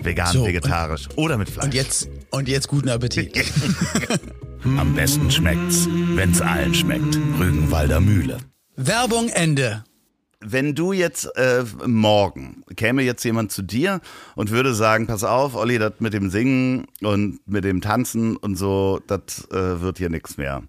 Vegan, 0.00 0.32
So, 0.32 0.46
vegetarisch 0.46 1.08
oder 1.16 1.38
mit 1.38 1.50
Fleisch. 1.50 1.64
Und 1.64 1.74
jetzt, 1.74 2.08
und 2.30 2.48
jetzt 2.48 2.68
guten 2.68 2.88
Appetit. 2.88 3.44
Am 4.64 4.94
besten 4.94 5.30
schmeckt's, 5.30 5.88
wenn's 6.14 6.40
allen 6.40 6.74
schmeckt. 6.74 7.16
Rügenwalder 7.38 8.00
Mühle. 8.00 8.38
Werbung 8.76 9.28
Ende. 9.28 9.84
Wenn 10.40 10.74
du 10.76 10.92
jetzt 10.92 11.24
äh, 11.36 11.64
morgen 11.84 12.62
käme 12.76 13.02
jetzt 13.02 13.24
jemand 13.24 13.50
zu 13.50 13.62
dir 13.62 14.00
und 14.36 14.50
würde 14.50 14.72
sagen, 14.72 15.08
pass 15.08 15.24
auf, 15.24 15.56
Olli, 15.56 15.78
das 15.80 15.94
mit 15.98 16.12
dem 16.14 16.30
Singen 16.30 16.86
und 17.02 17.40
mit 17.48 17.64
dem 17.64 17.80
Tanzen 17.80 18.36
und 18.36 18.54
so, 18.56 19.00
das 19.08 19.48
äh, 19.50 19.80
wird 19.80 19.98
hier 19.98 20.10
nichts 20.10 20.36
mehr. 20.36 20.62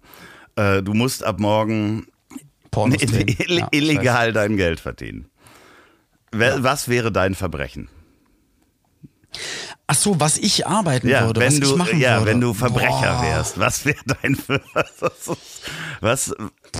Äh, 0.56 0.82
du 0.82 0.92
musst 0.92 1.22
ab 1.22 1.38
morgen 1.38 2.08
ill- 2.74 3.58
Ja, 3.60 3.68
ich 3.70 3.80
illegal 3.80 4.32
dein 4.32 4.56
Geld 4.56 4.80
verdienen. 4.80 5.26
Wer- 6.32 6.64
Was 6.64 6.88
wäre 6.88 7.12
dein 7.12 7.36
Verbrechen? 7.36 7.88
Ach 9.86 9.94
so, 9.94 10.18
was 10.18 10.38
ich 10.38 10.66
arbeiten 10.66 11.08
Ja, 11.08 11.26
würde, 11.26 11.40
wenn 11.40 11.46
was 11.48 11.54
ich 11.54 11.60
du, 11.60 11.76
machen 11.76 12.00
ja, 12.00 12.18
würde. 12.18 12.30
wenn 12.32 12.40
du 12.40 12.54
Verbrecher 12.54 12.88
Boah. 12.90 13.22
wärst, 13.22 13.58
was 13.60 13.84
wäre 13.84 13.98
dein 14.04 14.36
was, 14.74 15.38
was 16.00 16.34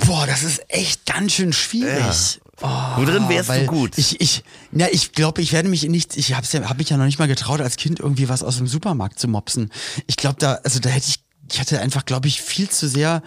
Boah, 0.06 0.26
das 0.26 0.42
ist 0.42 0.62
echt 0.68 1.06
ganz 1.06 1.32
schön 1.34 1.52
schwierig. 1.52 2.40
Oh, 2.62 2.68
Wo 2.96 3.04
drin 3.04 3.28
wärst 3.28 3.48
du 3.50 3.64
gut? 3.66 3.96
Ich, 3.96 4.20
ich, 4.20 4.44
ja, 4.72 4.86
ich 4.90 5.12
glaube, 5.12 5.40
ich 5.40 5.52
werde 5.52 5.68
mich 5.68 5.82
nicht, 5.84 6.16
ich 6.16 6.34
habe 6.34 6.46
ja, 6.50 6.68
hab 6.68 6.76
mich 6.78 6.90
ja 6.90 6.96
noch 6.96 7.06
nicht 7.06 7.18
mal 7.18 7.28
getraut, 7.28 7.60
als 7.60 7.76
Kind 7.76 8.00
irgendwie 8.00 8.28
was 8.28 8.42
aus 8.42 8.58
dem 8.58 8.66
Supermarkt 8.66 9.18
zu 9.18 9.28
mopsen. 9.28 9.70
Ich 10.06 10.16
glaube, 10.16 10.36
da, 10.38 10.54
also 10.64 10.78
da 10.78 10.90
hätte 10.90 11.06
ich, 11.08 11.20
ich 11.50 11.58
hätte 11.60 11.80
einfach, 11.80 12.04
glaube 12.04 12.28
ich, 12.28 12.42
viel 12.42 12.68
zu 12.68 12.88
sehr. 12.88 13.22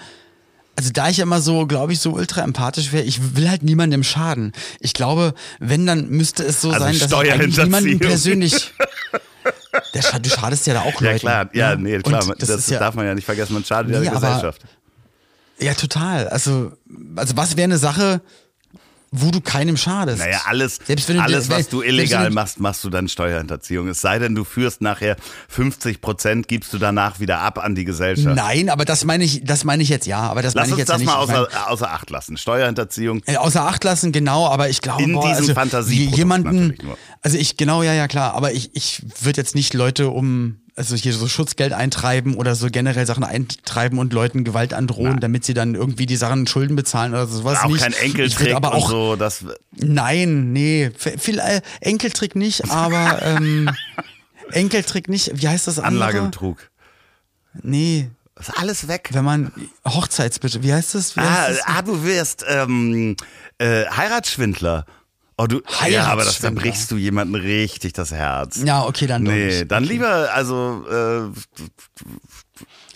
Also 0.76 0.92
da 0.92 1.10
ich 1.10 1.20
immer 1.20 1.42
so, 1.42 1.68
glaube 1.68 1.94
ich, 1.94 2.00
so 2.00 2.12
ultra 2.12 2.42
empathisch 2.42 2.92
wäre, 2.92 3.04
ich 3.04 3.36
will 3.36 3.50
halt 3.50 3.64
niemandem 3.64 4.04
schaden. 4.04 4.54
Ich 4.80 4.94
glaube, 4.94 5.34
wenn, 5.60 5.86
dann 5.86 6.10
müsste 6.10 6.44
es 6.44 6.62
so 6.62 6.72
Also 6.72 6.86
sein, 6.86 6.98
dass 6.98 7.12
ich 7.12 7.32
eigentlich 7.32 7.58
niemanden 7.58 8.00
persönlich. 8.00 8.72
Der, 9.94 10.20
du 10.20 10.30
schadest 10.30 10.68
ja 10.68 10.76
da 10.76 10.82
auch 10.82 11.02
Ja 11.02 11.08
Leuten. 11.12 11.20
klar, 11.20 11.50
ja, 11.54 11.76
nee, 11.76 11.98
klar, 12.00 12.24
Und 12.28 12.42
das, 12.42 12.50
ist 12.50 12.70
ja, 12.70 12.80
darf 12.80 12.94
man 12.96 13.06
ja 13.06 13.14
nicht 13.16 13.26
vergessen, 13.26 13.54
man 13.54 13.66
schadet 13.66 13.92
ja 13.92 14.00
Nee, 14.00 14.06
der 14.06 14.16
aber- 14.16 14.28
Gesellschaft. 14.28 14.62
Ja, 15.60 15.74
total. 15.74 16.28
Also, 16.30 16.72
also 17.16 17.36
was 17.38 17.58
wäre 17.58 17.66
eine 17.66 17.78
Sache, 17.78 18.22
wo 19.16 19.30
du 19.30 19.42
keinem 19.42 19.78
schadest? 19.78 20.20
Naja, 20.20 20.42
alles, 20.46 20.80
Selbst 20.84 21.08
wenn 21.08 21.18
du 21.18 21.22
alles 21.24 21.50
was 21.50 21.70
du 21.70 21.82
illegal 21.82 22.32
machst, 22.32 22.60
machst 22.60 22.84
du 22.84 22.90
dann 22.90 23.08
Steuerhinterziehung. 23.08 23.88
Es 23.88 24.02
sei 24.02 24.18
denn, 24.18 24.34
du 24.34 24.44
führst 24.44 24.82
nachher 24.82 25.16
50 25.50 26.02
Prozent, 26.02 26.48
gibst 26.48 26.74
du 26.74 26.80
danach 26.80 27.20
wieder 27.20 27.40
ab 27.40 27.64
an 27.64 27.76
die 27.76 27.86
Gesellschaft. 27.86 28.36
Nein, 28.36 28.70
aber 28.70 28.86
das 28.86 29.06
meine 29.06 29.24
ich, 29.24 29.44
das 29.44 29.64
meine 29.64 29.84
ich 29.84 29.90
jetzt 29.90 30.08
ja. 30.08 30.22
Aber 30.22 30.42
das 30.42 30.56
Lass 30.56 30.70
meine 30.70 30.74
ich 30.74 30.80
jetzt 30.80 30.90
das 30.90 31.02
ja 31.02 31.06
mal 31.06 31.26
nicht. 31.26 31.32
Ich 31.32 31.36
außer, 31.46 31.72
außer 31.72 31.92
Acht 31.92 32.10
lassen. 32.10 32.38
Steuerhinterziehung. 32.38 33.22
Äh, 33.26 33.38
Außer 33.38 33.68
Acht 33.68 33.84
lassen, 33.84 34.12
genau, 34.12 34.48
aber 34.48 34.70
ich 34.70 34.82
glaube, 34.82 35.04
In 35.04 35.14
boah, 35.14 35.28
diesem 35.28 35.56
also 35.56 35.92
jemanden, 35.92 36.76
also 37.22 37.38
ich, 37.38 37.58
genau, 37.58 37.84
ja, 37.84 37.94
ja, 37.94 38.08
klar, 38.08 38.34
aber 38.34 38.54
ich, 38.54 38.72
ich 38.74 39.04
würde 39.22 39.40
jetzt 39.42 39.54
nicht 39.54 39.74
Leute 39.74 40.10
um, 40.10 40.58
also 40.76 40.96
hier 40.96 41.14
so 41.14 41.28
Schutzgeld 41.28 41.72
eintreiben 41.74 42.36
oder 42.36 42.56
so 42.56 42.68
generell 42.72 43.06
Sachen 43.06 43.24
eintreiben 43.24 44.00
und 44.00 44.12
Leuten 44.14 44.44
Gewalt 44.44 44.74
androhen, 44.74 45.20
damit 45.20 45.46
sie 45.46 45.54
dann 45.54 45.76
irgendwie 45.76 46.06
die 46.06 46.16
Sachen 46.16 46.48
Schulden 46.48 46.76
bezahlen 46.76 47.14
oder 47.14 47.28
sowas 47.28 47.60
Auch 47.64 47.68
nicht. 47.70 47.82
kein 47.82 47.94
Enkeltrick 47.94 48.56
aber 48.56 48.74
auch, 48.74 48.90
so. 48.90 49.16
Das, 49.16 49.46
nein, 49.72 50.52
nee, 50.52 50.92
viel, 50.96 51.40
äh, 51.40 51.62
Enkeltrick 51.82 52.36
nicht, 52.36 52.70
aber, 52.72 53.22
ähm, 53.24 53.70
Enkeltrick 54.52 55.10
nicht, 55.10 55.32
wie 55.42 55.48
heißt 55.48 55.68
das 55.68 55.80
andere? 55.80 56.06
Anlagebetrug. 56.06 56.70
Nee, 57.62 58.10
Ist 58.40 58.58
alles 58.58 58.88
weg. 58.88 59.10
wenn 59.14 59.24
man, 59.26 59.52
Hochzeitsbitte, 59.88 60.64
wie 60.64 60.74
heißt 60.74 60.96
das? 60.96 61.16
Wie 61.16 61.22
Ah, 61.22 61.44
heißt 61.44 61.60
das? 61.60 61.66
ah, 61.68 61.82
du 61.84 62.04
wirst 62.04 62.44
ähm, 62.48 63.16
äh, 63.60 63.86
Heiratsschwindler. 63.86 64.86
Oh, 65.38 65.48
du, 65.48 65.62
ja, 65.90 66.06
aber 66.06 66.24
das, 66.24 66.40
da 66.40 66.48
Heiratsschwindler. 66.48 66.62
brichst 66.62 66.92
du 66.92 66.98
jemandem 66.98 67.42
richtig 67.42 67.94
das 67.94 68.12
Herz. 68.12 68.62
Ja, 68.64 68.84
okay, 68.86 69.08
dann 69.08 69.26
doch 69.26 69.32
Nee, 69.32 69.66
dann 69.66 69.84
lieber, 69.84 70.32
also, 70.34 70.86
äh, 70.90 71.32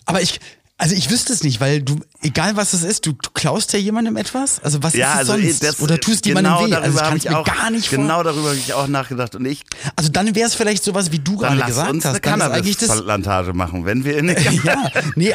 Aber 0.06 0.21
ich, 0.21 0.39
also 0.80 0.94
ich 0.94 1.10
wüsste 1.10 1.34
es 1.34 1.44
nicht, 1.44 1.60
weil 1.60 1.82
du, 1.82 2.00
egal 2.22 2.56
was 2.56 2.74
es 2.74 2.84
ist, 2.84 3.08
du, 3.08 3.13
du 3.13 3.32
klaust 3.34 3.74
ja 3.74 3.80
jemandem 3.80 4.16
etwas? 4.16 4.60
Also 4.63 4.84
was 4.84 4.94
ja, 4.94 5.08
ist 5.08 5.13
es 5.13 5.20
also 5.30 5.32
sonst? 5.42 5.63
das, 5.63 5.80
Oder 5.80 6.00
tust 6.00 6.24
genau 6.24 6.62
jemandem 6.63 6.72
weh? 6.72 6.86
Also 6.86 7.00
hab 7.00 7.08
kann 7.08 7.18
ich 7.18 7.30
mir 7.30 7.40
auch, 7.40 7.46
gar 7.46 7.72
nicht 7.72 7.90
Genau 7.90 8.16
vor. 8.16 8.24
darüber 8.26 8.50
habe 8.50 8.58
ich 8.58 8.74
auch 8.74 8.88
nachgedacht. 8.88 9.34
Und 9.36 9.46
ich, 9.46 9.63
Also 9.96 10.10
dann 10.10 10.36
wäre 10.36 10.48
es 10.48 10.54
vielleicht 10.54 10.84
sowas, 10.84 11.12
wie 11.12 11.18
du 11.18 11.32
dann 11.32 11.40
gerade 11.40 11.58
lass 11.58 11.68
gesagt 11.70 11.90
uns 11.90 12.06
hast. 12.06 12.24
Dann 12.24 12.40
ist 12.40 12.46
eigentlich 12.46 12.78
das, 12.78 12.90
Cannabis-Plantage 12.90 13.54
machen, 13.54 13.86
wenn 13.86 14.06
wir 14.06 14.18
in 14.18 14.28
ja, 14.63 14.92
nee, 15.16 15.34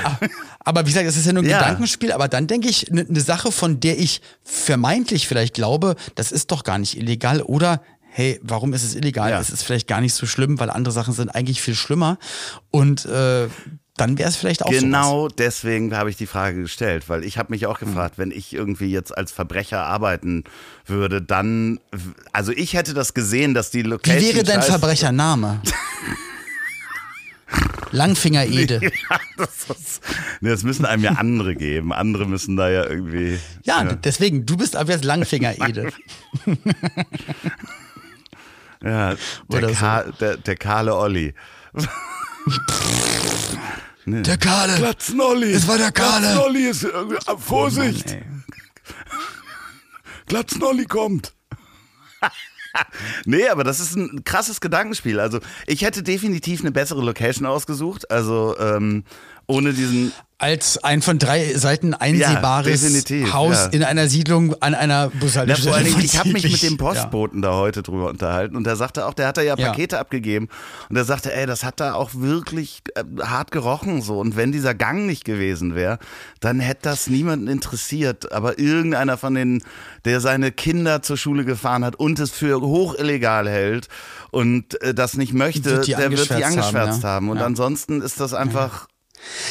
aber 0.60 0.82
wie 0.86 0.90
gesagt, 0.90 1.06
es 1.06 1.16
ist 1.16 1.26
ja 1.26 1.32
nur 1.32 1.42
ein 1.42 1.48
Ja. 1.48 1.58
Gedankenspiel, 1.58 2.12
aber 2.12 2.28
dann 2.28 2.46
denke 2.46 2.68
ich, 2.68 2.88
eine 2.90 3.04
ne 3.08 3.20
Sache, 3.20 3.50
von 3.50 3.80
der 3.80 3.98
ich 3.98 4.20
vermeintlich 4.44 5.26
vielleicht 5.26 5.54
glaube, 5.54 5.96
das 6.14 6.30
ist 6.30 6.52
doch 6.52 6.62
gar 6.62 6.78
nicht 6.78 6.96
illegal 6.96 7.42
oder 7.42 7.82
hey, 8.14 8.38
warum 8.42 8.74
ist 8.74 8.84
es 8.84 8.94
illegal? 8.94 9.30
Ja. 9.30 9.40
Es 9.40 9.50
ist 9.50 9.62
vielleicht 9.62 9.88
gar 9.88 10.00
nicht 10.00 10.14
so 10.14 10.26
schlimm, 10.26 10.60
weil 10.60 10.70
andere 10.70 10.92
Sachen 10.92 11.14
sind 11.14 11.30
eigentlich 11.30 11.62
viel 11.62 11.74
schlimmer 11.74 12.18
und 12.70 13.06
äh, 13.06 13.48
dann 13.96 14.16
wäre 14.16 14.28
es 14.28 14.36
vielleicht 14.36 14.62
auch 14.62 14.68
sowas. 14.68 14.80
Genau 14.80 15.28
deswegen 15.28 15.94
habe 15.94 16.08
ich 16.08 16.16
die 16.16 16.26
Frage 16.26 16.62
gestellt, 16.62 17.08
weil 17.08 17.24
ich 17.24 17.36
habe 17.36 17.52
mich 17.52 17.66
auch 17.66 17.78
gefragt, 17.78 18.16
wenn 18.16 18.30
ich 18.30 18.54
irgendwie 18.54 18.90
jetzt 18.90 19.16
als 19.16 19.32
Verbrecher 19.32 19.84
arbeiten 19.84 20.44
würde, 20.86 21.20
dann, 21.20 21.78
also 22.32 22.52
ich 22.52 22.74
hätte 22.74 22.94
das 22.94 23.12
gesehen, 23.12 23.52
dass 23.54 23.70
die 23.70 23.84
Wie 23.84 23.88
Location 23.88 24.34
wäre 24.34 24.44
dein 24.44 24.62
Verbrechername? 24.62 25.60
Langfinger 27.90 28.46
Ede. 28.50 28.80
Ja, 28.82 29.20
das, 29.36 29.78
ist, 29.78 30.02
das 30.40 30.62
müssen 30.62 30.86
einem 30.86 31.04
ja 31.04 31.12
andere 31.12 31.54
geben. 31.54 31.92
Andere 31.92 32.26
müssen 32.26 32.56
da 32.56 32.70
ja 32.70 32.86
irgendwie. 32.88 33.38
Ja, 33.64 33.84
deswegen, 33.84 34.46
du 34.46 34.56
bist 34.56 34.74
ab 34.74 34.88
jetzt 34.88 35.04
Langfinger 35.04 35.54
Ede. 35.68 35.92
ja 38.82 39.14
der, 39.14 39.18
Oder 39.48 39.68
so. 39.68 39.74
Ka 39.74 40.04
der, 40.18 40.38
der 40.38 40.56
kahle 40.56 40.96
Olli. 40.96 41.34
Der 44.06 44.36
Kahle. 44.36 44.76
Glatzenolli. 44.76 45.52
Es 45.52 45.68
war 45.68 45.78
der 45.78 45.92
Kahle. 45.92 46.26
Glatzenolli 46.26 46.68
ist 46.68 46.82
irgendwie, 46.84 47.16
Vorsicht. 47.38 48.06
Mann, 48.06 48.18
ey. 48.18 48.24
Glatzenolli 50.26 50.86
kommt. 50.86 51.34
nee, 53.24 53.48
aber 53.48 53.64
das 53.64 53.80
ist 53.80 53.96
ein 53.96 54.24
krasses 54.24 54.60
Gedankenspiel. 54.60 55.20
Also 55.20 55.40
ich 55.66 55.82
hätte 55.82 56.02
definitiv 56.02 56.60
eine 56.60 56.72
bessere 56.72 57.02
Location 57.02 57.46
ausgesucht. 57.46 58.10
Also 58.10 58.56
ähm, 58.58 59.04
ohne 59.46 59.72
diesen. 59.72 60.12
Als 60.42 60.82
ein 60.82 61.02
von 61.02 61.18
drei 61.20 61.54
Seiten 61.54 61.94
einsehbares 61.94 62.80
definitiv, 62.82 63.32
Haus 63.32 63.54
ja. 63.56 63.66
in 63.66 63.84
einer 63.84 64.08
Siedlung 64.08 64.54
an 64.60 64.74
einer 64.74 65.04
Ja, 65.04 65.10
Bushaltestelle. 65.20 65.68
vor 65.68 65.76
allen 65.76 65.86
Dingen, 65.86 66.00
ich 66.04 66.18
habe 66.18 66.30
mich 66.30 66.42
mit 66.42 66.62
dem 66.62 66.72
Ja. 66.76 66.76
Postboten 66.76 67.42
da 67.42 67.52
heute 67.54 67.82
drüber 67.82 68.08
unterhalten 68.10 68.56
und 68.56 68.64
der 68.64 68.74
sagte 68.76 69.06
auch, 69.06 69.14
der 69.14 69.28
hat 69.28 69.36
da 69.36 69.42
ja 69.42 69.56
Ja. 69.56 69.68
Pakete 69.68 69.98
abgegeben 70.00 70.48
und 70.88 70.96
der 70.96 71.04
sagte, 71.04 71.32
ey, 71.34 71.46
das 71.46 71.62
hat 71.64 71.78
da 71.80 71.94
auch 71.94 72.10
wirklich 72.14 72.82
äh, 72.96 73.04
hart 73.22 73.52
gerochen 73.52 74.02
so 74.02 74.18
und 74.18 74.36
wenn 74.36 74.50
dieser 74.50 74.74
Gang 74.74 75.06
nicht 75.06 75.24
gewesen 75.24 75.74
wäre, 75.76 75.98
dann 76.40 76.58
hätte 76.60 76.80
das 76.82 77.06
niemanden 77.06 77.46
interessiert, 77.46 78.32
aber 78.32 78.58
irgendeiner 78.58 79.16
von 79.18 79.34
den, 79.34 79.62
der 80.04 80.20
seine 80.20 80.50
Kinder 80.50 81.02
zur 81.02 81.16
Schule 81.16 81.44
gefahren 81.44 81.84
hat 81.84 81.94
und 81.96 82.18
es 82.18 82.30
für 82.32 82.60
hoch 82.60 82.96
illegal 82.98 83.48
hält 83.48 83.88
und 84.32 84.80
äh, 84.82 84.92
das 84.92 85.16
nicht 85.16 85.32
möchte, 85.34 85.80
der 85.82 86.10
wird 86.10 86.30
die 86.36 86.44
angeschwärzt 86.44 86.72
haben, 86.74 87.02
ja. 87.04 87.08
haben 87.08 87.28
und 87.30 87.36
Ja. 87.38 87.46
ansonsten 87.46 88.02
ist 88.02 88.18
das 88.18 88.34
einfach 88.34 88.88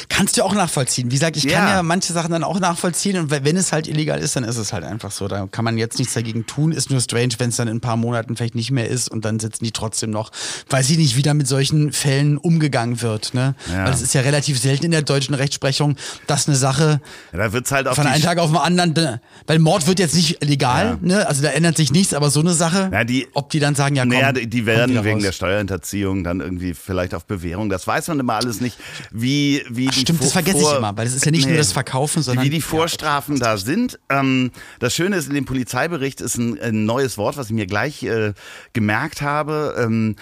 Kannst 0.09 0.37
du 0.37 0.43
auch 0.43 0.53
nachvollziehen. 0.53 1.09
Wie 1.11 1.15
gesagt, 1.15 1.37
ich 1.37 1.43
kann 1.47 1.67
Ja. 1.67 1.75
ja 1.77 1.83
manche 1.83 2.13
Sachen 2.13 2.31
dann 2.31 2.43
auch 2.43 2.59
nachvollziehen 2.59 3.17
und 3.17 3.31
wenn 3.31 3.57
es 3.57 3.71
halt 3.71 3.87
illegal 3.87 4.19
ist, 4.19 4.35
dann 4.35 4.43
ist 4.43 4.57
es 4.57 4.73
halt 4.73 4.83
einfach 4.83 5.11
so. 5.11 5.27
Da 5.27 5.47
kann 5.51 5.65
man 5.65 5.77
jetzt 5.77 5.97
nichts 5.99 6.13
dagegen 6.13 6.45
tun. 6.45 6.71
Ist 6.71 6.89
nur 6.89 6.99
strange, 7.01 7.33
wenn 7.37 7.49
es 7.49 7.55
dann 7.57 7.67
in 7.67 7.77
ein 7.77 7.81
paar 7.81 7.97
Monaten 7.97 8.35
vielleicht 8.35 8.55
nicht 8.55 8.71
mehr 8.71 8.87
ist 8.89 9.09
und 9.09 9.25
dann 9.25 9.39
sitzen 9.39 9.63
die 9.63 9.71
trotzdem 9.71 10.09
noch. 10.11 10.31
Weiß 10.69 10.89
ich 10.89 10.97
nicht, 10.97 11.15
wie 11.17 11.21
da 11.21 11.33
mit 11.33 11.47
solchen 11.47 11.91
Fällen 11.91 12.37
umgegangen 12.37 13.01
wird. 13.01 13.33
Ne? 13.33 13.55
Ja. 13.71 13.85
Weil 13.85 13.93
es 13.93 14.01
ist 14.01 14.13
ja 14.13 14.21
relativ 14.21 14.59
selten 14.59 14.85
in 14.85 14.91
der 14.91 15.01
deutschen 15.01 15.35
Rechtsprechung, 15.35 15.95
dass 16.27 16.47
eine 16.47 16.57
Sache 16.57 17.01
ja, 17.33 17.39
halt 17.39 17.67
von 17.95 18.07
einem 18.07 18.21
Tag 18.23 18.37
auf 18.37 18.49
den 18.51 18.57
anderen, 18.57 19.19
weil 19.47 19.59
Mord 19.59 19.87
wird 19.87 19.99
jetzt 19.99 20.15
nicht 20.15 20.43
legal, 20.43 20.97
ne? 21.01 21.27
also 21.27 21.41
da 21.41 21.49
ändert 21.49 21.77
sich 21.77 21.91
nichts, 21.91 22.13
aber 22.13 22.29
so 22.29 22.39
eine 22.39 22.53
Sache, 22.53 22.89
Ja, 22.91 23.03
die- 23.03 23.27
ob 23.33 23.49
die 23.49 23.59
dann 23.59 23.75
sagen, 23.75 23.95
ja 23.95 24.03
komm, 24.03 24.11
Naja, 24.11 24.31
die, 24.33 24.65
werden 24.65 24.91
wieder 24.91 25.03
wegen 25.03 25.15
raus. 25.15 25.23
der 25.23 25.31
Steuerhinterziehung 25.31 26.23
dann 26.23 26.39
irgendwie 26.41 26.73
vielleicht 26.73 27.13
auf 27.13 27.25
Bewährung. 27.25 27.69
Das 27.69 27.87
weiß 27.87 28.07
man 28.09 28.19
immer 28.19 28.33
alles 28.35 28.61
nicht, 28.61 28.77
wie, 29.11 29.60
wie 29.69 29.87
Ach, 29.89 29.93
stimmt, 29.93 30.21
das 30.23 30.31
vergesse 30.31 30.57
ich 30.59 30.77
immer, 30.77 30.95
weil 30.95 31.07
es 31.07 31.13
ist 31.13 31.25
ja 31.25 31.31
nicht 31.31 31.47
nur 31.47 31.57
das 31.57 31.71
Verkaufen, 31.71 32.21
sondern- 32.23 32.45
wie 32.45 32.49
die 32.49 32.57
Ja, 32.57 32.63
Vorstrafen 32.63 33.39
da 33.39 33.57
sind. 33.57 33.99
Ähm, 34.09 34.51
das 34.79 34.95
Schöne 34.95 35.15
ist, 35.17 35.27
in 35.27 35.33
dem 35.35 35.45
Polizeibericht 35.45 36.21
ist 36.21 36.37
ein, 36.37 36.59
ein 36.61 36.85
neues 36.85 37.17
Wort, 37.17 37.37
was 37.37 37.47
ich 37.47 37.53
mir 37.53 37.65
gleich 37.67 38.03
äh, 38.03 38.33
gemerkt 38.73 39.21
habe. 39.21 39.75
Ähm, 39.77 40.15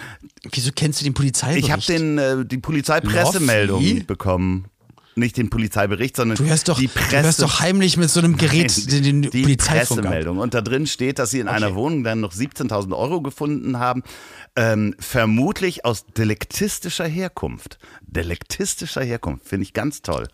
Wieso 0.52 0.70
kennst 0.74 1.00
du 1.00 1.04
den 1.04 1.14
Polizeibericht? 1.14 1.66
ich 1.66 1.72
habe 1.72 1.82
den 1.82 2.18
äh, 2.18 2.44
die 2.44 2.58
Polizeipressemeldung 2.58 4.06
bekommen. 4.06 4.66
Nicht 5.16 5.36
den 5.36 5.50
Polizeibericht, 5.50 6.16
sondern 6.16 6.36
Du 6.38 6.44
hörst 6.44 6.68
doch, 6.68 6.78
die 6.78 6.86
du 6.86 6.92
Presse. 6.94 7.22
hörst 7.22 7.42
doch 7.42 7.60
heimlich 7.60 7.96
mit 7.96 8.10
so 8.10 8.20
einem 8.20 8.36
Gerät 8.36 8.90
den, 8.92 9.22
den 9.22 9.30
die. 9.30 9.56
Pressemeldung. 9.56 10.38
Und 10.38 10.54
da 10.54 10.60
drin 10.60 10.86
steht, 10.86 11.18
dass 11.18 11.32
sie 11.32 11.40
in 11.40 11.48
einer 11.48 11.74
Wohnung 11.74 12.04
dann 12.04 12.20
noch 12.20 12.32
17.000 12.32 12.96
Euro 12.96 13.20
gefunden 13.20 13.78
haben. 13.78 14.02
Ähm, 14.56 14.94
vermutlich 15.00 15.84
aus 15.84 16.06
delektistischer 16.06 17.06
Herkunft. 17.06 17.78
Delektistischer 18.02 19.02
Herkunft, 19.02 19.48
finde 19.48 19.64
ich 19.64 19.72
ganz 19.72 20.02
toll. 20.02 20.28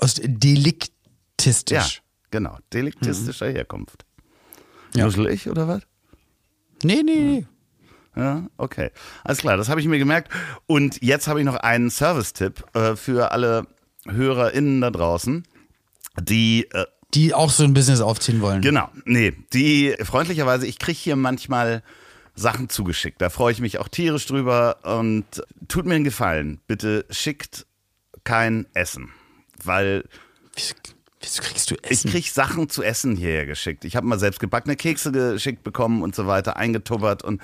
Aus 0.00 0.14
deliktistisch. 0.22 1.96
Ja, 1.96 2.02
genau. 2.30 2.58
Delektistischer 2.72 3.50
Herkunft. 3.50 4.04
Mhm. 4.94 4.98
Ja. 5.00 5.04
Nuschel 5.06 5.26
ich 5.28 5.48
oder 5.48 5.66
was? 5.68 5.82
Nee, 6.82 7.02
nee, 7.04 7.14
nee. 7.14 7.46
Ja, 8.16 8.46
okay. 8.56 8.90
Alles 9.24 9.38
klar, 9.38 9.56
das 9.56 9.68
habe 9.68 9.80
ich 9.80 9.88
mir 9.88 9.98
gemerkt. 9.98 10.30
Und 10.66 11.02
jetzt 11.02 11.26
habe 11.28 11.40
ich 11.40 11.46
noch 11.46 11.56
einen 11.56 11.90
Service-Tipp 11.90 12.64
äh, 12.74 12.96
für 12.96 13.32
alle 13.32 13.66
HörerInnen 14.06 14.80
da 14.80 14.90
draußen, 14.90 15.44
die 16.20 16.68
äh, 16.72 16.84
Die 17.14 17.32
auch 17.32 17.50
so 17.50 17.64
ein 17.64 17.74
Business 17.74 18.00
aufziehen 18.00 18.40
wollen. 18.40 18.60
Genau, 18.60 18.88
nee, 19.04 19.32
die 19.52 19.94
freundlicherweise, 20.02 20.66
ich 20.66 20.78
kriege 20.78 20.98
hier 20.98 21.16
manchmal 21.16 21.82
Sachen 22.34 22.68
zugeschickt. 22.68 23.22
Da 23.22 23.30
freue 23.30 23.52
ich 23.52 23.60
mich 23.60 23.78
auch 23.78 23.88
tierisch 23.88 24.26
drüber 24.26 24.78
und 24.82 25.24
tut 25.68 25.86
mir 25.86 25.94
einen 25.94 26.04
Gefallen, 26.04 26.60
bitte 26.66 27.06
schickt 27.10 27.66
kein 28.24 28.66
Essen, 28.74 29.10
weil 29.62 30.04
Wieso, 31.24 31.42
kriegst 31.42 31.70
du 31.70 31.74
ich 31.82 31.90
Essen? 31.90 32.10
krieg 32.10 32.28
Sachen 32.30 32.68
zu 32.68 32.82
essen 32.82 33.16
hierher 33.16 33.46
geschickt. 33.46 33.84
Ich 33.84 33.96
habe 33.96 34.06
mal 34.06 34.18
selbst 34.18 34.40
gebackene 34.40 34.76
Kekse 34.76 35.10
geschickt 35.10 35.64
bekommen 35.64 36.02
und 36.02 36.14
so 36.14 36.26
weiter, 36.26 36.56
eingetubbert 36.56 37.22
und 37.24 37.40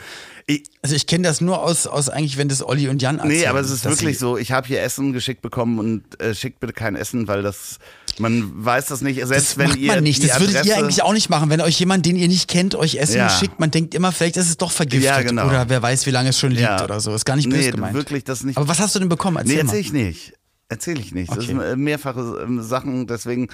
ich, 0.46 0.64
also 0.82 0.94
ich 0.94 1.06
kenne 1.06 1.24
das 1.28 1.40
nur 1.40 1.62
aus, 1.62 1.86
aus 1.86 2.08
eigentlich, 2.08 2.36
wenn 2.36 2.48
das 2.48 2.62
Olli 2.66 2.88
und 2.88 3.00
Jan 3.02 3.18
erzählen. 3.18 3.38
Nee, 3.40 3.46
aber 3.46 3.60
es 3.60 3.70
ist 3.70 3.84
wirklich 3.84 4.18
so, 4.18 4.36
ich 4.36 4.52
habe 4.52 4.66
hier 4.66 4.82
Essen 4.82 5.12
geschickt 5.12 5.40
bekommen 5.42 5.78
und 5.78 6.20
äh, 6.20 6.34
schickt 6.34 6.60
bitte 6.60 6.72
kein 6.72 6.96
Essen, 6.96 7.28
weil 7.28 7.42
das, 7.42 7.78
man 8.18 8.50
weiß 8.64 8.86
das 8.86 9.00
nicht, 9.00 9.16
selbst 9.26 9.30
Das 9.52 9.58
wenn 9.58 9.68
macht 9.68 9.78
ihr 9.78 9.92
man 9.94 10.02
nicht. 10.02 10.22
Das 10.22 10.40
würdet 10.40 10.54
ihr 10.54 10.60
Adresse- 10.60 10.76
eigentlich 10.76 11.02
auch 11.02 11.12
nicht 11.12 11.30
machen, 11.30 11.50
wenn 11.50 11.60
euch 11.60 11.78
jemand, 11.78 12.04
den 12.04 12.16
ihr 12.16 12.28
nicht 12.28 12.48
kennt, 12.48 12.74
euch 12.74 12.96
Essen 12.96 13.16
Ja. 13.18 13.28
schickt. 13.30 13.60
Man 13.60 13.70
denkt 13.70 13.94
immer, 13.94 14.10
vielleicht 14.12 14.36
ist 14.36 14.48
es 14.48 14.56
doch 14.56 14.72
vergiftet 14.72 15.04
Ja, 15.08 15.22
genau. 15.22 15.46
oder 15.46 15.68
wer 15.68 15.80
weiß, 15.82 16.04
wie 16.06 16.10
lange 16.10 16.30
es 16.30 16.38
schon 16.38 16.50
liegt 16.50 16.62
Ja. 16.62 16.82
oder 16.84 17.00
so. 17.00 17.14
Ist 17.14 17.24
gar 17.24 17.36
nicht 17.36 17.48
böse 17.48 17.62
nee, 17.66 17.70
gemeint. 17.70 17.94
wirklich 17.94 18.24
das 18.24 18.42
nicht. 18.42 18.56
Aber 18.58 18.66
was 18.68 18.80
hast 18.80 18.94
du 18.94 18.98
denn 18.98 19.08
bekommen? 19.08 19.36
Nee, 19.44 19.52
Erzähl 19.54 19.64
mal. 19.64 19.70
erzähl 19.70 19.80
ich 19.80 19.92
nicht. 19.92 20.32
Erzähl 20.70 21.00
ich 21.00 21.12
nicht. 21.12 21.30
Das 21.30 21.38
Okay. 21.38 21.46
sind 21.48 21.60
äh, 21.60 21.76
mehrfache 21.76 22.40
ähm, 22.42 22.62
Sachen, 22.62 23.08
deswegen 23.08 23.48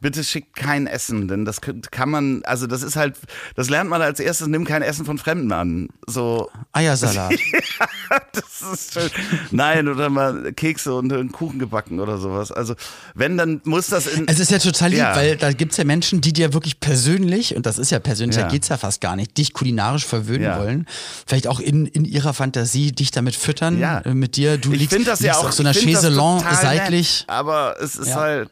bitte 0.00 0.24
schickt 0.24 0.56
kein 0.56 0.86
Essen, 0.86 1.28
denn 1.28 1.44
das 1.44 1.60
kann 1.60 2.10
man, 2.10 2.42
also 2.44 2.66
das 2.66 2.82
ist 2.82 2.96
halt, 2.96 3.16
das 3.54 3.68
lernt 3.68 3.90
man 3.90 4.00
als 4.02 4.18
erstes, 4.20 4.46
nimm 4.48 4.64
kein 4.64 4.82
Essen 4.82 5.04
von 5.04 5.18
Fremden 5.18 5.52
an. 5.52 5.88
So, 6.06 6.50
Eiersalat. 6.72 7.32
das 8.32 8.62
ist 8.72 8.94
schön. 8.94 9.10
Nein, 9.50 9.88
oder 9.88 10.08
mal 10.10 10.52
Kekse 10.52 10.94
und 10.94 11.12
einen 11.12 11.32
Kuchen 11.32 11.58
gebacken 11.58 12.00
oder 12.00 12.18
sowas. 12.18 12.50
Also, 12.52 12.74
wenn, 13.14 13.36
dann 13.36 13.60
muss 13.64 13.88
das 13.88 14.06
in. 14.06 14.26
Es 14.28 14.38
ist 14.40 14.50
ja 14.50 14.58
total 14.58 14.90
lieb, 14.90 14.98
Ja. 14.98 15.14
weil 15.16 15.36
da 15.36 15.52
gibt's 15.52 15.76
ja 15.76 15.84
Menschen, 15.84 16.20
die 16.20 16.32
dir 16.32 16.52
wirklich 16.54 16.80
persönlich, 16.80 17.54
und 17.56 17.66
das 17.66 17.78
ist 17.78 17.90
ja 17.90 17.98
persönlich, 17.98 18.36
Ja. 18.36 18.44
da 18.44 18.48
geht's 18.48 18.68
ja 18.68 18.76
fast 18.78 19.00
gar 19.00 19.16
nicht, 19.16 19.36
dich 19.38 19.52
kulinarisch 19.52 20.06
verwöhnen 20.06 20.42
Ja. 20.44 20.58
wollen. 20.58 20.86
Vielleicht 21.26 21.46
auch 21.46 21.60
in, 21.60 21.86
in 21.86 22.04
ihrer 22.04 22.34
Fantasie 22.34 22.92
dich 22.92 23.10
damit 23.10 23.36
füttern, 23.36 23.78
Ja. 23.78 23.98
äh, 24.00 24.14
mit 24.14 24.36
dir. 24.36 24.58
Du 24.58 24.72
ich 24.72 24.80
liegst, 24.80 24.94
finde 24.94 25.10
das 25.10 25.20
ja 25.20 25.26
liegst 25.32 25.40
auch 25.40 25.48
auf 25.48 25.52
so 25.54 25.62
einer 25.62 25.72
Chaiselon 25.74 26.42
seitlich, 26.60 27.20
Nett, 27.20 27.30
aber 27.30 27.76
es 27.80 27.96
ist 27.96 28.08
Ja. 28.08 28.16
halt. 28.16 28.50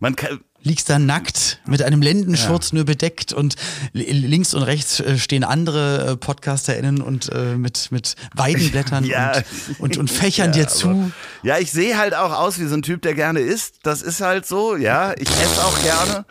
Man 0.00 0.16
kann, 0.16 0.40
liegst 0.62 0.88
da 0.90 0.98
nackt 0.98 1.60
mit 1.66 1.82
einem 1.82 2.00
Lendenschurz 2.02 2.72
nur 2.72 2.84
bedeckt 2.84 3.32
und 3.32 3.54
li- 3.92 4.10
links 4.10 4.54
und 4.54 4.62
rechts 4.62 4.98
äh, 5.00 5.18
stehen 5.18 5.44
andere 5.44 6.12
äh, 6.12 6.16
PodcasterInnen 6.16 7.00
und 7.02 7.30
äh, 7.32 7.56
mit, 7.56 7.92
mit 7.92 8.16
Weidenblättern 8.34 9.04
Ja. 9.04 9.32
und, 9.78 9.80
und, 9.80 9.96
und 9.98 10.10
fächern 10.10 10.46
Ja, 10.54 10.64
dir 10.64 10.68
zu. 10.68 11.12
Ja, 11.42 11.58
ich 11.58 11.70
sehe 11.70 11.96
halt 11.98 12.14
auch 12.14 12.32
aus 12.32 12.58
wie 12.58 12.66
so 12.66 12.74
ein 12.74 12.82
Typ, 12.82 13.02
der 13.02 13.14
gerne 13.14 13.40
isst. 13.40 13.76
Das 13.82 14.02
ist 14.02 14.20
halt 14.20 14.46
so, 14.46 14.74
ja. 14.76 15.12
Ich 15.18 15.28
esse 15.30 15.64
auch 15.64 15.82
gerne. 15.82 16.24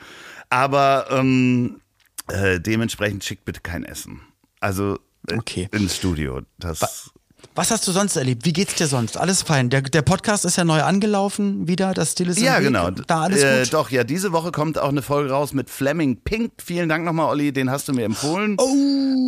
Aber 0.50 1.08
ähm, 1.12 1.80
äh, 2.28 2.60
dementsprechend 2.60 3.24
schickt 3.24 3.46
bitte 3.46 3.62
kein 3.62 3.84
Essen. 3.84 4.22
Also 4.60 5.00
Okay. 5.32 5.70
ins 5.72 5.96
Studio. 5.96 6.42
Das. 6.58 7.12
Was 7.56 7.72
hast 7.72 7.88
du 7.88 7.92
sonst 7.92 8.16
erlebt? 8.16 8.46
Wie 8.46 8.54
geht's 8.54 8.76
dir 8.76 8.88
sonst? 8.88 9.18
Alles 9.18 9.42
fein. 9.42 9.70
Der, 9.70 9.82
der 9.82 10.02
Podcast 10.02 10.46
ist 10.46 10.56
ja 10.58 10.64
neu 10.64 10.82
angelaufen 10.82 11.68
wieder. 11.68 11.94
Das 11.94 12.12
Stil 12.12 12.30
ist 12.30 12.40
Ja, 12.40 12.60
genau. 12.60 12.90
Da 12.92 13.24
alles 13.24 13.44
äh, 13.44 13.64
gut. 13.64 13.74
Doch, 13.74 13.90
ja, 13.90 14.04
diese 14.04 14.32
Woche 14.32 14.52
kommt 14.52 14.78
auch 14.78 14.90
eine 14.90 15.02
Folge 15.02 15.32
raus 15.32 15.54
mit 15.54 15.70
Fleming 15.70 16.18
Pink. 16.18 16.52
Vielen 16.64 16.88
Dank 16.90 17.04
nochmal, 17.06 17.26
Olli, 17.28 17.52
den 17.52 17.70
hast 17.70 17.88
du 17.88 17.94
mir 17.94 18.06
empfohlen. 18.06 18.56
Oh, 18.60 18.68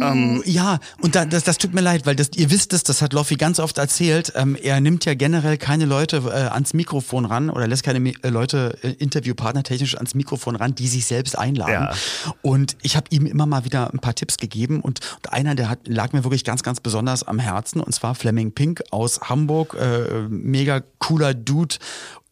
Ähm, 0.02 0.42
ja, 0.46 0.80
und 1.02 1.16
da, 1.16 1.26
das, 1.26 1.44
das 1.44 1.58
tut 1.58 1.74
mir 1.74 1.82
leid, 1.82 2.06
weil 2.06 2.16
das, 2.16 2.30
ihr 2.36 2.50
wisst 2.52 2.74
es, 2.74 2.84
das 2.84 3.02
hat 3.02 3.14
Loffi 3.14 3.36
ganz 3.36 3.60
oft 3.60 3.78
erzählt. 3.78 4.34
Ähm, 4.36 4.56
er 4.62 4.80
nimmt 4.82 5.06
ja 5.06 5.14
generell 5.14 5.58
keine 5.58 5.86
Leute 5.86 6.18
äh, 6.28 6.50
ans 6.54 6.74
Mikrofon 6.74 7.26
ran 7.26 7.50
oder 7.50 7.68
lässt 7.68 7.84
keine 7.84 8.00
Mi- 8.00 8.16
äh, 8.24 8.30
Leute 8.30 8.78
äh, 8.82 8.92
Interviewpartner 8.94 9.64
technisch 9.64 9.96
ans 9.96 10.16
Mikrofon 10.16 10.56
ran, 10.56 10.74
die 10.76 10.88
sich 10.88 11.06
selbst 11.06 11.38
einladen. 11.38 11.74
Ja. 11.74 11.94
Und 12.42 12.78
ich 12.82 12.96
habe 12.96 13.08
ihm 13.10 13.26
immer 13.26 13.46
mal 13.46 13.66
wieder 13.66 13.94
ein 13.94 14.00
paar 14.00 14.16
Tipps 14.16 14.38
gegeben 14.38 14.80
und, 14.82 15.00
und 15.18 15.34
einer, 15.34 15.54
der 15.56 15.70
hat, 15.70 15.80
lag 15.88 16.14
mir 16.14 16.24
wirklich 16.24 16.44
ganz, 16.44 16.64
ganz 16.64 16.80
besonders 16.80 17.24
am 17.24 17.40
Herzen 17.40 17.82
und 17.82 17.94
zwar 17.94 18.01
Fleming 18.14 18.52
Pink 18.54 18.82
aus 18.92 19.20
Hamburg, 19.22 19.76
äh, 19.80 20.28
mega 20.30 20.82
cooler 21.00 21.34
Dude. 21.34 21.76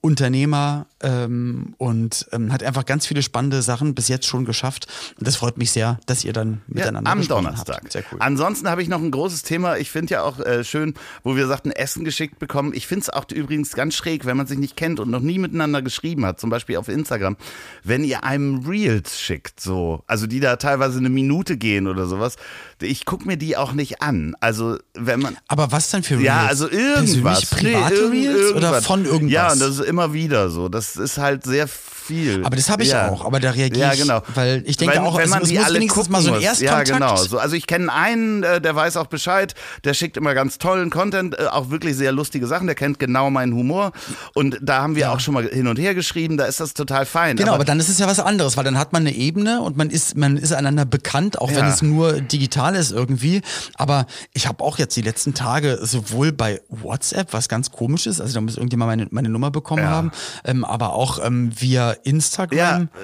Unternehmer 0.01 0.87
ähm, 1.01 1.73
und 1.77 2.27
ähm, 2.31 2.51
hat 2.51 2.63
einfach 2.63 2.85
ganz 2.85 3.05
viele 3.07 3.21
spannende 3.23 3.61
Sachen 3.61 3.95
bis 3.95 4.07
jetzt 4.07 4.25
schon 4.25 4.45
geschafft. 4.45 4.87
Und 5.17 5.27
das 5.27 5.35
freut 5.35 5.57
mich 5.57 5.71
sehr, 5.71 5.99
dass 6.05 6.23
ihr 6.25 6.33
dann 6.33 6.61
miteinander 6.67 7.09
Ja, 7.09 7.13
am 7.15 7.27
Donnerstag. 7.27 7.77
Habt. 7.83 7.91
Sehr 7.91 8.03
cool. 8.11 8.17
Ansonsten 8.21 8.69
habe 8.69 8.81
ich 8.81 8.89
noch 8.89 9.01
ein 9.01 9.11
großes 9.11 9.43
Thema. 9.43 9.77
Ich 9.77 9.91
finde 9.91 10.13
ja 10.15 10.23
auch 10.23 10.39
äh, 10.39 10.63
schön, 10.63 10.93
wo 11.23 11.35
wir 11.35 11.47
sagten, 11.47 11.71
Essen 11.71 12.03
geschickt 12.03 12.39
bekommen. 12.39 12.73
Ich 12.73 12.87
finde 12.87 13.03
es 13.03 13.09
auch 13.09 13.25
übrigens 13.31 13.73
ganz 13.73 13.95
schräg, 13.95 14.25
wenn 14.25 14.37
man 14.37 14.47
sich 14.47 14.57
nicht 14.59 14.75
kennt 14.75 14.99
und 14.99 15.09
noch 15.09 15.21
nie 15.21 15.39
miteinander 15.39 15.81
geschrieben 15.81 16.25
hat, 16.25 16.39
zum 16.39 16.49
Beispiel 16.49 16.77
auf 16.77 16.89
Instagram, 16.89 17.37
wenn 17.83 18.03
ihr 18.03 18.23
einem 18.23 18.65
Reels 18.67 19.19
schickt, 19.19 19.59
so, 19.59 20.03
also 20.07 20.27
die 20.27 20.39
da 20.39 20.55
teilweise 20.57 20.99
eine 20.99 21.09
Minute 21.09 21.57
gehen 21.57 21.87
oder 21.87 22.07
sowas. 22.07 22.35
Ich 22.81 23.05
gucke 23.05 23.25
mir 23.25 23.37
die 23.37 23.57
auch 23.57 23.73
nicht 23.73 24.01
an. 24.01 24.35
Also 24.39 24.77
wenn 24.93 25.19
man 25.19 25.37
Aber 25.47 25.71
was 25.71 25.89
denn 25.91 26.03
für 26.03 26.15
Reels? 26.15 26.25
ja, 26.25 26.45
also 26.45 26.69
irgendwas. 26.69 27.45
Persönlich 27.45 27.49
private 27.73 27.93
Nee, 28.09 28.25
irgend- 28.25 28.35
Reels 28.37 28.51
oder 28.51 28.61
irgendwas. 28.61 28.85
von 28.85 29.05
irgendwas? 29.05 29.31
Ja, 29.33 29.51
und 29.51 29.61
das 29.61 29.69
ist 29.69 29.79
immer 29.85 30.13
wieder 30.13 30.49
so. 30.49 30.69
Das 30.69 30.88
das 30.93 31.11
ist 31.11 31.17
halt 31.17 31.43
sehr 31.43 31.67
viel. 31.67 32.43
Aber 32.43 32.55
das 32.55 32.69
habe 32.69 32.83
ich 32.83 32.89
ja. 32.89 33.09
auch, 33.09 33.25
aber 33.25 33.39
da 33.39 33.51
reagiere 33.51 33.87
ja, 33.87 33.93
ich, 33.93 34.01
genau. 34.01 34.21
weil 34.33 34.63
ich 34.65 34.77
denke 34.77 34.95
wenn, 34.95 35.03
auch, 35.03 35.17
wenn 35.17 35.29
man 35.29 35.43
es 35.43 35.49
die 35.49 35.55
muss 35.55 35.65
alle 35.65 35.75
wenigstens 35.75 36.05
gucken 36.07 36.11
mal 36.13 36.21
so 36.21 36.33
ein. 36.33 36.41
Erstkontakt. 36.41 36.89
Ja, 36.89 36.97
genau. 36.97 37.15
So, 37.17 37.37
also 37.37 37.55
ich 37.55 37.67
kenne 37.67 37.93
einen, 37.93 38.43
äh, 38.43 38.59
der 38.59 38.75
weiß 38.75 38.97
auch 38.97 39.07
Bescheid, 39.07 39.53
der 39.83 39.93
schickt 39.93 40.17
immer 40.17 40.33
ganz 40.33 40.57
tollen 40.57 40.89
Content, 40.89 41.37
äh, 41.37 41.45
auch 41.45 41.69
wirklich 41.69 41.95
sehr 41.95 42.11
lustige 42.11 42.47
Sachen, 42.47 42.67
der 42.67 42.75
kennt 42.75 42.99
genau 42.99 43.29
meinen 43.29 43.53
Humor 43.53 43.91
und 44.33 44.57
da 44.61 44.81
haben 44.81 44.95
wir 44.95 45.11
auch 45.11 45.19
schon 45.19 45.33
mal 45.35 45.47
hin 45.47 45.67
und 45.67 45.77
her 45.77 45.93
geschrieben, 45.93 46.37
da 46.37 46.45
ist 46.45 46.59
das 46.59 46.73
total 46.73 47.05
fein. 47.05 47.37
Genau, 47.37 47.53
aber, 47.53 47.65
dann 47.65 47.79
ist 47.79 47.89
es 47.89 47.99
ja 47.99 48.07
was 48.07 48.19
anderes, 48.19 48.57
weil 48.57 48.63
dann 48.63 48.77
hat 48.77 48.91
man 48.93 49.03
eine 49.03 49.15
Ebene 49.15 49.61
und 49.61 49.77
man 49.77 49.89
ist, 49.89 50.17
man 50.17 50.37
ist 50.37 50.51
einander 50.51 50.85
bekannt, 50.85 51.39
auch 51.39 51.49
wenn 51.49 51.57
Ja. 51.57 51.69
es 51.69 51.81
nur 51.81 52.21
digital 52.21 52.75
ist 52.75 52.91
irgendwie. 52.91 53.41
Aber 53.75 54.07
ich 54.33 54.47
habe 54.47 54.63
auch 54.63 54.79
jetzt 54.79 54.95
die 54.95 55.01
letzten 55.01 55.33
Tage 55.33 55.79
sowohl 55.81 56.31
bei 56.31 56.61
WhatsApp, 56.69 57.33
was 57.33 57.49
ganz 57.49 57.71
komisch 57.71 58.07
ist, 58.07 58.19
also 58.19 58.33
da 58.33 58.41
muss 58.41 58.57
irgendjemand 58.57 58.89
meine, 58.89 59.07
meine 59.11 59.29
Nummer 59.29 59.51
bekommen 59.51 59.83
Ja. 59.83 59.89
haben, 59.89 60.11
ähm, 60.45 60.65
aber 60.65 60.78
auch 60.87 61.23
ähm, 61.23 61.51
via 61.59 61.91
Instagram. 62.03 62.57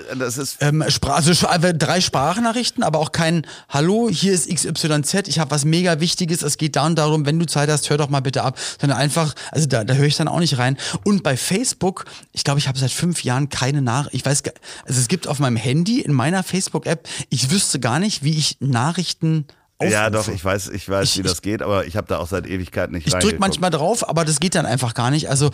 ja, 0.10 0.16
das 0.16 0.38
ist 0.38 0.58
Ähm, 0.62 0.82
also 0.82 1.32
äh, 1.48 1.74
drei 1.74 2.02
Sprachnachrichten, 2.02 2.84
aber 2.84 3.00
auch 3.00 3.12
kein 3.12 3.46
Hallo, 3.70 4.10
hier 4.10 4.34
ist 4.34 4.50
XYZ, 4.50 5.28
ich 5.28 5.40
habe 5.40 5.52
was 5.52 5.66
mega 5.66 6.00
Wichtiges, 6.00 6.42
es 6.42 6.58
geht 6.58 6.76
da 6.76 6.86
und 6.86 6.96
darum, 6.96 7.26
wenn 7.26 7.38
du 7.40 7.46
Zeit 7.46 7.70
hast, 7.70 7.90
hör 7.90 7.98
doch 7.98 8.10
mal 8.10 8.22
bitte 8.22 8.44
ab. 8.44 8.58
Sondern 8.80 8.98
einfach, 8.98 9.36
also 9.52 9.68
da, 9.68 9.84
da 9.84 9.94
höre 9.96 10.08
ich 10.08 10.16
dann 10.18 10.28
auch 10.28 10.40
nicht 10.40 10.58
rein. 10.58 10.78
Und 11.04 11.22
bei 11.24 11.36
Facebook, 11.38 12.06
ich 12.32 12.44
glaube, 12.44 12.60
ich 12.60 12.68
habe 12.68 12.80
seit 12.80 12.92
fünf 12.92 13.24
Jahren 13.24 13.50
keine 13.50 13.82
Nach... 13.82 14.08
Ich 14.12 14.26
weiß, 14.26 14.44
also 14.86 15.00
es 15.00 15.08
gibt 15.08 15.28
auf 15.28 15.40
meinem 15.40 15.58
Handy, 15.58 16.00
in 16.02 16.14
meiner 16.14 16.42
Facebook-App, 16.44 17.08
ich 17.30 17.52
wüsste 17.52 17.80
gar 17.80 18.00
nicht, 18.00 18.24
wie 18.24 18.38
ich 18.38 18.58
Nachrichten 18.60 19.46
aufrufe. 19.78 19.94
ja, 19.94 20.10
doch, 20.10 20.28
ich 20.30 20.44
weiß, 20.44 20.70
ich 20.70 20.88
weiß, 20.88 21.10
Ich- 21.10 21.18
wie 21.18 21.24
das 21.24 21.42
geht, 21.42 21.62
aber 21.62 21.86
ich 21.86 21.98
habe 21.98 22.08
da 22.08 22.20
auch 22.20 22.28
seit 22.28 22.48
Ewigkeit 22.48 22.92
nicht 22.92 23.08
Ich 23.08 23.14
drücke 23.14 23.40
manchmal 23.40 23.72
drauf, 23.72 24.08
aber 24.08 24.24
das 24.24 24.40
geht 24.40 24.56
dann 24.56 24.66
einfach 24.66 24.94
gar 24.94 25.12
nicht. 25.12 25.30
Also, 25.30 25.52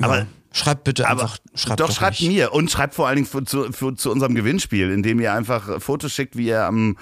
Aber- 0.00 0.20
ja, 0.20 0.26
schreibt 0.54 0.84
bitte 0.84 1.06
Aber 1.08 1.22
einfach, 1.24 1.38
schreibt 1.54 1.80
doch, 1.80 1.90
schreibt 1.92 2.20
nicht. 2.20 2.30
mir 2.30 2.52
und 2.54 2.70
schreibt 2.70 2.94
vor 2.94 3.06
allen 3.08 3.16
Dingen 3.16 3.28
für, 3.28 3.44
zu, 3.44 3.70
für, 3.72 3.94
zu 3.94 4.10
unserem 4.10 4.34
Gewinnspiel, 4.34 4.90
indem 4.90 5.20
ihr 5.20 5.34
einfach 5.34 5.82
Fotos 5.82 6.12
schickt, 6.12 6.36
wie 6.36 6.46
ihr 6.46 6.62
am, 6.64 6.96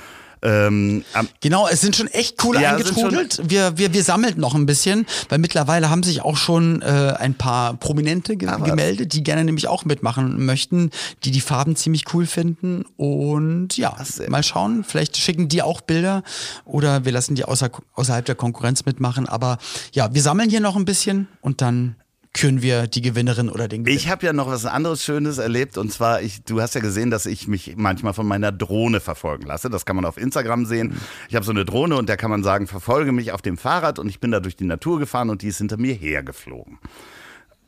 ähm, 0.44 1.05
Genau, 1.40 1.68
es 1.68 1.80
sind 1.80 1.94
schon 1.94 2.09
echt 2.09 2.36
coole 2.38 2.61
Ja, 2.61 2.70
eingetrudelt. 2.72 3.40
Wir, 3.48 3.78
wir, 3.78 3.92
wir 3.94 4.03
sammeln 4.03 4.40
noch 4.40 4.57
ein 4.57 4.66
bisschen, 4.66 5.07
weil 5.28 5.38
mittlerweile 5.38 5.88
haben 5.88 6.03
sich 6.03 6.22
auch 6.22 6.36
schon 6.36 6.82
äh, 6.82 7.14
ein 7.18 7.34
paar 7.34 7.74
Prominente 7.74 8.36
ge 8.36 8.48
Aber- 8.48 8.64
gemeldet, 8.64 9.12
die 9.12 9.22
gerne 9.22 9.44
nämlich 9.44 9.68
auch 9.68 9.84
mitmachen 9.84 10.44
möchten, 10.44 10.90
die 11.22 11.30
die 11.30 11.40
Farben 11.40 11.76
ziemlich 11.76 12.12
cool 12.12 12.26
finden. 12.26 12.84
Und 12.96 13.76
ja, 13.76 13.94
mal 14.28 14.42
schauen, 14.42 14.82
vielleicht 14.82 15.16
schicken 15.16 15.48
die 15.48 15.62
auch 15.62 15.80
Bilder 15.80 16.24
oder 16.64 17.05
wir 17.05 17.12
lassen 17.12 17.36
die 17.36 17.44
außer, 17.44 17.70
außerhalb 17.94 18.24
der 18.24 18.34
Konkurrenz 18.34 18.84
mitmachen. 18.84 19.28
Aber 19.28 19.59
ja, 19.92 20.12
wir 20.12 20.22
sammeln 20.22 20.50
hier 20.50 20.61
noch 20.61 20.74
ein 20.74 20.84
bisschen 20.84 21.28
und 21.40 21.61
dann 21.61 21.94
küren 22.34 22.62
wir 22.62 22.86
die 22.86 23.02
Gewinnerin 23.02 23.50
oder 23.50 23.68
den 23.68 23.84
Gewinner. 23.84 24.00
Ich 24.00 24.08
habe 24.08 24.24
ja 24.24 24.32
noch 24.32 24.46
was 24.46 24.64
anderes 24.64 25.04
Schönes 25.04 25.38
erlebt 25.38 25.76
und 25.76 25.92
zwar, 25.92 26.22
ich, 26.22 26.42
du 26.44 26.62
hast 26.62 26.74
ja 26.74 26.80
gesehen, 26.80 27.10
dass 27.10 27.26
ich 27.26 27.46
mich 27.46 27.74
manchmal 27.76 28.14
von 28.14 28.26
meiner 28.26 28.52
Drohne 28.52 29.00
verfolgen 29.00 29.46
lasse. 29.46 29.68
Das 29.68 29.84
kann 29.84 29.96
man 29.96 30.04
auf 30.06 30.16
Instagram 30.16 30.64
sehen. 30.64 30.98
Ich 31.28 31.34
habe 31.34 31.44
so 31.44 31.52
eine 31.52 31.64
Drohne 31.64 31.96
und 31.96 32.08
der 32.08 32.16
kann 32.16 32.30
man 32.30 32.42
sagen, 32.42 32.66
verfolge 32.66 33.12
mich 33.12 33.32
auf 33.32 33.42
dem 33.42 33.58
Fahrrad 33.58 33.98
und 33.98 34.08
ich 34.08 34.18
bin 34.18 34.30
da 34.30 34.40
durch 34.40 34.56
die 34.56 34.64
Natur 34.64 34.98
gefahren 34.98 35.28
und 35.28 35.42
die 35.42 35.48
ist 35.48 35.58
hinter 35.58 35.76
mir 35.76 35.92
hergeflogen. 35.92 36.78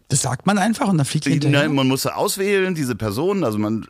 das 0.09 0.23
sagt 0.23 0.47
man 0.47 0.57
einfach 0.57 0.89
und 0.89 0.97
dann 0.97 1.07
fliegt 1.07 1.27
die 1.27 1.33
hinterher. 1.33 1.65
Nein, 1.65 1.75
man 1.75 1.87
musste 1.87 2.17
auswählen, 2.17 2.75
diese 2.75 2.95
Person, 2.95 3.45
also 3.45 3.59
man. 3.59 3.87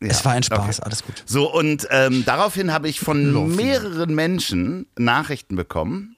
Ja, 0.00 0.08
es 0.08 0.24
war 0.24 0.32
ein 0.32 0.42
Spaß, 0.42 0.78
okay. 0.78 0.86
alles 0.86 1.04
gut. 1.04 1.22
So, 1.26 1.52
und 1.52 1.88
ähm, 1.90 2.24
daraufhin 2.24 2.72
habe 2.72 2.88
ich 2.88 3.00
von 3.00 3.32
Laufen. 3.34 3.56
mehreren 3.56 4.14
Menschen 4.14 4.86
Nachrichten 4.96 5.56
bekommen. 5.56 6.16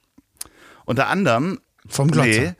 Unter 0.85 1.07
anderem. 1.07 1.59
Vom 1.87 2.11
Glotzer. 2.11 2.27
Nee, 2.29 2.55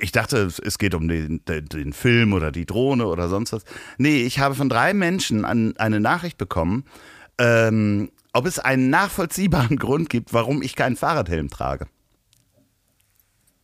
ich 0.00 0.12
dachte, 0.12 0.38
es- 0.38 0.78
geht 0.78 0.94
um 0.94 1.08
den, 1.08 1.44
den, 1.46 1.66
den 1.66 1.92
Film 1.92 2.32
oder 2.32 2.52
die 2.52 2.66
Drohne 2.66 3.06
oder 3.06 3.28
sonst 3.28 3.52
was. 3.52 3.64
Nee, 3.98 4.22
ich 4.22 4.38
habe 4.38 4.54
von 4.54 4.68
drei 4.68 4.94
Menschen 4.94 5.44
an, 5.44 5.76
eine 5.78 6.00
Nachricht 6.00 6.38
bekommen, 6.38 6.84
ähm, 7.38 8.10
ob 8.32 8.46
es 8.46 8.58
einen 8.58 8.90
nachvollziehbaren 8.90 9.76
Grund 9.78 10.10
gibt, 10.10 10.32
warum 10.32 10.62
ich 10.62 10.76
keinen 10.76 10.96
Fahrradhelm 10.96 11.50
trage. 11.50 11.86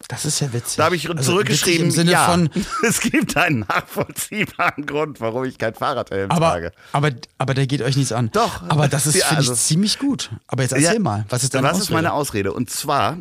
Das 0.09 0.25
ist 0.25 0.41
ja 0.41 0.53
witzig. 0.53 0.77
Da 0.79 0.85
habe 0.87 0.97
ich 0.97 1.09
Also 1.11 1.33
zurückgeschrieben, 1.33 1.87
im 1.87 1.91
Sinne 1.93 2.11
ja, 2.13 2.25
von, 2.31 2.49
es 2.89 3.01
gibt 3.01 3.37
einen 3.37 3.61
nachvollziehbaren 3.61 4.87
Grund, 4.87 5.21
warum 5.21 5.45
ich 5.45 5.59
keinen 5.59 5.75
Fahrradhelm 5.75 6.31
Aber, 6.31 6.49
trage. 6.49 6.73
aber, 6.93 7.11
aber 7.39 7.55
der 7.55 7.67
geht 7.67 7.83
euch 7.83 7.97
nichts 7.97 8.11
an. 8.11 8.31
Doch. 8.33 8.63
Aber 8.69 8.89
das 8.89 9.07
ist, 9.07 9.17
Ja, 9.17 9.27
finde 9.27 9.37
also- 9.41 9.53
ich, 9.53 9.61
ziemlich 9.61 9.99
gut. 9.99 10.31
Aber 10.49 10.63
jetzt 10.63 10.73
erzähl 10.73 10.95
Ja, 10.95 10.99
mal, 11.01 11.27
was 11.29 11.45
ist 11.45 11.55
deine 11.55 11.69
Was 11.69 11.77
ist 11.77 11.83
Ausrede? 11.83 11.95
meine 11.95 12.13
Ausrede? 12.15 12.53
Und 12.55 12.71
zwar 12.71 13.19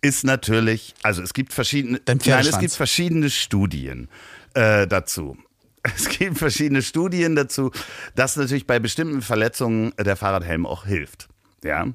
ist 0.00 0.24
natürlich, 0.24 0.94
also 1.02 1.22
es 1.22 1.34
gibt 1.34 1.52
verschiedene, 1.52 2.00
nein, 2.06 2.46
es 2.46 2.58
gibt 2.58 2.72
verschiedene 2.72 3.30
Studien 3.30 4.08
äh, 4.54 4.86
dazu. 4.86 5.36
Es 5.82 6.10
gibt 6.10 6.36
verschiedene 6.36 6.82
Studien 6.82 7.34
dazu, 7.36 7.70
dass 8.14 8.36
natürlich 8.36 8.66
bei 8.66 8.78
bestimmten 8.78 9.22
Verletzungen 9.22 9.94
der 9.98 10.14
Fahrradhelm 10.14 10.66
auch 10.66 10.84
hilft. 10.84 11.28
Ja. 11.64 11.86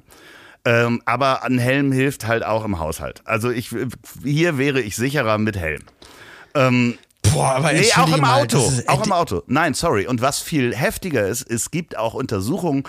Ähm, 0.64 1.02
aber 1.04 1.44
ein 1.44 1.58
Helm 1.58 1.92
hilft 1.92 2.26
halt 2.26 2.44
auch 2.44 2.64
im 2.64 2.80
Haushalt. 2.80 3.22
Also 3.26 3.48
ich, 3.52 3.70
hier 4.24 4.58
wäre 4.58 4.80
ich 4.80 4.96
sicherer 4.96 5.38
mit 5.38 5.56
Helm. 5.56 5.84
Boah, 7.32 7.54
aber 7.54 7.72
Nee, 7.72 7.92
auch 7.94 8.16
im 8.16 8.24
Auto. 8.24 8.72
Auch 8.86 9.04
im 9.04 9.12
Auto. 9.12 9.42
Nein, 9.46 9.74
sorry. 9.74 10.06
Und 10.06 10.22
was 10.22 10.40
viel 10.40 10.74
heftiger 10.74 11.26
ist, 11.26 11.42
es 11.42 11.70
gibt 11.70 11.96
auch 11.96 12.14
Untersuchungen 12.14 12.84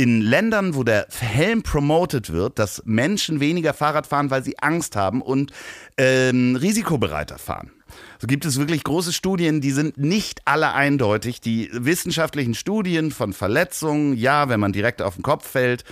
in 0.00 0.22
Ländern, 0.22 0.74
wo 0.74 0.82
der 0.82 1.06
Helm 1.18 1.62
promoted 1.62 2.32
wird, 2.32 2.58
dass 2.58 2.80
Menschen 2.86 3.38
weniger 3.38 3.74
Fahrrad 3.74 4.06
fahren, 4.06 4.30
weil 4.30 4.42
sie 4.42 4.58
Angst 4.58 4.96
haben 4.96 5.20
und 5.20 5.52
ähm, 5.98 6.56
risikobereiter 6.56 7.36
fahren. 7.36 7.70
So 8.18 8.26
gibt 8.26 8.46
es 8.46 8.58
wirklich 8.58 8.82
große 8.82 9.12
Studien, 9.12 9.60
die 9.60 9.72
sind 9.72 9.98
nicht 9.98 10.40
alle 10.46 10.72
eindeutig. 10.72 11.42
Die 11.42 11.68
wissenschaftlichen 11.72 12.54
Studien 12.54 13.10
von 13.10 13.34
Verletzungen, 13.34 14.16
ja, 14.16 14.48
wenn 14.48 14.58
man 14.58 14.72
direkt 14.72 15.02
auf 15.02 15.16
den 15.16 15.22
Kopf 15.22 15.46
fällt, 15.46 15.84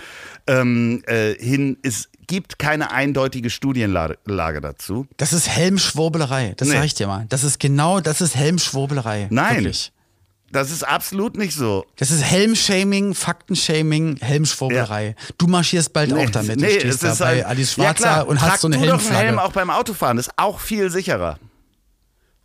ähm, 0.47 1.03
äh, 1.05 1.35
hin, 1.35 1.77
es 1.83 2.09
gibt 2.25 2.57
keine 2.57 2.89
eindeutige 2.91 3.51
Studienlage 3.51 4.17
Lage 4.25 4.59
dazu. 4.59 5.05
Das 5.17 5.33
ist 5.33 5.47
Helmschwurbelerei. 5.49 6.53
Das 6.57 6.67
Nee. 6.67 6.75
sag 6.75 6.85
ich 6.85 6.95
dir 6.95 7.05
mal. 7.05 7.27
Das 7.29 7.43
ist 7.43 7.59
genau, 7.59 7.99
das 7.99 8.21
ist 8.21 8.35
Helmschwurbelerei. 8.35 9.27
Nein. 9.29 9.57
Wirklich. 9.57 9.91
Das 10.51 10.71
ist 10.71 10.83
absolut 10.87 11.37
nicht 11.37 11.53
so. 11.55 11.85
Das 11.97 12.09
ist 12.11 12.23
Helmshaming, 12.23 13.13
Faktenshaming, 13.13 14.17
Helmschwurbelerei. 14.21 15.15
Du 15.37 15.47
marschierst 15.47 15.93
bald 15.93 16.11
auch 16.13 16.29
damit. 16.29 16.59
du 16.61 16.65
es 16.65 16.73
stehst 16.75 17.03
da 17.03 17.11
ist 17.11 17.19
bei 17.19 17.25
ein- 17.25 17.45
Alice 17.45 17.75
ja, 17.75 17.83
Schwarzer 17.83 18.03
klar, 18.03 18.27
und 18.27 18.41
hast 18.41 18.61
so 18.61 18.67
eine 18.67 18.77
du 18.77 18.81
doch 18.83 18.89
einen 18.93 18.99
Helmflagge. 18.99 19.25
Helm 19.27 19.39
auch 19.39 19.51
beim 19.51 19.69
Autofahren, 19.69 20.17
ist 20.17 20.31
auch 20.37 20.59
viel 20.59 20.89
sicherer. 20.89 21.37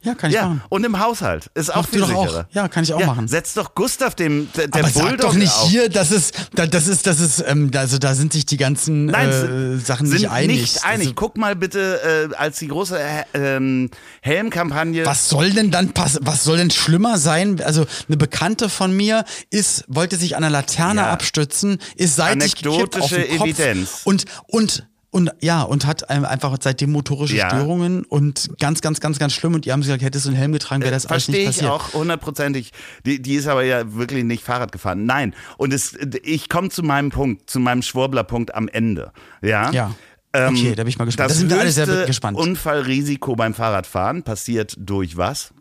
Ja, 0.04 0.14
kann 0.14 0.30
ich 0.30 0.36
Ja, 0.36 0.46
machen. 0.46 0.62
und 0.68 0.84
im 0.84 0.98
Haushalt 1.00 1.50
ist 1.54 1.70
auch 1.74 1.82
Mach 1.82 1.88
viel 1.88 2.00
doch 2.00 2.14
auch. 2.14 2.26
sicherer. 2.26 2.48
Ja, 2.52 2.68
kann 2.68 2.84
ich 2.84 2.94
auch 2.94 3.04
machen. 3.04 3.26
Setz 3.26 3.54
doch 3.54 3.74
Gustav 3.74 4.14
dem 4.14 4.48
der, 4.56 4.68
der 4.68 4.82
Aber 4.84 4.92
sag 4.92 5.02
Bulldog 5.08 5.20
doch 5.30 5.34
nicht 5.34 5.52
auf. 5.52 5.68
hier, 5.68 5.88
das 5.88 6.10
ist, 6.12 6.34
da- 6.54 6.66
das 6.66 6.86
ist, 6.86 7.06
das 7.06 7.18
ist, 7.20 7.42
ähm, 7.46 7.70
also 7.74 7.98
da 7.98 8.14
sind 8.14 8.32
sich 8.32 8.46
die 8.46 8.56
ganzen 8.56 9.06
Nein, 9.06 9.28
äh, 9.30 9.78
Sachen 9.78 10.06
sind 10.06 10.18
nicht 10.20 10.30
einig. 10.30 10.60
Nicht 10.60 10.84
einig. 10.84 11.06
Also, 11.08 11.14
Guck 11.14 11.36
mal 11.36 11.56
bitte, 11.56 12.28
äh, 12.32 12.34
als 12.36 12.58
die 12.58 12.68
große 12.68 12.98
äh, 13.00 13.24
ähm, 13.34 13.90
Helmkampagne. 14.20 15.06
was 15.06 15.28
soll 15.28 15.50
denn 15.50 15.70
dann 15.70 15.92
pass 15.92 16.18
was 16.22 16.44
soll 16.44 16.56
denn 16.58 16.70
schlimmer 16.70 17.18
sein? 17.18 17.60
Also 17.62 17.86
eine 18.08 18.16
Bekannte 18.16 18.68
von 18.68 18.94
mir 18.96 19.24
ist, 19.50 19.84
wollte 19.88 20.16
sich 20.16 20.36
an 20.36 20.44
einer 20.44 20.50
Laterne 20.50 21.02
Ja. 21.02 21.10
abstützen, 21.10 21.78
ist 21.96 22.16
seitlich 22.16 22.56
gekippt 22.56 22.96
auf 22.96 23.12
Anekdotische 23.12 23.20
den 23.28 23.38
Kopf 23.38 23.46
Evidenz. 23.48 23.90
und 24.04 24.24
und 24.46 24.86
und 25.14 25.30
ja, 25.40 25.62
und 25.62 25.86
hat 25.86 26.10
einfach 26.10 26.56
seitdem 26.60 26.90
motorische 26.90 27.36
Ja. 27.36 27.48
Störungen 27.48 28.02
und 28.04 28.50
ganz, 28.58 28.80
ganz, 28.80 28.98
ganz, 28.98 29.20
ganz 29.20 29.32
schlimm. 29.32 29.54
Und 29.54 29.64
die 29.64 29.70
haben 29.70 29.80
gesagt, 29.80 30.02
hättest 30.02 30.24
du 30.24 30.30
einen 30.30 30.36
Helm 30.38 30.52
getragen, 30.52 30.82
wäre 30.82 30.90
das 30.92 31.06
alles 31.06 31.28
nicht 31.28 31.44
Verstehe 31.44 31.50
ich 31.50 31.70
passiert. 31.70 31.70
auch 31.70 31.92
hundertprozentig. 31.98 32.72
Die, 33.06 33.22
die 33.22 33.34
ist 33.36 33.46
aber 33.46 33.62
ja 33.62 33.94
wirklich 33.94 34.24
nicht 34.24 34.42
Fahrrad 34.42 34.72
gefahren. 34.72 35.06
Nein. 35.06 35.34
Und 35.56 35.72
es, 35.72 35.96
ich 36.24 36.48
komme 36.48 36.68
zu 36.70 36.82
meinem 36.82 37.10
Punkt, 37.10 37.48
zu 37.48 37.60
meinem 37.60 37.82
Schwurbler-Punkt 37.82 38.54
am 38.56 38.66
Ende. 38.68 39.12
Ja. 39.40 39.70
Ja. 39.70 39.94
Ähm, 40.32 40.54
Okay, 40.54 40.74
da 40.74 40.82
bin 40.82 40.88
ich 40.88 40.98
mal 40.98 41.04
gespannt. 41.04 41.30
Das 41.30 41.36
Da 41.36 41.40
sind 41.40 41.50
wir 41.50 41.60
alle 41.60 41.70
sehr 41.70 42.06
gespannt. 42.06 42.36
Unfallrisiko 42.36 43.36
beim 43.36 43.54
Fahrradfahren 43.54 44.24
passiert 44.24 44.74
durch 44.78 45.16
was? 45.16 45.54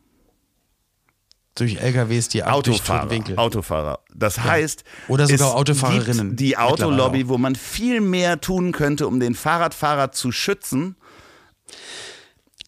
Durch 1.55 1.77
LKWs, 1.79 2.29
die 2.29 2.43
Autofahrer. 2.43 3.09
Winkel. 3.11 3.37
Autofahrer. 3.37 3.99
Das 4.13 4.39
heißt, 4.39 4.83
Oder 5.07 5.27
sogar 5.27 5.53
Autofahrerinnen 5.55 6.35
die 6.35 6.57
Autolobby, 6.57 7.27
wo 7.27 7.37
man 7.37 7.55
viel 7.55 8.01
mehr 8.01 8.41
tun 8.41 8.71
könnte, 8.71 9.05
um 9.07 9.19
den 9.19 9.35
Fahrradfahrer 9.35 10.11
zu 10.11 10.31
schützen. 10.31 10.95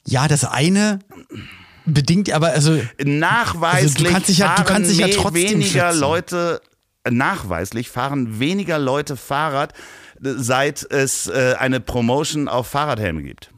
Ja, 0.05 0.27
das 0.27 0.45
eine 0.45 0.99
bedingt 1.85 2.31
aber, 2.31 2.49
also 2.49 2.79
Nachweislich 3.03 3.91
Also 3.91 4.03
du 4.03 4.11
kannst 4.11 4.29
dich 4.29 4.37
ja- 4.39 4.49
du 4.49 4.53
fahren 4.55 4.65
kannst 4.67 4.91
dich 4.91 4.97
ja 4.99 5.07
trotzdem 5.09 5.33
weniger 5.49 5.87
schützen. 5.89 5.99
Leute, 6.01 6.61
äh, 7.03 7.11
nachweislich 7.11 7.89
fahren 7.89 8.39
weniger 8.39 8.77
Leute 8.77 9.17
Fahrrad, 9.17 9.73
äh, 10.23 10.33
seit 10.37 10.83
es 10.91 11.27
äh, 11.27 11.55
eine 11.57 11.79
Promotion 11.79 12.47
auf 12.47 12.67
Fahrradhelme 12.67 13.23
gibt. 13.23 13.51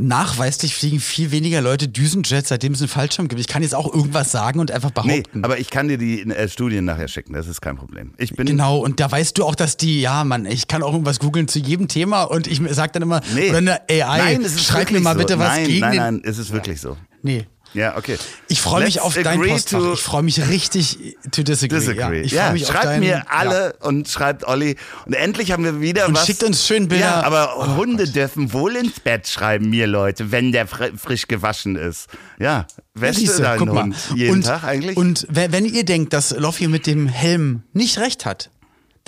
Nachweislich 0.00 0.74
fliegen 0.74 1.00
viel 1.00 1.30
weniger 1.30 1.60
Leute 1.60 1.88
Düsenjets, 1.88 2.48
seitdem 2.48 2.72
es 2.72 2.80
einen 2.80 2.88
Fallschirm 2.88 3.28
gibt. 3.28 3.40
Ich 3.40 3.46
kann 3.48 3.62
jetzt 3.62 3.74
auch 3.74 3.92
irgendwas 3.92 4.32
sagen 4.32 4.60
und 4.60 4.70
einfach 4.70 4.90
Nee, 5.04 5.20
behaupten. 5.22 5.44
aber 5.44 5.58
ich 5.58 5.70
kann 5.70 5.88
dir 5.88 5.98
die 5.98 6.22
äh, 6.22 6.48
Studien 6.48 6.84
nachher 6.84 7.08
schicken, 7.08 7.32
das 7.34 7.46
ist 7.48 7.60
kein 7.60 7.76
Problem. 7.76 8.12
Ich 8.18 8.34
bin 8.34 8.46
Genau, 8.46 8.78
und 8.78 9.00
da 9.00 9.10
weißt 9.10 9.38
du 9.38 9.44
auch, 9.44 9.54
dass 9.54 9.76
die, 9.76 10.00
ja, 10.00 10.24
Mann, 10.24 10.46
ich 10.46 10.66
kann 10.68 10.82
auch 10.82 10.92
irgendwas 10.92 11.18
googeln 11.20 11.48
zu 11.48 11.58
jedem 11.58 11.88
Thema 11.88 12.24
und 12.24 12.46
ich 12.46 12.60
sag 12.70 12.92
dann 12.92 13.02
immer, 13.02 13.20
Nee. 13.34 13.50
oder 13.50 13.58
eine 13.58 13.80
AI, 13.88 14.36
Nein, 14.38 14.46
schreib 14.58 14.90
mir 14.90 15.00
mal 15.00 15.12
so. 15.14 15.18
bitte 15.20 15.38
was 15.38 15.48
nein, 15.48 15.66
gegen 15.66 15.80
Nein, 15.80 15.92
den. 15.92 15.98
nein, 16.00 16.22
es 16.24 16.38
ist 16.38 16.52
wirklich 16.52 16.80
so. 16.80 16.96
Nee. 17.22 17.46
Ja, 17.72 17.96
okay. 17.96 18.18
Ich 18.48 18.60
freue 18.60 18.84
mich 18.84 19.00
auf 19.00 19.14
dein 19.14 19.40
Postfach. 19.40 19.92
Ich 19.94 20.00
freue 20.00 20.22
mich 20.22 20.48
richtig 20.48 21.16
to 21.30 21.42
disagree. 21.42 21.78
disagree. 21.78 22.18
Ja, 22.20 22.24
ich 22.24 22.32
Ja, 22.32 22.52
mich 22.52 22.64
auf 22.64 22.70
schreibt 22.72 22.84
dein, 22.86 23.00
mir 23.00 23.30
alle 23.30 23.74
und 23.80 24.08
schreibt 24.08 24.44
Olli. 24.46 24.76
Und 25.06 25.12
endlich 25.14 25.52
haben 25.52 25.62
wir 25.64 25.80
wieder 25.80 26.08
Und 26.08 26.16
was. 26.16 26.26
schickt 26.26 26.42
uns 26.42 26.66
schön 26.66 26.88
Bilder. 26.88 27.04
Ja, 27.06 27.22
aber 27.22 27.54
Oh 27.56 27.76
Hunde 27.76 28.08
dürfen 28.08 28.52
wohl 28.52 28.74
ins 28.76 28.98
Bett, 29.00 29.28
schreiben 29.28 29.70
mir 29.70 29.86
Leute, 29.86 30.32
wenn 30.32 30.50
der 30.52 30.66
fr 30.66 30.88
frisch 30.96 31.28
gewaschen 31.28 31.76
ist. 31.76 32.08
Ja, 32.40 32.66
Ja, 32.96 33.12
siehste, 33.12 33.42
du 33.42 33.42
deinen. 33.44 33.70
Hund 33.84 33.96
jeden 34.16 34.32
und, 34.34 34.42
Tag 34.46 34.64
eigentlich? 34.64 34.96
Und 34.96 35.26
wenn, 35.30 35.52
wenn 35.52 35.64
ihr 35.64 35.84
denkt, 35.84 36.12
dass 36.12 36.32
Loffi 36.36 36.66
mit 36.66 36.86
dem 36.86 37.06
Helm 37.06 37.62
nicht 37.72 37.98
recht 37.98 38.26
hat, 38.26 38.50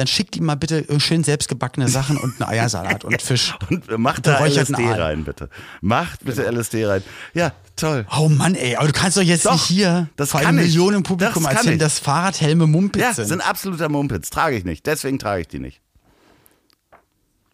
dann 0.03 0.09
schickt 0.09 0.35
ihm 0.35 0.47
mal 0.47 0.57
bitte 0.57 0.85
schön 0.99 1.23
selbstgebackene 1.23 1.87
Sachen 1.87 2.17
und 2.17 2.41
einen 2.41 2.51
Eiersalat 2.51 3.05
und 3.05 3.23
Fisch. 3.23 3.55
Und 3.71 3.89
macht 3.99 4.27
da 4.27 4.45
LSD 4.45 4.83
rein, 4.83 5.23
bitte. 5.23 5.49
Macht 5.81 6.25
bitte 6.25 6.43
LSD 6.51 6.87
rein. 6.87 7.05
Ja, 7.35 7.53
toll. 7.77 8.05
Oh 8.19 8.29
Mann, 8.29 8.57
ey, 8.57 8.75
aber 8.75 8.89
du 8.89 8.93
kannst 8.93 9.17
doch 9.17 9.23
jetzt 9.23 9.47
Doch, 9.47 9.53
nicht 9.53 9.63
hier 9.63 10.09
das 10.17 10.31
vor 10.31 10.41
einem. 10.41 10.57
Millionen 10.57 11.05
Publikum 11.05 11.45
Das 11.45 11.53
erzählen, 11.53 11.79
dass 11.79 12.01
Fahrradhelme 12.01 12.67
Mumpitz 12.67 13.01
Ja, 13.01 13.15
sind. 13.15 13.29
sind 13.29 13.41
absoluter 13.49 13.89
Mumpitz. 13.89 14.31
Trage 14.31 14.57
ich 14.57 14.65
nicht. 14.65 14.85
Deswegen 14.87 15.21
trage 15.21 15.43
ich 15.43 15.47
die 15.47 15.61
nicht. 15.61 15.81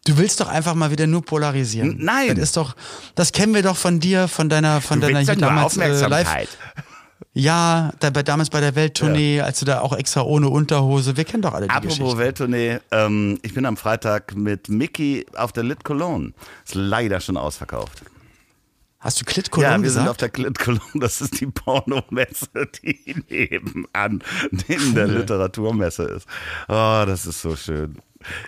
Du 0.06 0.16
willst 0.16 0.40
doch 0.40 0.48
einfach 0.48 0.72
mal 0.74 0.90
wieder 0.90 1.06
nur 1.06 1.22
polarisieren. 1.22 1.96
Nein. 1.98 2.28
Das 2.28 2.38
ist 2.38 2.56
doch, 2.56 2.76
das 3.14 3.32
kennen 3.32 3.52
wir 3.52 3.62
doch 3.62 3.76
von 3.76 4.00
dir, 4.00 4.26
von 4.26 4.48
deiner, 4.48 4.80
von 4.80 5.02
Du 5.02 5.06
deiner 5.06 5.20
hier 5.20 5.34
ja 5.34 5.38
damals 5.38 5.76
äh, 5.76 6.06
live. 6.06 6.28
Ja, 7.38 7.92
da, 8.00 8.10
bei, 8.10 8.24
damals 8.24 8.50
bei 8.50 8.60
der 8.60 8.74
Welttournee, 8.74 9.40
als 9.42 9.60
du 9.60 9.64
da 9.64 9.80
auch 9.80 9.96
extra 9.96 10.22
ohne 10.22 10.48
Unterhose. 10.48 11.16
Wir 11.16 11.24
kennen 11.24 11.42
doch 11.42 11.54
alle 11.54 11.66
die 11.68 11.72
Apropos. 11.72 12.16
Welttournee, 12.18 12.78
ähm, 12.90 13.38
ich 13.42 13.54
bin 13.54 13.64
am 13.64 13.76
Freitag 13.76 14.34
mit 14.34 14.68
Mickey 14.68 15.24
auf 15.36 15.52
der 15.52 15.62
Lit 15.62 15.84
Cologne. 15.84 16.32
Ist 16.64 16.74
leider 16.74 17.20
schon 17.20 17.36
ausverkauft. 17.36 18.02
Hast 18.98 19.20
du 19.20 19.24
Clit 19.24 19.46
Ja, 19.46 19.50
Cologne 19.52 19.82
wir 19.84 19.90
sind 19.92 20.02
gesagt? 20.06 20.24
auf 20.24 20.30
der 20.32 20.44
Lit 20.44 20.58
Cologne. 20.58 20.82
Das 21.00 21.20
ist 21.20 21.40
die 21.40 21.46
Pornomesse, 21.46 22.48
die 22.82 23.14
nebenan, 23.28 24.20
neben 24.66 24.94
der 24.96 25.06
Literaturmesse 25.06 26.02
ist. 26.04 26.26
Oh, 26.66 27.04
das 27.06 27.24
ist 27.24 27.40
so 27.40 27.54
schön. 27.54 27.98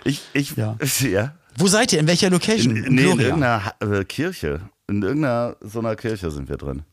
Ich, 0.03 0.21
ich, 0.33 0.57
Ja. 0.57 0.75
ja. 0.99 1.35
Wo 1.57 1.67
seid 1.67 1.93
ihr? 1.93 1.99
In 1.99 2.07
welcher 2.07 2.29
Location? 2.29 2.75
In, 2.75 2.83
in 2.83 2.97
Gloria? 2.97 3.27
irgendeiner 3.27 3.73
äh, 3.79 4.03
Kirche. 4.03 4.59
In 4.89 5.01
irgendeiner 5.01 5.55
so 5.61 5.79
einer 5.79 5.95
Kirche 5.95 6.29
sind 6.29 6.49
wir 6.49 6.57
drin. 6.57 6.83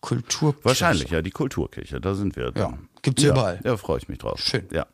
Kultur. 0.00 0.54
Wahrscheinlich, 0.62 1.10
ja, 1.10 1.22
die 1.22 1.30
Kulturkirche, 1.30 2.00
da 2.00 2.14
sind 2.14 2.36
wir. 2.36 2.52
Drin. 2.52 2.88
gibt's 3.02 3.22
ja, 3.22 3.30
überall. 3.30 3.60
Ja, 3.64 3.76
freue 3.76 3.98
ich 3.98 4.08
mich 4.08 4.18
drauf. 4.18 4.40
Schön. 4.40 4.66
Ja. 4.72 4.86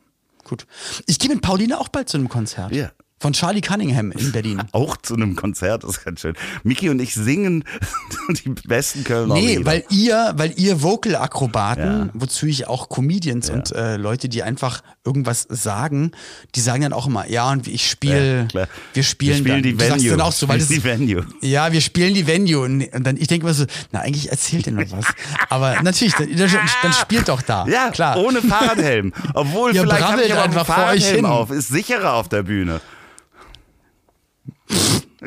Gut. 0.43 0.65
Ich 1.05 1.19
gehe 1.19 1.29
mit 1.29 1.41
Pauline 1.41 1.79
auch 1.79 1.89
bald 1.89 2.09
zu 2.09 2.17
einem 2.17 2.29
Konzert. 2.29 2.71
Ja. 2.71 2.91
Von 3.19 3.33
Charlie 3.33 3.61
Cunningham 3.61 4.11
in 4.11 4.31
Berlin. 4.31 4.61
Auch 4.73 4.95
zu 4.97 5.15
einem 5.15 5.35
Konzert, 5.35 5.83
das 5.83 5.97
ist 5.97 6.05
ganz 6.05 6.21
schön. 6.21 6.35
Miki 6.63 6.89
und 6.89 7.01
ich 7.01 7.15
singen 7.15 7.63
die 8.29 8.49
besten 8.67 9.03
Kölner 9.03 9.33
Nee, 9.33 9.55
Lieder. 9.57 9.65
weil 9.65 9.83
ihr, 9.89 10.33
weil 10.35 10.53
ihr 10.55 10.83
Vocal-Akrobaten, 10.83 11.83
Ja. 11.83 12.09
wozu 12.13 12.45
ich 12.45 12.67
auch 12.67 12.89
Comedians 12.89 13.49
und 13.49 13.71
äh, 13.71 13.97
Leute, 13.97 14.29
die 14.29 14.43
einfach 14.43 14.81
irgendwas 15.03 15.47
sagen, 15.49 16.11
die 16.53 16.59
sagen 16.61 16.83
dann 16.83 16.93
auch 16.93 17.07
immer, 17.07 17.27
ja, 17.27 17.49
und 17.51 17.67
ich 17.67 17.89
spiele, 17.89 18.47
Ja, 18.53 18.67
wir 18.93 19.03
spielen, 19.03 19.29
wir 19.29 19.35
spielen 19.37 19.55
dann. 19.55 19.63
die 19.63 19.71
Du 19.77 19.85
sagst 19.85 20.03
Venue. 20.03 20.17
dann 20.17 20.21
auch 20.27 20.31
so, 20.31 20.47
weil 20.47 20.59
das, 20.59 20.67
die 20.67 20.83
Venue. 20.83 21.25
ja, 21.41 21.71
wir 21.71 21.81
spielen 21.81 22.13
die 22.13 22.27
Venue 22.27 22.59
und, 22.63 22.87
dann, 23.03 23.17
ich 23.17 23.27
denke 23.27 23.47
immer 23.47 23.53
so, 23.55 23.65
na, 23.91 24.01
eigentlich 24.01 24.29
erzählt 24.29 24.67
ihr 24.67 24.73
noch 24.73 24.91
was. 24.91 25.05
Aber 25.49 25.81
natürlich, 25.81 26.13
dann, 26.13 26.29
dann 26.35 26.93
spielt 26.93 27.29
doch 27.29 27.41
da. 27.41 27.65
Ja, 27.67 27.89
klar. 27.89 28.17
ohne 28.17 28.43
Fahrradhelm. 28.43 29.11
Obwohl, 29.33 29.73
Ihr 29.75 29.81
vielleicht 29.81 30.03
habe 30.03 30.21
ich 30.21 30.31
aber 30.33 30.43
einfach 30.43 30.65
Fahrradhelm 30.67 31.25
auf. 31.25 31.49
Ist 31.49 31.69
sicherer 31.69 32.13
auf 32.13 32.29
der 32.29 32.43
Bühne. 32.43 32.79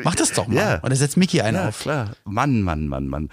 Mach 0.03 0.15
das 0.15 0.31
doch 0.33 0.47
mal. 0.47 0.55
Ja. 0.55 0.83
Oder 0.83 0.95
setzt 0.95 1.17
Mickey 1.17 1.41
einen 1.41 1.57
Ja, 1.57 1.67
auf. 1.69 1.79
klar. 1.79 2.11
Mann, 2.25 2.61
Mann, 2.61 2.87
Mann, 2.87 3.07
Mann. 3.07 3.29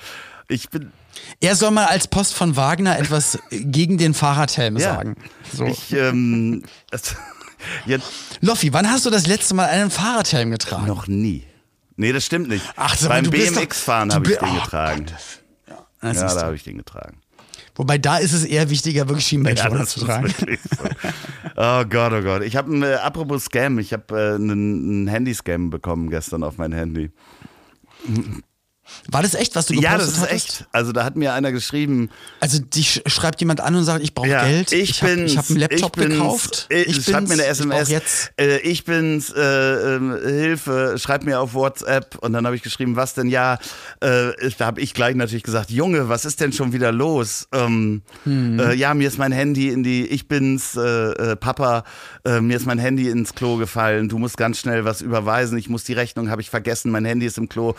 Ich 0.48 0.70
bin, 0.70 0.92
Er 1.40 1.54
soll 1.56 1.70
mal 1.70 1.86
als 1.86 2.08
Post 2.08 2.34
von 2.34 2.56
Wagner 2.56 2.98
etwas 2.98 3.38
gegen 3.50 3.98
den 3.98 4.14
Fahrradhelm 4.14 4.76
ja. 4.76 4.94
sagen. 4.94 5.16
So. 5.52 5.64
Ich, 5.66 5.92
ähm, 5.92 6.62
jetzt 6.90 7.16
Loffi, 8.40 8.72
wann 8.72 8.90
hast 8.90 9.04
du 9.06 9.10
das 9.10 9.26
letzte 9.26 9.54
Mal 9.54 9.66
einen 9.68 9.90
Fahrradhelm 9.90 10.50
getragen? 10.50 10.86
noch 10.86 11.06
nie. 11.06 11.44
Nee, 11.96 12.12
das 12.12 12.24
stimmt 12.24 12.48
nicht. 12.48 12.64
Ach, 12.76 12.96
Beim 13.08 13.28
BMX-Fahren 13.28 14.14
habe 14.14 14.30
ich 14.30 14.38
bi- 14.38 14.44
den 14.46 14.56
oh 14.56 14.60
getragen. 14.62 15.06
Ja, 16.02 16.12
da 16.12 16.42
habe 16.42 16.54
ich 16.54 16.62
den 16.62 16.78
getragen. 16.78 17.20
Wobei 17.78 17.96
da 17.96 18.18
ist 18.18 18.32
es 18.32 18.44
eher 18.44 18.70
wichtiger, 18.70 19.08
wirklich 19.08 19.26
das 19.78 19.90
zu 19.90 20.00
tragen. 20.00 20.28
so. 20.28 20.84
Oh 21.56 21.84
Gott, 21.84 22.12
oh 22.12 22.22
Gott. 22.22 22.42
Ich 22.42 22.56
habe, 22.56 22.74
äh, 22.84 22.94
apropos 22.96 23.44
Scam, 23.44 23.78
ich 23.78 23.92
habe 23.92 24.14
äh, 24.14 24.34
einen, 24.34 24.50
einen 24.50 25.08
Handy-Scam 25.08 25.70
bekommen 25.70 26.10
gestern 26.10 26.42
auf 26.42 26.58
mein 26.58 26.72
Handy. 26.72 27.10
War 29.10 29.22
das 29.22 29.34
echt, 29.34 29.54
was 29.56 29.66
du 29.66 29.74
gepostet 29.74 29.90
Ja, 29.92 29.98
das 29.98 30.08
ist 30.08 30.18
hattest? 30.20 30.32
echt. 30.60 30.64
Also 30.72 30.92
da 30.92 31.04
hat 31.04 31.16
mir 31.16 31.32
einer 31.34 31.52
geschrieben, 31.52 32.10
Also 32.40 32.58
dich 32.60 33.02
schreibt 33.06 33.40
jemand 33.40 33.60
an 33.60 33.74
und 33.74 33.84
sagt, 33.84 34.02
ich 34.02 34.14
brauche 34.14 34.28
ja, 34.28 34.44
Geld. 34.44 34.72
ich 34.72 35.02
hab, 35.02 35.08
bin's, 35.10 35.32
ich 35.32 35.38
habe 35.38 35.48
einen 35.50 35.58
Laptop 35.58 35.96
ich 35.96 36.02
bin's, 36.04 36.14
gekauft. 36.14 36.66
Äh, 36.70 36.82
ich 36.82 37.04
schreib 37.04 37.28
mir 37.28 37.34
eine 37.34 37.42
bin's, 37.42 37.42
ich 37.42 37.48
SMS. 37.48 37.88
jetzt. 37.88 38.32
Äh, 38.40 38.58
ich 38.58 38.84
bin's, 38.84 39.30
äh, 39.30 39.40
ähm, 39.96 40.16
Hilfe, 40.22 40.94
schreib 40.98 41.24
mir 41.24 41.40
auf 41.40 41.54
WhatsApp. 41.54 42.16
Und 42.18 42.32
dann 42.32 42.44
habe 42.46 42.56
ich 42.56 42.62
geschrieben, 42.62 42.96
was 42.96 43.14
denn? 43.14 43.28
Ja, 43.28 43.58
äh, 44.00 44.30
da 44.58 44.66
habe 44.66 44.80
ich 44.80 44.94
gleich 44.94 45.14
natürlich 45.14 45.42
gesagt, 45.44 45.70
Junge, 45.70 46.08
was 46.08 46.24
ist 46.24 46.40
denn 46.40 46.52
schon 46.52 46.72
wieder 46.72 46.92
los? 46.92 47.48
Ähm, 47.52 48.02
Hm. 48.24 48.58
äh, 48.60 48.74
ja, 48.74 48.94
mir 48.94 49.08
ist 49.08 49.18
mein 49.18 49.32
Handy 49.32 49.68
in 49.68 49.82
die, 49.82 50.06
ich 50.06 50.28
bin's, 50.28 50.72
Papa, 51.40 51.84
mir 52.24 52.56
ist 52.56 52.66
mein 52.66 52.78
Handy 52.78 53.08
ins 53.08 53.34
Klo 53.34 53.56
gefallen. 53.56 54.08
Du 54.08 54.18
musst 54.18 54.36
ganz 54.36 54.58
schnell 54.58 54.84
was 54.84 55.00
überweisen. 55.00 55.56
Ich 55.58 55.68
muss 55.68 55.84
die 55.84 55.92
Rechnung, 55.92 56.30
habe 56.30 56.40
ich 56.42 56.50
vergessen. 56.50 56.90
Mein 56.90 57.04
Handy 57.04 57.26
ist 57.26 57.38
im 57.38 57.48
Klo, 57.48 57.74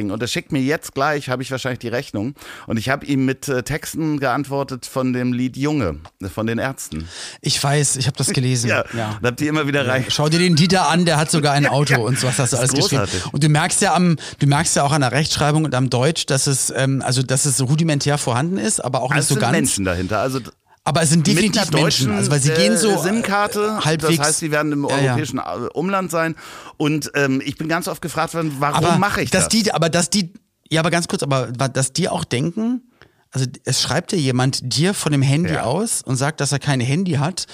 Online-Banking. 0.00 0.10
Und 0.10 0.22
er 0.22 0.28
schickt 0.28 0.52
mir 0.52 0.60
jetzt 0.60 0.94
gleich, 0.94 1.28
habe 1.28 1.42
ich 1.42 1.50
wahrscheinlich 1.50 1.80
die 1.80 1.88
Rechnung. 1.88 2.34
Und 2.66 2.78
ich 2.78 2.88
habe 2.88 3.06
ihm 3.06 3.24
mit 3.24 3.48
äh, 3.48 3.62
Texten 3.62 4.18
geantwortet 4.18 4.86
von 4.86 5.12
dem 5.12 5.32
Lied 5.32 5.56
Junge, 5.56 6.00
von 6.32 6.46
den 6.46 6.58
Ärzten. 6.58 7.08
Ich 7.40 7.62
weiß, 7.62 7.96
ich 7.96 8.06
habe 8.06 8.16
das 8.16 8.28
gelesen. 8.32 8.60
Ja, 8.70 8.84
ja. 8.96 9.18
da 9.20 9.28
habt 9.28 9.40
ihr 9.40 9.48
immer 9.48 9.66
wieder 9.66 9.88
rein. 9.88 10.04
Schau 10.08 10.28
dir 10.28 10.38
den 10.38 10.54
Dieter 10.54 10.88
an, 10.88 11.06
der 11.06 11.16
hat 11.16 11.30
sogar 11.30 11.54
ein 11.54 11.66
Auto 11.80 12.06
und 12.06 12.18
so 12.20 12.28
was 12.28 12.38
hast 12.38 12.52
du 12.52 12.56
alles 12.56 12.72
geschrieben. 12.72 13.04
Und 13.32 13.42
du 13.42 13.48
merkst 13.48 13.80
ja 13.80 13.94
am, 13.94 14.16
du 14.38 14.46
merkst 14.46 14.76
ja 14.76 14.84
auch 14.84 14.92
an 14.92 15.00
der 15.00 15.10
Rechtschreibung 15.10 15.64
und 15.64 15.74
am 15.74 15.90
Deutsch, 15.90 16.26
dass 16.26 16.46
es, 16.46 16.72
ähm, 16.76 17.02
also 17.04 17.22
dass 17.22 17.46
es 17.46 17.60
rudimentär 17.60 18.16
vorhanden 18.16 18.58
ist, 18.58 18.78
aber 18.84 19.02
auch 19.02 19.10
nicht 19.10 19.16
Also 19.16 19.28
so 19.28 19.34
sind 19.34 19.40
ganz. 19.40 19.52
Menschen 19.56 19.84
dahinter. 19.86 20.20
Also 20.20 20.40
Aber 20.84 21.02
es 21.02 21.10
sind 21.10 21.26
mit 21.26 21.36
definitiv 21.36 21.70
deutschen 21.70 22.06
Menschen, 22.06 22.12
also 22.18 22.30
weil 22.30 22.40
sie 22.40 22.52
gehen 22.52 22.76
so 22.76 22.90
äh, 22.90 22.98
SIM-Karte. 22.98 23.78
äh, 23.80 23.84
halbwegs. 23.84 24.16
Das 24.16 24.26
heißt, 24.28 24.38
sie 24.38 24.50
werden 24.50 24.72
im 24.72 24.84
Ja, 24.88 24.98
ja. 24.98 25.06
europäischen 25.10 25.38
äh, 25.38 25.42
Umland 25.74 26.10
sein. 26.10 26.36
Und 26.78 27.10
ähm, 27.14 27.42
ich 27.44 27.56
bin 27.56 27.68
ganz 27.68 27.86
oft 27.86 28.00
gefragt 28.00 28.34
worden, 28.34 28.56
warum 28.60 28.98
mache 28.98 29.20
ich 29.22 29.30
dass 29.30 29.44
das? 29.44 29.48
Die, 29.50 29.72
aber 29.72 29.90
dass 29.90 30.08
die, 30.08 30.32
ja, 30.70 30.80
aber 30.80 30.90
ganz 30.90 31.06
kurz, 31.06 31.22
aber 31.22 31.48
dass 31.48 31.92
die 31.92 32.08
auch 32.08 32.24
denken, 32.24 32.82
also 33.30 33.46
es 33.64 33.80
schreibt 33.82 34.12
ja 34.12 34.18
jemand 34.18 34.74
dir 34.74 34.94
von 34.94 35.12
dem 35.12 35.22
Handy 35.22 35.52
Ja. 35.52 35.62
aus 35.64 36.00
und 36.02 36.16
sagt, 36.16 36.40
dass 36.40 36.50
er 36.50 36.58
kein 36.58 36.80
Handy 36.80 37.12
hat 37.12 37.46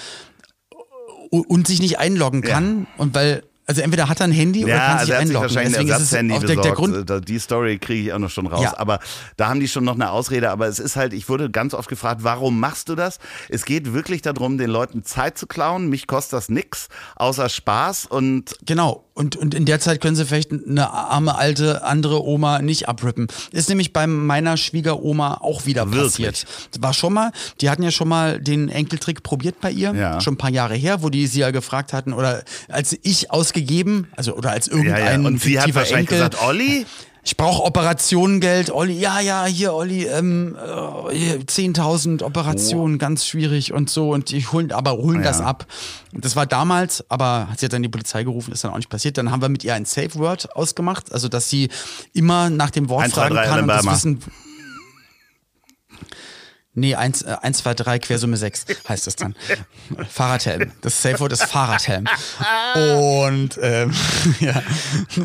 und 1.29 1.67
sich 1.67 1.81
nicht 1.81 1.99
einloggen 1.99 2.41
Ja. 2.43 2.49
kann 2.53 2.87
und 2.97 3.13
weil, 3.13 3.43
also 3.67 3.81
entweder 3.81 4.07
hat 4.09 4.19
er 4.21 4.23
ein 4.25 4.31
Handy 4.31 4.63
oder 4.63 4.73
Ja, 4.73 4.79
kann 4.79 4.97
also 4.97 5.05
sich 5.05 5.13
er 5.13 5.19
hat 5.21 5.27
sich 5.27 5.35
einloggen. 5.37 5.55
wahrscheinlich 5.55 5.77
ein 5.79 5.87
Deswegen 5.87 5.89
ist 5.89 5.95
es 6.07 6.13
Ersatzhandy 6.13 6.33
auch 6.33 6.39
der, 6.39 6.47
der 6.47 6.55
besorgt. 6.71 7.07
Grund, 7.07 7.29
Die 7.29 7.39
Story 7.39 7.77
kriege 7.79 8.01
ich 8.07 8.13
auch 8.13 8.19
noch 8.19 8.29
schon 8.29 8.47
raus. 8.47 8.61
Ja. 8.63 8.77
Aber 8.77 8.99
da 9.35 9.49
haben 9.49 9.59
die 9.59 9.67
schon 9.67 9.83
noch 9.83 9.95
eine 9.95 10.09
Ausrede. 10.09 10.49
Aber 10.51 10.67
es 10.67 10.79
ist 10.79 10.95
halt, 10.95 11.13
ich 11.13 11.27
wurde 11.29 11.49
ganz 11.51 11.73
oft 11.73 11.89
gefragt, 11.89 12.23
warum 12.23 12.59
machst 12.59 12.89
du 12.89 12.95
das? 12.95 13.19
Es 13.49 13.65
geht 13.65 13.93
wirklich 13.93 14.21
darum, 14.21 14.57
den 14.57 14.69
Leuten 14.69 15.03
Zeit 15.03 15.37
zu 15.37 15.47
klauen. 15.47 15.89
Mich 15.89 16.07
kostet 16.07 16.33
das 16.33 16.49
nix, 16.49 16.87
außer 17.17 17.49
Spaß. 17.49 18.05
Und 18.07 18.55
Genau. 18.65 19.03
Und, 19.13 19.35
und 19.35 19.55
in 19.55 19.65
der 19.65 19.79
Zeit 19.79 19.99
können 19.99 20.15
sie 20.15 20.25
vielleicht 20.25 20.51
eine 20.51 20.91
arme, 20.91 21.35
alte, 21.35 21.83
andere 21.83 22.23
Oma 22.23 22.61
nicht 22.61 22.87
abrippen. 22.87 23.27
Ist 23.51 23.67
nämlich 23.67 23.91
bei 23.91 24.05
meiner 24.05 24.57
Schwiegeroma 24.57 25.39
auch 25.41 25.65
wieder 25.65 25.91
Wirklich? 25.91 26.11
passiert. 26.27 26.45
War 26.79 26.93
schon 26.93 27.13
mal, 27.13 27.31
die 27.59 27.71
hatten 27.71 27.81
ja 27.81 27.89
schon 27.89 28.07
mal 28.07 28.39
den 28.39 28.69
Enkeltrick 28.69 29.23
probiert 29.23 29.59
bei 29.59 29.71
ihr, 29.71 29.91
Ja. 29.95 30.21
schon 30.21 30.35
ein 30.35 30.37
paar 30.37 30.51
Jahre 30.51 30.75
her, 30.75 31.01
wo 31.01 31.09
die 31.09 31.25
sie 31.25 31.39
ja 31.39 31.49
gefragt 31.49 31.93
hatten, 31.93 32.13
oder 32.13 32.43
als 32.69 32.95
ich 33.01 33.31
ausgegeben, 33.57 34.07
also 34.15 34.35
oder 34.35 34.51
als 34.51 34.67
ja, 34.67 34.75
irgendein 34.75 35.21
ja. 35.21 35.27
Und 35.27 35.41
sie 35.41 35.59
hat 35.59 35.73
wahrscheinlich 35.75 36.11
Enkel, 36.11 36.17
gesagt, 36.17 36.41
Olli, 36.41 36.85
ich 37.23 37.35
brauche 37.35 37.63
Operationengeld, 37.63 38.71
Olli, 38.71 38.93
ja, 38.93 39.19
ja, 39.19 39.45
hier, 39.45 39.73
Olli, 39.73 40.05
ähm, 40.05 40.55
äh, 40.55 41.13
hier, 41.13 41.39
10.000 41.41 42.23
Operationen, 42.23 42.99
ganz 42.99 43.25
schwierig 43.25 43.73
und 43.73 43.89
so 43.89 44.11
und 44.13 44.29
die 44.31 44.45
holen, 44.45 44.71
aber 44.71 44.93
holen 44.93 45.23
das 45.23 45.39
Ja. 45.39 45.45
ab. 45.45 45.65
Und 46.13 46.23
das 46.23 46.35
war 46.37 46.45
damals, 46.45 47.03
aber 47.09 47.47
hat 47.49 47.59
sie 47.59 47.65
hat 47.65 47.73
dann 47.73 47.83
die 47.83 47.89
Polizei 47.89 48.23
gerufen, 48.23 48.53
ist 48.53 48.63
dann 48.63 48.71
auch 48.71 48.77
nicht 48.77 48.89
passiert. 48.89 49.17
Dann 49.17 49.29
haben 49.29 49.41
wir 49.41 49.49
mit 49.49 49.63
ihr 49.65 49.73
ein 49.73 49.85
Safe 49.85 50.15
Word 50.15 50.55
ausgemacht, 50.55 51.11
also 51.11 51.27
dass 51.27 51.49
sie 51.49 51.69
immer 52.13 52.49
nach 52.49 52.69
dem 52.69 52.87
Wort 52.87 53.03
1, 53.03 53.13
2, 53.13 53.21
fragen 53.21 53.35
3 53.35 53.45
kann 53.45 53.61
und 53.61 53.67
das 53.67 53.85
wissen. 53.85 54.19
Nee, 56.79 56.93
1, 56.93 57.23
äh, 57.23 57.35
1, 57.41 57.57
2, 57.57 57.73
3, 57.73 57.97
Quersumme 57.97 58.37
6 58.37 58.65
heißt 58.87 59.07
es 59.07 59.15
dann. 59.15 59.35
Fahrradhelm. 60.09 60.71
Das 60.81 61.01
Safe 61.01 61.19
Word 61.19 61.33
ist 61.33 61.43
Fahrradhelm. 61.45 62.05
Und, 62.75 63.57
ähm, 63.61 63.91
ja. 64.39 64.61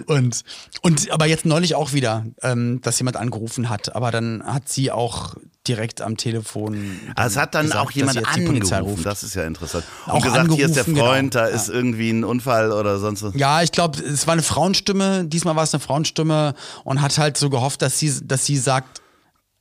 Und, 0.07 0.45
und, 0.81 1.11
aber 1.11 1.27
jetzt 1.27 1.45
neulich 1.45 1.75
auch 1.75 1.93
wieder, 1.93 2.25
ähm, 2.43 2.81
dass 2.81 2.99
jemand 2.99 3.19
angerufen 3.19 3.69
hat. 3.69 3.95
Aber 3.95 4.11
dann 4.11 4.43
hat 4.47 4.71
sie 4.71 4.91
auch 4.91 5.35
direkt 5.69 6.01
am 6.01 6.17
Telefon. 6.17 6.99
Also 7.17 7.35
es 7.35 7.43
hat 7.43 7.55
dann 7.55 7.67
gesagt, 7.67 7.81
auch 7.87 7.91
jemand 7.91 8.27
angerufen. 8.27 9.05
Das 9.05 9.23
ist 9.23 9.35
ja 9.35 9.45
interessant. 9.45 9.85
Und 10.07 10.13
Auch 10.13 10.23
gesagt, 10.23 10.51
hier 10.53 10.65
ist 10.67 10.75
der 10.77 10.85
angerufen, 10.85 10.95
genau. 10.95 11.07
Freund, 11.07 11.35
da 11.35 11.49
Ja. 11.51 11.55
ist 11.55 11.69
irgendwie 11.69 12.11
ein 12.11 12.25
Unfall 12.25 12.73
oder 12.73 12.99
sonst 12.99 13.23
was. 13.23 13.35
Ja, 13.37 13.61
ich 13.63 13.73
glaube, 13.73 14.01
es 14.01 14.27
war 14.27 14.33
eine 14.33 14.43
Frauenstimme. 14.43 15.27
Diesmal 15.27 15.55
war 15.55 15.65
es 15.65 15.75
eine 15.75 15.81
Frauenstimme 15.81 16.55
und 16.85 17.03
hat 17.03 17.19
halt 17.19 17.37
so 17.37 17.51
gehofft, 17.51 17.83
dass 17.83 17.99
sie, 17.99 18.27
dass 18.27 18.47
sie 18.47 18.57
sagt, 18.57 19.03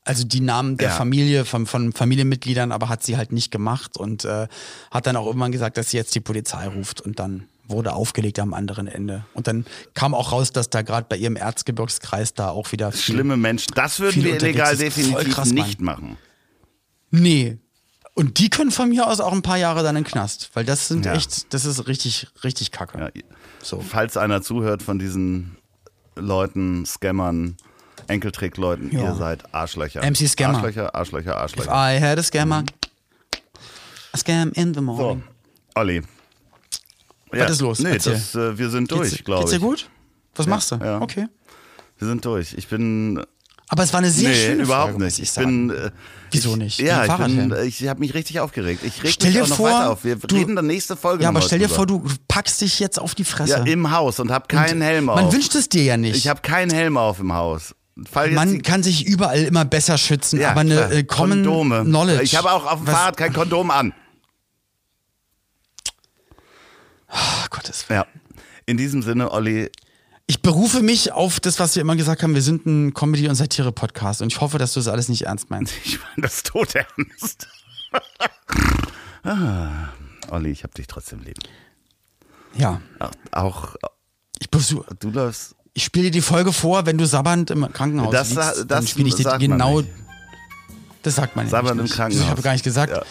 Also 0.04 0.24
die 0.24 0.42
Namen 0.42 0.78
der 0.78 0.90
Ja. 0.90 0.96
Familie, 0.96 1.46
von, 1.46 1.66
von 1.68 1.94
Familienmitgliedern, 1.94 2.72
aber 2.72 2.90
hat 2.90 3.04
sie 3.04 3.18
halt 3.18 3.32
nicht 3.32 3.52
gemacht 3.52 3.98
und 3.98 4.26
äh, 4.26 4.48
hat 4.90 5.06
dann 5.06 5.16
auch 5.16 5.28
irgendwann 5.28 5.52
gesagt, 5.52 5.78
dass 5.78 5.92
sie 5.92 5.98
jetzt 5.98 6.16
die 6.16 6.20
Polizei 6.22 6.68
ruft 6.68 7.02
und 7.02 7.20
dann 7.20 7.48
wurde 7.68 7.94
aufgelegt 7.94 8.40
am 8.40 8.54
anderen 8.54 8.88
Ende. 8.88 9.26
Und 9.34 9.48
dann 9.48 9.66
kam 9.94 10.14
auch 10.14 10.32
raus, 10.32 10.52
dass 10.52 10.70
da 10.70 10.82
gerade 10.82 11.06
bei 11.08 11.16
ihrem 11.18 11.36
Erzgebirgskreis 11.38 12.34
da 12.34 12.50
auch 12.50 12.72
wieder 12.72 12.92
viel, 12.92 13.16
Schlimme 13.16 13.38
Menschen. 13.38 13.74
Das 13.76 14.00
würden 14.00 14.24
wir 14.24 14.36
illegal 14.36 14.76
definitiv 14.76 15.34
krass, 15.34 15.54
Mann. 15.54 15.66
nicht 15.68 15.80
machen. 15.82 16.18
Nee. 17.12 17.60
Und 18.14 18.40
die 18.40 18.50
können 18.50 18.72
von 18.72 18.90
mir 18.90 19.08
aus 19.08 19.22
auch 19.22 19.32
ein 19.32 19.42
paar 19.42 19.58
Jahre 19.58 19.84
dann 19.84 19.96
in 19.96 20.04
den 20.04 20.10
Knast, 20.12 20.50
weil 20.54 20.66
das 20.66 20.88
sind 20.90 21.06
Ja. 21.06 21.14
echt, 21.14 21.54
das 21.54 21.64
ist 21.64 21.88
richtig, 21.88 22.28
richtig 22.44 22.72
kacke. 22.72 23.00
Ja, 23.00 23.10
So. 23.64 23.80
Falls 23.80 24.18
einer 24.18 24.42
zuhört 24.42 24.84
von 24.84 25.00
diesen 25.00 25.56
Leuten, 26.16 26.86
Scammern, 26.86 27.56
Enkeltrick-Leuten, 28.08 28.92
Ja. 28.92 29.04
ihr 29.04 29.16
seid 29.16 29.54
Arschlöcher. 29.54 30.02
MC 30.04 30.28
Scammer. 30.28 30.58
Arschlöcher, 30.58 30.94
Arschlöcher, 30.96 31.32
If 31.32 31.38
Arschlöcher. 31.38 31.72
I 31.72 32.00
had 32.02 32.18
a 32.20 32.24
scammer, 32.24 32.64
a 34.14 34.18
scam 34.18 34.52
in 34.54 34.74
the 34.74 34.80
So, 34.80 34.82
morning. 34.82 35.24
Olli. 35.76 36.02
Was 37.32 37.52
ist 37.52 37.62
los? 37.62 37.80
Nee, 37.80 37.98
das, 37.98 38.36
äh, 38.36 38.58
wir 38.58 38.70
sind 38.70 38.90
Geht's- 38.90 39.10
durch, 39.12 39.24
glaube 39.24 39.42
Geht's 39.44 39.54
ich. 39.54 39.60
dir 39.60 39.66
gut? 39.66 39.90
Was 40.36 40.48
machst 40.48 40.72
du? 40.72 40.76
ja. 40.76 41.00
Okay. 41.02 41.28
Wir 41.98 42.08
sind 42.08 42.26
durch. 42.26 42.54
Ich 42.58 42.68
bin. 42.68 43.24
Aber 43.70 43.84
es 43.84 43.94
war 43.94 44.00
eine 44.00 44.10
sehr 44.12 44.30
nee, 44.30 44.36
schöne 44.48 44.64
überhaupt 44.64 44.92
Folge, 44.92 45.06
nicht. 45.06 45.18
ich 45.20 45.24
Ich 45.24 45.32
sagen. 45.32 45.70
bin. 45.70 45.78
Äh, 45.78 45.92
Wieso 46.32 46.52
ich, 46.52 46.58
nicht? 46.58 46.80
Ja, 46.80 47.04
Wegen 47.04 47.42
ich, 47.44 47.50
bin, 47.50 47.66
ich 47.68 47.88
habe 47.88 48.00
mich 48.02 48.14
richtig 48.14 48.40
aufgeregt. 48.42 48.82
Ich 48.84 49.02
reg 49.02 49.12
Stell 49.14 49.30
mich 49.30 49.38
dir 49.38 49.44
auch 49.46 49.48
noch 49.50 49.56
vor, 49.58 49.68
weiter 49.70 49.90
auf. 49.92 50.04
Wir 50.04 50.16
du- 50.18 50.36
reden 50.36 50.58
dann 50.58 50.68
nächste 50.68 50.98
Folge 50.98 51.24
Ja, 51.24 51.30
aber 51.30 51.42
stell 51.42 51.60
dir 51.60 51.70
vor, 51.70 51.86
du 51.86 52.04
packst 52.28 52.60
dich 52.60 52.80
jetzt 52.80 53.00
auf 53.00 53.16
die 53.16 53.24
Fresse. 53.24 53.60
Ja, 53.60 53.64
im 53.64 53.92
Haus 53.92 54.20
und 54.20 54.30
habe 54.30 54.48
keinen 54.48 54.82
Helm 54.82 55.08
auf. 55.10 55.16
Man 55.22 55.32
wünscht 55.32 55.56
es 55.56 55.70
dir 55.70 55.84
ja 55.84 55.96
nicht. 55.96 56.18
ich 56.18 56.28
habe 56.28 56.42
keinen 56.42 56.72
Helm 56.72 56.98
auf 56.98 57.20
im 57.20 57.32
Haus. 57.34 57.74
Fall 58.06 58.32
Man 58.32 58.62
kann 58.62 58.84
sich 58.84 59.06
überall 59.06 59.44
immer 59.44 59.66
besser 59.66 59.98
schützen, 59.98 60.40
ja, 60.40 60.52
aber 60.52 60.62
eine 60.62 60.92
äh, 60.92 61.04
Common 61.04 61.44
Kondome. 61.44 61.84
Knowledge. 61.84 62.24
Ich 62.24 62.36
habe 62.36 62.52
auch 62.52 62.66
auf 62.66 62.80
dem 62.80 62.88
Was- 62.88 62.94
Fahrrad 62.96 63.18
kein 63.18 63.34
Kondom 63.34 63.72
an. 63.72 63.94
Ach, 67.08 67.50
Gottes 67.50 67.88
Willen. 67.90 68.02
Ja. 68.02 68.08
In 68.66 68.78
diesem 68.78 69.02
Sinne, 69.02 69.32
Olli, 69.32 69.70
Ich 70.28 70.42
berufe 70.42 70.82
mich 70.82 71.12
auf 71.12 71.40
das, 71.40 71.60
was 71.60 71.76
wir 71.76 71.82
immer 71.82 71.96
gesagt 71.96 72.24
haben. 72.24 72.36
Wir 72.36 72.42
sind 72.42 72.66
ein 72.66 72.94
Comedy- 72.94 73.28
und 73.28 73.36
Satire-Podcast 73.36 74.22
und 74.22 74.32
ich 74.32 74.40
hoffe, 74.40 74.58
dass 74.58 74.74
du 74.74 74.80
das 74.80 74.88
alles 74.88 75.10
nicht 75.10 75.24
ernst 75.24 75.50
meinst. 75.50 75.74
ich 75.84 76.00
meine 76.00 76.22
das 76.28 76.44
tot 76.44 76.74
ernst. 76.76 77.48
ah, 79.24 79.90
Olli, 80.30 80.52
ich 80.52 80.64
habe 80.64 80.74
dich 80.74 80.88
trotzdem 80.88 81.20
lieb. 81.20 81.38
Ja. 82.56 82.82
Auch, 83.00 83.12
auch 83.32 83.76
Ich, 84.40 84.48
besu- 84.48 84.86
du 85.00 85.10
läufst. 85.10 85.56
Ich 85.74 85.84
spiele 85.84 86.06
dir 86.06 86.12
die 86.12 86.22
Folge 86.22 86.52
vor, 86.54 86.86
wenn 86.86 86.98
du 86.98 87.06
sabbernd 87.06 87.50
im 87.52 87.72
Krankenhaus 87.72 88.12
Das 88.12 88.30
liegst. 88.30 88.44
sa- 88.44 88.64
dann 88.64 88.82
das 88.82 88.90
spiele 88.90 89.08
ich 89.10 89.16
dir 89.16 89.38
genau. 89.38 89.82
Das 91.04 91.16
sagt 91.16 91.36
man 91.36 91.46
ja 91.46 91.52
Sabbernd 91.52 91.82
nicht. 91.82 91.92
im 91.92 91.96
Krankenhaus. 91.98 92.26
Ich 92.26 92.30
habe 92.30 92.42
gar 92.42 92.52
nicht 92.54 92.64
gesagt. 92.64 92.92
Ja. 92.94 93.02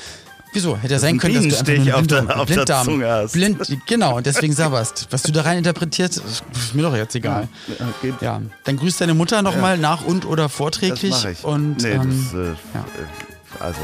Wieso? 0.53 0.77
Hätte 0.77 0.95
ja 0.95 0.99
sein 0.99 1.15
ein 1.15 1.19
können, 1.19 1.49
dass 1.49 1.63
du 1.63 1.71
einfach 1.71 1.73
einen 1.73 1.93
auf 1.93 2.07
der- 2.07 2.17
Blinddarm, 2.17 2.41
auf 2.41 2.47
der 2.47 2.55
Blinddarm, 2.55 2.85
Zunge 2.85 3.09
hast. 3.09 3.33
Blind, 3.33 3.79
genau, 3.87 4.17
und 4.17 4.27
deswegen 4.27 4.53
sabberst. 4.53 5.07
Was 5.11 5.23
du 5.23 5.31
da 5.33 5.43
rein 5.43 5.59
interpretierst, 5.59 6.17
ist 6.19 6.75
mir 6.75 6.83
doch 6.83 6.95
jetzt 6.97 7.15
egal. 7.15 7.49
Ja. 7.79 8.09
Ja, 8.21 8.43
dann 8.65 8.77
grüß 8.77 8.97
deine 8.99 9.15
Mutter 9.15 9.43
nochmal 9.43 9.79
nach 9.79 10.05
und 10.05 10.27
oder 10.27 10.45
Das 10.45 10.53
vorträglich. 10.53 11.11
mache 11.13 11.31
ich. 11.31 11.45
Und 11.45 11.83
nee, 11.83 11.91
ähm, 11.91 12.27
das, 12.33 12.35
äh, 12.35 12.47
ja. 12.47 12.51
äh, 12.51 13.63
also, 13.63 13.79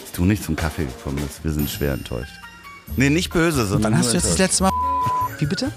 dass 0.00 0.12
du 0.12 0.24
nicht 0.24 0.44
zum 0.44 0.54
Kaffee 0.54 0.84
gekommen 0.84 1.16
bist. 1.16 1.42
Wir 1.42 1.52
sind 1.52 1.68
schwer 1.68 1.94
enttäuscht. 1.94 2.32
Nee, 2.96 3.10
nicht 3.10 3.32
böse, 3.32 3.66
sondern 3.66 3.92
wann 3.92 3.98
hast 3.98 4.10
du 4.10 4.14
jetzt 4.14 4.30
das 4.30 4.38
letzte 4.38 4.62
Mal. 4.64 4.70
Wie 5.38 5.46
bitte? 5.46 5.72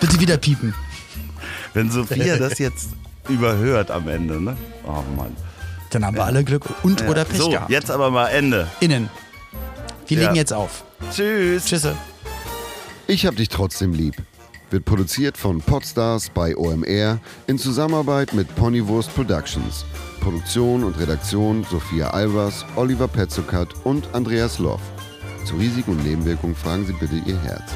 Bitte 0.00 0.20
wieder 0.20 0.36
piepen. 0.36 0.74
Wenn 1.78 1.92
Sophia 1.92 2.36
das 2.38 2.58
jetzt 2.58 2.88
überhört 3.28 3.92
am 3.92 4.08
Ende, 4.08 4.40
ne? 4.42 4.56
Oh 4.84 5.00
Mann. 5.16 5.36
Dann 5.90 6.04
haben 6.04 6.16
wir 6.16 6.24
alle 6.24 6.42
Glück 6.42 6.64
und 6.82 7.00
Ja. 7.02 7.08
oder 7.08 7.24
Pech 7.24 7.38
so, 7.38 7.50
gehabt. 7.50 7.70
jetzt 7.70 7.88
aber 7.88 8.10
mal 8.10 8.26
Ende. 8.28 8.66
Innen. 8.80 9.08
Wir 10.08 10.16
Ja. 10.16 10.22
legen 10.24 10.34
jetzt 10.34 10.52
auf. 10.52 10.82
Tschüss. 11.12 11.66
Tschüsse. 11.66 11.94
Ich 13.06 13.24
hab 13.26 13.36
dich 13.36 13.48
trotzdem 13.48 13.92
lieb. 13.92 14.16
Wird 14.70 14.84
produziert 14.86 15.38
von 15.38 15.60
Podstars 15.62 16.30
bei 16.30 16.56
OMR 16.56 17.20
in 17.46 17.58
Zusammenarbeit 17.58 18.34
mit 18.34 18.52
Ponywurst 18.56 19.14
Productions. 19.14 19.84
Produktion 20.20 20.82
und 20.82 20.98
Redaktion 20.98 21.64
Sophia 21.70 22.10
Albers, 22.10 22.66
Oliver 22.74 23.06
Petzokat 23.06 23.68
und 23.84 24.08
Andreas 24.14 24.58
Loff. 24.58 24.80
Zu 25.44 25.54
Risiken 25.54 25.92
und 25.92 26.04
Nebenwirkungen 26.04 26.56
fragen 26.56 26.84
Sie 26.86 26.92
bitte 26.94 27.14
Ihr 27.24 27.40
Herz. 27.40 27.70